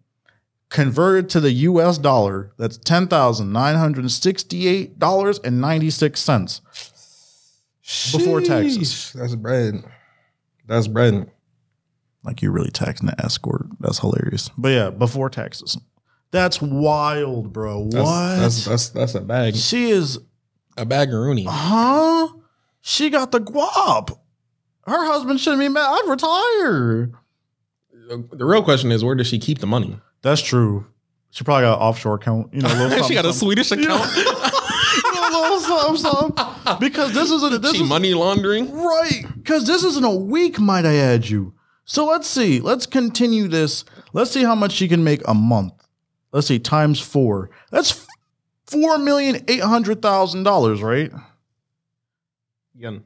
Converted 0.67 1.29
to 1.29 1.39
the 1.39 1.51
US 1.51 1.97
dollar, 1.97 2.51
that's 2.57 2.77
ten 2.77 3.07
thousand 3.07 3.53
nine 3.53 3.75
hundred 3.75 4.11
sixty-eight 4.11 4.99
dollars 4.99 5.39
and 5.39 5.61
ninety-six 5.61 6.19
cents. 6.19 6.59
Before 8.11 8.41
taxes. 8.41 9.13
That's 9.13 9.35
bread. 9.35 9.85
That's 10.67 10.87
bread. 10.87 11.31
Like 12.25 12.41
you're 12.41 12.51
really 12.51 12.71
taxing 12.71 13.07
the 13.07 13.23
escort. 13.23 13.67
That's 13.79 13.99
hilarious. 13.99 14.49
But 14.57 14.69
yeah, 14.69 14.89
before 14.89 15.29
taxes. 15.29 15.77
That's 16.31 16.61
wild, 16.61 17.53
bro. 17.53 17.87
That's, 17.89 18.05
what? 18.05 18.35
That's 18.37 18.65
that's 18.65 18.89
that's 18.89 19.15
a 19.15 19.21
bag. 19.21 19.55
she 19.55 19.89
is 19.89 20.19
A 20.77 20.85
bag 20.85 21.09
of 21.09 21.15
Rooney. 21.15 21.45
huh? 21.49 22.27
She 22.81 23.09
got 23.09 23.31
the 23.31 23.39
guap. 23.39 24.17
Her 24.85 25.05
husband 25.05 25.39
shouldn't 25.39 25.61
be 25.61 25.69
mad. 25.69 25.87
I'd 25.87 26.07
retire. 26.09 27.11
The 28.31 28.45
real 28.45 28.61
question 28.63 28.91
is, 28.91 29.03
where 29.03 29.15
does 29.15 29.27
she 29.27 29.39
keep 29.39 29.59
the 29.59 29.65
money? 29.67 29.97
That's 30.21 30.41
true. 30.41 30.85
She 31.31 31.43
probably 31.43 31.63
got 31.63 31.77
an 31.77 31.81
offshore 31.81 32.15
account. 32.15 32.53
You 32.53 32.61
know, 32.61 32.69
a 32.69 33.03
she 33.07 33.13
got 33.15 33.25
a 33.25 33.33
Swedish 33.33 33.71
account. 33.71 34.03
something. 34.09 34.23
a 34.23 35.39
little 35.41 35.59
something, 35.59 35.97
something. 35.97 36.77
Because 36.79 37.13
this 37.13 37.31
isn't 37.31 37.61
this 37.61 37.75
she 37.75 37.83
is 37.83 37.89
money 37.89 38.13
laundering. 38.13 38.71
Right. 38.71 39.23
Because 39.35 39.65
this 39.65 39.83
isn't 39.83 40.03
a 40.05 40.15
week, 40.15 40.59
might 40.59 40.85
I 40.85 40.95
add 40.95 41.27
you. 41.27 41.53
So 41.85 42.05
let's 42.05 42.27
see. 42.27 42.59
Let's 42.59 42.85
continue 42.85 43.47
this. 43.47 43.85
Let's 44.13 44.31
see 44.31 44.43
how 44.43 44.55
much 44.55 44.71
she 44.73 44.87
can 44.87 45.03
make 45.03 45.21
a 45.27 45.33
month. 45.33 45.73
Let's 46.35 46.47
see, 46.47 46.59
times 46.59 46.99
four. 46.99 47.49
That's 47.71 48.05
four 48.67 48.97
million 48.97 49.45
eight 49.47 49.61
hundred 49.61 50.01
thousand 50.01 50.43
dollars, 50.43 50.81
right? 50.81 51.09
Yen. 52.77 53.05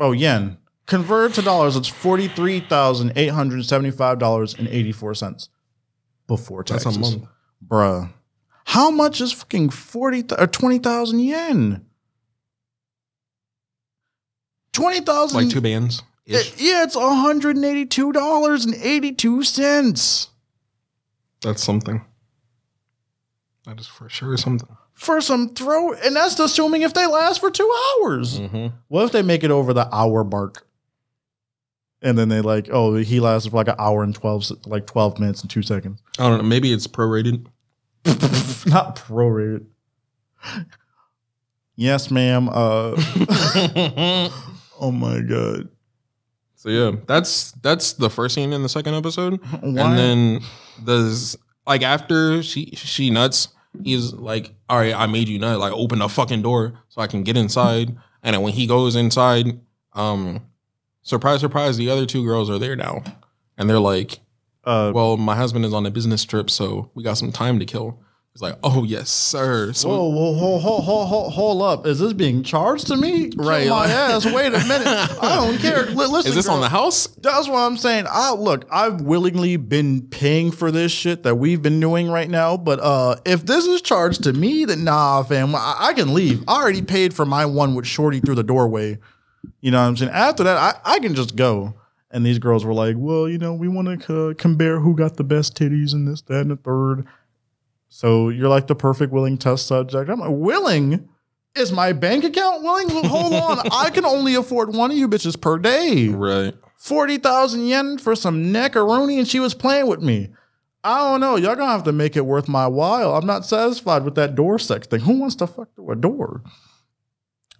Oh, 0.00 0.12
yen. 0.12 0.56
Converted 0.86 1.34
to 1.34 1.42
dollars, 1.42 1.76
it's 1.76 1.88
forty-three 1.88 2.60
thousand 2.60 3.12
eight 3.16 3.28
hundred 3.32 3.62
seventy-five 3.66 4.18
dollars 4.18 4.54
and 4.54 4.66
eighty-four 4.68 5.12
cents 5.14 5.50
before 6.26 6.64
That's 6.66 6.84
taxes. 6.84 6.96
a 6.96 7.00
month. 7.00 7.28
Bruh. 7.68 8.10
How 8.64 8.90
much 8.90 9.20
is 9.20 9.30
fucking 9.30 9.68
forty 9.68 10.22
th- 10.22 10.40
or 10.40 10.46
twenty 10.46 10.78
thousand 10.78 11.20
yen? 11.20 11.84
Twenty 14.72 15.00
thousand 15.00 15.38
Like 15.44 15.50
two 15.52 15.60
bands. 15.60 16.02
it- 16.24 16.54
yeah, 16.58 16.82
it's 16.82 16.94
hundred 16.96 17.56
and 17.56 17.64
eighty-two 17.66 18.12
dollars 18.12 18.64
and 18.64 18.74
eighty-two 18.76 19.42
cents 19.42 20.28
That's 21.42 21.62
something. 21.62 22.02
That 23.64 23.80
is 23.80 23.86
for 23.86 24.08
sure 24.10 24.36
something. 24.36 24.68
for 24.92 25.20
some 25.20 25.54
throw, 25.54 25.94
and 25.94 26.14
that's 26.14 26.38
assuming 26.38 26.82
if 26.82 26.92
they 26.92 27.06
last 27.06 27.40
for 27.40 27.50
two 27.50 27.70
hours. 28.02 28.38
Mm-hmm. 28.38 28.76
What 28.88 29.04
if 29.04 29.12
they 29.12 29.22
make 29.22 29.42
it 29.42 29.50
over 29.50 29.72
the 29.72 29.88
hour 29.94 30.22
mark, 30.22 30.66
and 32.02 32.18
then 32.18 32.28
they 32.28 32.42
like, 32.42 32.68
oh, 32.70 32.96
he 32.96 33.20
lasted 33.20 33.50
for 33.50 33.56
like 33.56 33.68
an 33.68 33.76
hour 33.78 34.02
and 34.02 34.14
twelve, 34.14 34.44
like 34.66 34.86
twelve 34.86 35.18
minutes 35.18 35.40
and 35.40 35.50
two 35.50 35.62
seconds. 35.62 36.02
I 36.18 36.28
don't 36.28 36.38
know. 36.38 36.44
Maybe 36.44 36.72
it's 36.72 36.86
prorated. 36.86 37.46
Not 38.66 38.96
prorated. 38.96 39.64
Yes, 41.76 42.10
ma'am. 42.10 42.48
Uh, 42.50 42.94
oh 44.78 44.92
my 44.92 45.20
god. 45.20 45.68
so 46.54 46.68
yeah, 46.68 46.92
that's 47.06 47.52
that's 47.62 47.94
the 47.94 48.10
first 48.10 48.34
scene 48.34 48.52
in 48.52 48.62
the 48.62 48.68
second 48.68 48.94
episode. 48.94 49.40
Why? 49.46 49.58
And 49.60 49.76
then 49.76 50.40
there's 50.82 51.36
like 51.66 51.82
after 51.82 52.42
she 52.42 52.72
she 52.74 53.08
nuts, 53.10 53.48
he's 53.82 54.12
like, 54.12 54.54
"All 54.68 54.78
right, 54.78 54.94
I 54.94 55.06
made 55.06 55.28
you 55.28 55.38
nut. 55.38 55.58
Like, 55.58 55.72
open 55.72 55.98
the 55.98 56.08
fucking 56.08 56.42
door 56.42 56.74
so 56.88 57.00
I 57.00 57.06
can 57.06 57.22
get 57.22 57.36
inside." 57.36 57.96
And 58.22 58.34
then 58.34 58.42
when 58.42 58.52
he 58.52 58.66
goes 58.66 58.96
inside, 58.96 59.60
um, 59.92 60.40
surprise, 61.02 61.40
surprise, 61.40 61.76
the 61.76 61.90
other 61.90 62.06
two 62.06 62.24
girls 62.24 62.48
are 62.50 62.58
there 62.58 62.76
now, 62.76 63.02
and 63.56 63.68
they're 63.68 63.80
like, 63.80 64.20
uh, 64.64 64.92
"Well, 64.94 65.16
my 65.16 65.36
husband 65.36 65.64
is 65.64 65.72
on 65.72 65.86
a 65.86 65.90
business 65.90 66.24
trip, 66.24 66.50
so 66.50 66.90
we 66.94 67.02
got 67.02 67.18
some 67.18 67.32
time 67.32 67.58
to 67.58 67.64
kill." 67.64 67.98
He's 68.34 68.42
like, 68.42 68.58
"Oh 68.64 68.82
yes, 68.82 69.10
sir." 69.10 69.72
So 69.74 69.88
Whoa, 69.90 70.08
whoa, 70.08 70.34
hold, 70.34 70.60
hold, 70.62 70.84
hold, 70.84 71.08
hold, 71.08 71.32
hold 71.32 71.62
up. 71.62 71.86
Is 71.86 72.00
this 72.00 72.12
being 72.12 72.42
charged 72.42 72.88
to 72.88 72.96
me? 72.96 73.30
Right. 73.36 73.68
my 73.68 73.86
ass. 73.86 74.26
Wait 74.26 74.48
a 74.48 74.58
minute. 74.66 74.88
I 74.88 75.36
don't 75.36 75.56
care. 75.60 75.84
Li- 75.86 75.94
listen, 76.06 76.30
is 76.30 76.34
this 76.34 76.46
girl. 76.46 76.56
on 76.56 76.60
the 76.60 76.68
house? 76.68 77.06
That's 77.06 77.46
what 77.46 77.58
I'm 77.60 77.76
saying. 77.76 78.06
I 78.10 78.32
look, 78.32 78.66
I've 78.72 79.02
willingly 79.02 79.56
been 79.56 80.02
paying 80.08 80.50
for 80.50 80.72
this 80.72 80.90
shit 80.90 81.22
that 81.22 81.36
we've 81.36 81.62
been 81.62 81.78
doing 81.78 82.10
right 82.10 82.28
now. 82.28 82.56
But 82.56 82.80
uh 82.80 83.20
if 83.24 83.46
this 83.46 83.66
is 83.66 83.80
charged 83.82 84.24
to 84.24 84.32
me, 84.32 84.64
then 84.64 84.82
nah, 84.82 85.22
fam. 85.22 85.54
I, 85.54 85.76
I 85.78 85.92
can 85.92 86.12
leave. 86.12 86.42
I 86.48 86.60
already 86.60 86.82
paid 86.82 87.14
for 87.14 87.24
my 87.24 87.46
one 87.46 87.76
with 87.76 87.86
Shorty 87.86 88.18
through 88.18 88.34
the 88.34 88.42
doorway. 88.42 88.98
You 89.60 89.70
know 89.70 89.80
what 89.80 89.86
I'm 89.86 89.96
saying? 89.96 90.10
After 90.10 90.42
that, 90.42 90.56
I, 90.84 90.94
I 90.94 90.98
can 90.98 91.14
just 91.14 91.36
go. 91.36 91.74
And 92.10 92.26
these 92.26 92.40
girls 92.40 92.64
were 92.64 92.74
like, 92.74 92.96
well, 92.98 93.28
you 93.28 93.38
know, 93.38 93.54
we 93.54 93.68
want 93.68 94.02
to 94.02 94.30
uh, 94.30 94.34
compare 94.34 94.80
who 94.80 94.96
got 94.96 95.16
the 95.18 95.24
best 95.24 95.56
titties 95.56 95.92
and 95.92 96.08
this, 96.08 96.20
that, 96.22 96.40
and 96.40 96.50
the 96.50 96.56
third. 96.56 97.06
So 97.94 98.28
you're 98.28 98.48
like 98.48 98.66
the 98.66 98.74
perfect 98.74 99.12
willing 99.12 99.38
test 99.38 99.68
subject. 99.68 100.10
I'm 100.10 100.18
like, 100.18 100.30
willing? 100.32 101.08
Is 101.54 101.70
my 101.70 101.92
bank 101.92 102.24
account 102.24 102.64
willing? 102.64 102.88
Well, 102.88 103.04
hold 103.04 103.32
on. 103.34 103.68
I 103.70 103.90
can 103.90 104.04
only 104.04 104.34
afford 104.34 104.74
one 104.74 104.90
of 104.90 104.96
you 104.96 105.06
bitches 105.06 105.40
per 105.40 105.58
day. 105.58 106.08
Right. 106.08 106.56
40,000 106.78 107.68
yen 107.68 107.98
for 107.98 108.16
some 108.16 108.46
neckaroni 108.46 109.18
and 109.18 109.28
she 109.28 109.38
was 109.38 109.54
playing 109.54 109.86
with 109.86 110.02
me. 110.02 110.30
I 110.82 110.98
don't 110.98 111.20
know. 111.20 111.36
Y'all 111.36 111.54
gonna 111.54 111.70
have 111.70 111.84
to 111.84 111.92
make 111.92 112.16
it 112.16 112.26
worth 112.26 112.48
my 112.48 112.66
while. 112.66 113.14
I'm 113.14 113.26
not 113.26 113.46
satisfied 113.46 114.02
with 114.02 114.16
that 114.16 114.34
door 114.34 114.58
sex 114.58 114.88
thing. 114.88 114.98
Who 114.98 115.20
wants 115.20 115.36
to 115.36 115.46
fuck 115.46 115.72
through 115.76 115.92
a 115.92 115.96
door? 115.96 116.42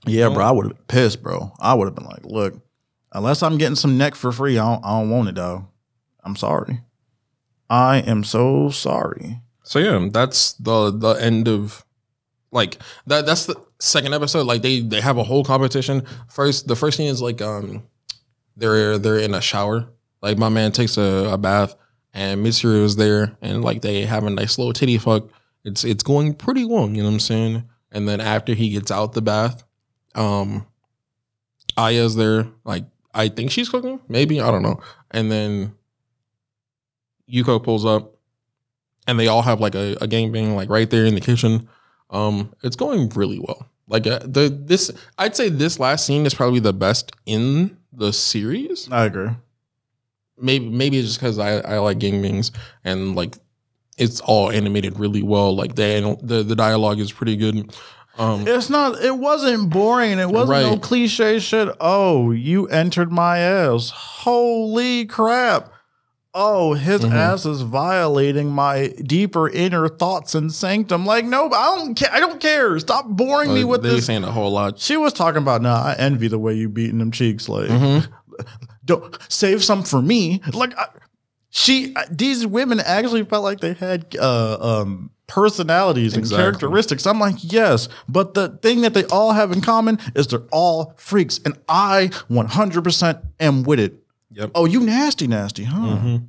Yeah, 0.04 0.30
bro. 0.30 0.44
I 0.44 0.50
would 0.50 0.66
have 0.66 0.74
been 0.74 0.84
pissed, 0.88 1.22
bro. 1.22 1.52
I 1.60 1.74
would 1.74 1.84
have 1.84 1.94
been 1.94 2.06
like, 2.06 2.26
look, 2.26 2.60
unless 3.12 3.40
I'm 3.40 3.56
getting 3.56 3.76
some 3.76 3.96
neck 3.96 4.16
for 4.16 4.32
free, 4.32 4.58
I 4.58 4.64
don't, 4.64 4.84
I 4.84 4.98
don't 4.98 5.10
want 5.10 5.28
it, 5.28 5.36
dog. 5.36 5.66
I'm 6.24 6.34
sorry. 6.34 6.80
I 7.70 7.98
am 7.98 8.24
so 8.24 8.70
sorry. 8.70 9.40
So 9.64 9.78
yeah, 9.78 10.08
that's 10.12 10.52
the 10.54 10.90
the 10.90 11.14
end 11.14 11.48
of 11.48 11.84
like 12.52 12.78
that. 13.06 13.26
That's 13.26 13.46
the 13.46 13.60
second 13.80 14.14
episode. 14.14 14.46
Like 14.46 14.62
they 14.62 14.80
they 14.80 15.00
have 15.00 15.18
a 15.18 15.24
whole 15.24 15.44
competition. 15.44 16.04
First, 16.30 16.68
the 16.68 16.76
first 16.76 16.96
thing 16.96 17.08
is 17.08 17.20
like 17.20 17.42
um 17.42 17.82
they're 18.56 18.98
they're 18.98 19.18
in 19.18 19.34
a 19.34 19.40
shower. 19.40 19.88
Like 20.22 20.38
my 20.38 20.50
man 20.50 20.70
takes 20.70 20.96
a, 20.96 21.30
a 21.32 21.38
bath 21.38 21.74
and 22.12 22.44
Mitsuru 22.44 22.84
is 22.84 22.96
there 22.96 23.36
and 23.42 23.64
like 23.64 23.82
they 23.82 24.06
have 24.06 24.24
a 24.24 24.30
nice 24.30 24.58
little 24.58 24.72
titty 24.72 24.98
fuck. 24.98 25.28
It's 25.64 25.82
it's 25.82 26.02
going 26.02 26.34
pretty 26.34 26.64
well. 26.64 26.88
You 26.88 26.98
know 26.98 27.08
what 27.08 27.14
I'm 27.14 27.20
saying? 27.20 27.64
And 27.90 28.08
then 28.08 28.20
after 28.20 28.54
he 28.54 28.70
gets 28.70 28.90
out 28.90 29.12
the 29.12 29.22
bath, 29.22 29.64
um, 30.14 30.66
Aya's 31.76 32.16
there. 32.16 32.48
Like 32.64 32.84
I 33.14 33.28
think 33.28 33.50
she's 33.50 33.68
cooking. 33.68 34.00
Maybe 34.08 34.40
I 34.40 34.50
don't 34.50 34.62
know. 34.62 34.80
And 35.10 35.30
then 35.32 35.74
Yuko 37.30 37.62
pulls 37.62 37.86
up 37.86 38.13
and 39.06 39.18
they 39.18 39.28
all 39.28 39.42
have 39.42 39.60
like 39.60 39.74
a, 39.74 39.96
a 40.00 40.06
game 40.06 40.32
being 40.32 40.54
like 40.56 40.68
right 40.70 40.88
there 40.88 41.04
in 41.04 41.14
the 41.14 41.20
kitchen. 41.20 41.68
Um, 42.10 42.54
it's 42.62 42.76
going 42.76 43.08
really 43.10 43.38
well. 43.38 43.68
Like 43.88 44.06
uh, 44.06 44.20
the 44.22 44.48
this, 44.48 44.90
I'd 45.18 45.36
say 45.36 45.48
this 45.48 45.78
last 45.78 46.06
scene 46.06 46.24
is 46.26 46.34
probably 46.34 46.60
the 46.60 46.72
best 46.72 47.12
in 47.26 47.76
the 47.92 48.12
series. 48.12 48.88
I 48.90 49.04
agree. 49.04 49.30
Maybe 50.38 50.68
maybe 50.68 50.98
it's 50.98 51.08
just 51.08 51.20
because 51.20 51.38
I, 51.38 51.58
I 51.58 51.78
like 51.78 51.98
gangbings 51.98 52.50
and 52.82 53.14
like 53.14 53.36
it's 53.98 54.20
all 54.20 54.50
animated 54.50 54.98
really 54.98 55.22
well. 55.22 55.54
Like 55.54 55.74
the 55.74 56.16
the 56.22 56.42
the 56.42 56.56
dialogue 56.56 56.98
is 56.98 57.12
pretty 57.12 57.36
good. 57.36 57.74
Um, 58.16 58.46
It's 58.46 58.70
not. 58.70 59.02
It 59.02 59.18
wasn't 59.18 59.70
boring. 59.70 60.18
It 60.18 60.30
wasn't 60.30 60.62
no 60.62 60.78
cliche 60.78 61.40
shit. 61.40 61.68
Oh, 61.80 62.30
you 62.30 62.66
entered 62.68 63.10
my 63.12 63.38
ass. 63.38 63.90
Holy 63.94 65.04
crap! 65.04 65.73
Oh, 66.36 66.74
his 66.74 67.02
Mhm. 67.02 67.12
ass 67.12 67.46
is 67.46 67.60
violating 67.60 68.50
my 68.50 68.88
deeper 69.04 69.48
inner 69.48 69.88
thoughts 69.88 70.34
and 70.34 70.52
sanctum. 70.52 71.06
Like, 71.06 71.24
no, 71.24 71.46
I 71.46 71.76
don't 71.76 71.94
care. 71.94 72.10
I 72.12 72.18
don't 72.18 72.40
care. 72.40 72.76
Stop 72.80 73.06
boring 73.08 73.54
me 73.54 73.62
with 73.62 73.82
this. 73.84 74.06
saying 74.06 74.24
a 74.24 74.32
whole 74.32 74.50
lot. 74.50 74.80
She 74.80 74.96
was 74.96 75.12
talking 75.12 75.40
about, 75.40 75.62
nah, 75.62 75.80
I 75.80 75.94
envy 75.96 76.26
the 76.26 76.38
way 76.40 76.54
you 76.54 76.68
beating 76.68 76.98
them 76.98 77.12
cheeks. 77.12 77.48
Like, 77.48 77.68
Mhm. 77.68 78.08
don't 78.84 79.16
save 79.28 79.62
some 79.62 79.84
for 79.84 80.02
me. 80.02 80.40
Like, 80.52 80.76
I, 80.76 80.86
she, 81.50 81.94
these 82.10 82.44
women 82.44 82.80
actually 82.80 83.22
felt 83.24 83.44
like 83.44 83.60
they 83.60 83.74
had 83.74 84.06
uh, 84.20 84.56
um, 84.60 85.10
personalities 85.28 86.16
and 86.16 86.28
characteristics. 86.28 87.06
I'm 87.06 87.20
like, 87.20 87.36
yes, 87.40 87.88
but 88.08 88.34
the 88.34 88.48
thing 88.60 88.80
that 88.80 88.92
they 88.92 89.04
all 89.04 89.32
have 89.32 89.52
in 89.52 89.60
common 89.60 90.00
is 90.16 90.26
they're 90.26 90.40
all 90.50 90.94
freaks, 90.96 91.38
and 91.44 91.54
I 91.68 92.10
100% 92.28 93.18
am 93.38 93.62
with 93.62 93.78
it. 93.78 94.00
Yep. 94.34 94.50
Oh, 94.54 94.64
you 94.66 94.80
nasty, 94.80 95.26
nasty, 95.26 95.64
huh? 95.64 95.76
Mhm. 95.98 96.28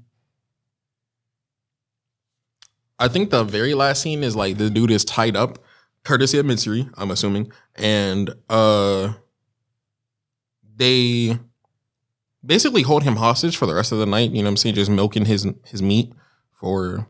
I 3.00 3.08
think 3.08 3.30
the 3.30 3.44
very 3.44 3.74
last 3.74 4.02
scene 4.02 4.24
is 4.24 4.36
like 4.36 4.58
the 4.58 4.70
dude 4.70 4.92
is 4.92 5.04
tied 5.04 5.36
up, 5.36 5.60
courtesy 6.04 6.38
of 6.38 6.46
Mitsuri, 6.46 6.90
I'm 6.98 7.12
assuming, 7.12 7.52
and 7.76 8.34
uh, 8.50 9.14
they 10.76 11.38
basically 12.46 12.84
hold 12.84 13.04
him 13.04 13.18
hostage 13.18 13.58
for 13.58 13.66
the 13.66 13.74
rest 13.76 13.92
of 13.92 13.98
the 13.98 14.06
night. 14.06 14.32
You 14.32 14.38
know, 14.38 14.44
what 14.44 14.52
I'm 14.52 14.58
saying 14.58 14.76
just 14.76 14.92
milking 14.92 15.26
his 15.26 15.46
his 15.66 15.82
meat 15.82 16.14
for 16.54 17.08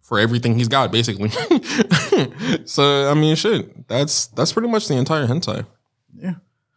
for 0.00 0.18
everything 0.18 0.58
he's 0.58 0.68
got, 0.68 0.90
basically. 0.90 1.28
so 2.64 3.10
I 3.10 3.14
mean, 3.14 3.36
shit. 3.36 3.86
That's 3.86 4.26
that's 4.28 4.52
pretty 4.52 4.68
much 4.68 4.88
the 4.88 4.94
entire 4.96 5.26
hentai. 5.26 5.66
Yeah. 6.16 6.34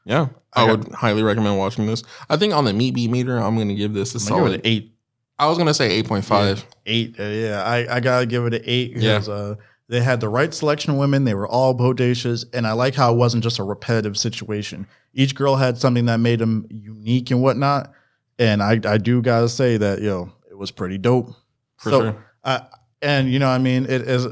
Yeah, 0.07 0.27
I, 0.53 0.63
I 0.63 0.71
would 0.71 0.87
highly 0.93 1.21
recommend 1.21 1.57
watching 1.57 1.85
this. 1.85 2.03
I 2.29 2.37
think 2.37 2.53
on 2.53 2.65
the 2.65 2.73
meat 2.73 2.95
beat 2.95 3.09
meter, 3.11 3.37
I'm 3.37 3.57
gonna 3.57 3.75
give 3.75 3.93
this 3.93 4.15
a 4.15 4.19
solid 4.19 4.53
an 4.53 4.61
eight. 4.63 4.93
I 5.37 5.47
was 5.47 5.57
gonna 5.57 5.73
say 5.73 5.91
eight 5.91 6.07
point 6.07 6.25
five. 6.25 6.65
Eight. 6.85 7.19
Uh, 7.19 7.23
yeah, 7.23 7.63
I, 7.63 7.97
I 7.97 7.99
gotta 7.99 8.25
give 8.25 8.45
it 8.45 8.53
an 8.55 8.61
eight 8.65 8.93
Yeah. 8.95 9.17
uh, 9.27 9.55
they 9.89 10.01
had 10.01 10.19
the 10.19 10.29
right 10.29 10.53
selection 10.53 10.91
of 10.93 10.97
women. 10.97 11.25
They 11.25 11.33
were 11.33 11.47
all 11.47 11.77
bodacious, 11.77 12.45
and 12.53 12.65
I 12.65 12.71
like 12.71 12.95
how 12.95 13.13
it 13.13 13.17
wasn't 13.17 13.43
just 13.43 13.59
a 13.59 13.63
repetitive 13.63 14.17
situation. 14.17 14.87
Each 15.13 15.35
girl 15.35 15.55
had 15.57 15.77
something 15.77 16.05
that 16.05 16.17
made 16.21 16.39
them 16.39 16.65
unique 16.69 17.29
and 17.31 17.41
whatnot. 17.41 17.91
And 18.39 18.61
I, 18.63 18.79
I 18.85 18.97
do 18.97 19.21
gotta 19.21 19.49
say 19.49 19.77
that 19.77 20.01
yo, 20.01 20.31
it 20.49 20.57
was 20.57 20.71
pretty 20.71 20.97
dope. 20.97 21.29
For 21.77 21.89
So, 21.89 22.01
sure. 22.01 22.25
I, 22.43 22.61
and 23.01 23.29
you 23.31 23.39
know, 23.39 23.49
I 23.49 23.57
mean, 23.57 23.85
it 23.85 24.01
is. 24.01 24.27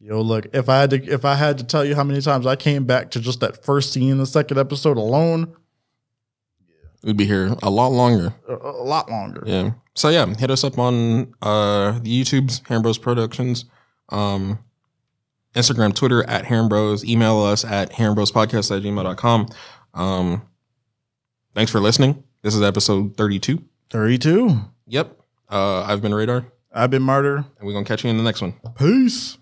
Yo, 0.00 0.20
look, 0.22 0.46
if 0.54 0.68
I 0.68 0.80
had 0.80 0.90
to, 0.90 1.04
if 1.06 1.24
I 1.26 1.34
had 1.34 1.58
to 1.58 1.64
tell 1.64 1.84
you 1.84 1.94
how 1.94 2.04
many 2.04 2.20
times 2.22 2.46
I 2.46 2.56
came 2.56 2.84
back 2.84 3.10
to 3.12 3.20
just 3.20 3.40
that 3.40 3.64
first 3.64 3.92
scene 3.92 4.10
in 4.10 4.18
the 4.18 4.26
second 4.26 4.58
episode 4.58 4.96
alone, 4.96 5.54
We'd 7.02 7.16
be 7.16 7.24
here 7.26 7.54
a 7.62 7.70
lot 7.70 7.88
longer. 7.92 8.34
a, 8.48 8.54
a 8.54 8.84
lot 8.84 9.08
longer. 9.10 9.42
Yeah. 9.46 9.70
So 9.94 10.08
yeah, 10.10 10.26
hit 10.34 10.50
us 10.50 10.64
up 10.64 10.78
on 10.78 11.34
uh 11.42 11.92
the 12.00 12.22
YouTube's 12.22 12.60
Harem 12.68 12.82
Bros 12.82 12.98
Productions, 12.98 13.64
um, 14.10 14.58
Instagram, 15.54 15.94
Twitter 15.94 16.22
at 16.28 16.44
Harem 16.46 16.68
Bros. 16.68 17.04
Email 17.04 17.40
us 17.42 17.64
at 17.64 17.92
harembrospodcast 17.92 18.76
at 18.76 18.82
gmail.com. 18.82 19.48
Um, 19.94 20.42
thanks 21.54 21.72
for 21.72 21.80
listening. 21.80 22.22
This 22.42 22.54
is 22.54 22.62
episode 22.62 23.16
32. 23.16 23.62
Thirty-two. 23.90 24.58
Yep. 24.86 25.18
Uh, 25.48 25.82
I've 25.82 26.00
been 26.02 26.14
Radar, 26.14 26.46
I've 26.72 26.90
been 26.90 27.02
martyr. 27.02 27.36
and 27.36 27.46
we're 27.62 27.72
gonna 27.72 27.84
catch 27.84 28.04
you 28.04 28.10
in 28.10 28.16
the 28.18 28.22
next 28.22 28.40
one. 28.42 28.54
Peace. 28.78 29.36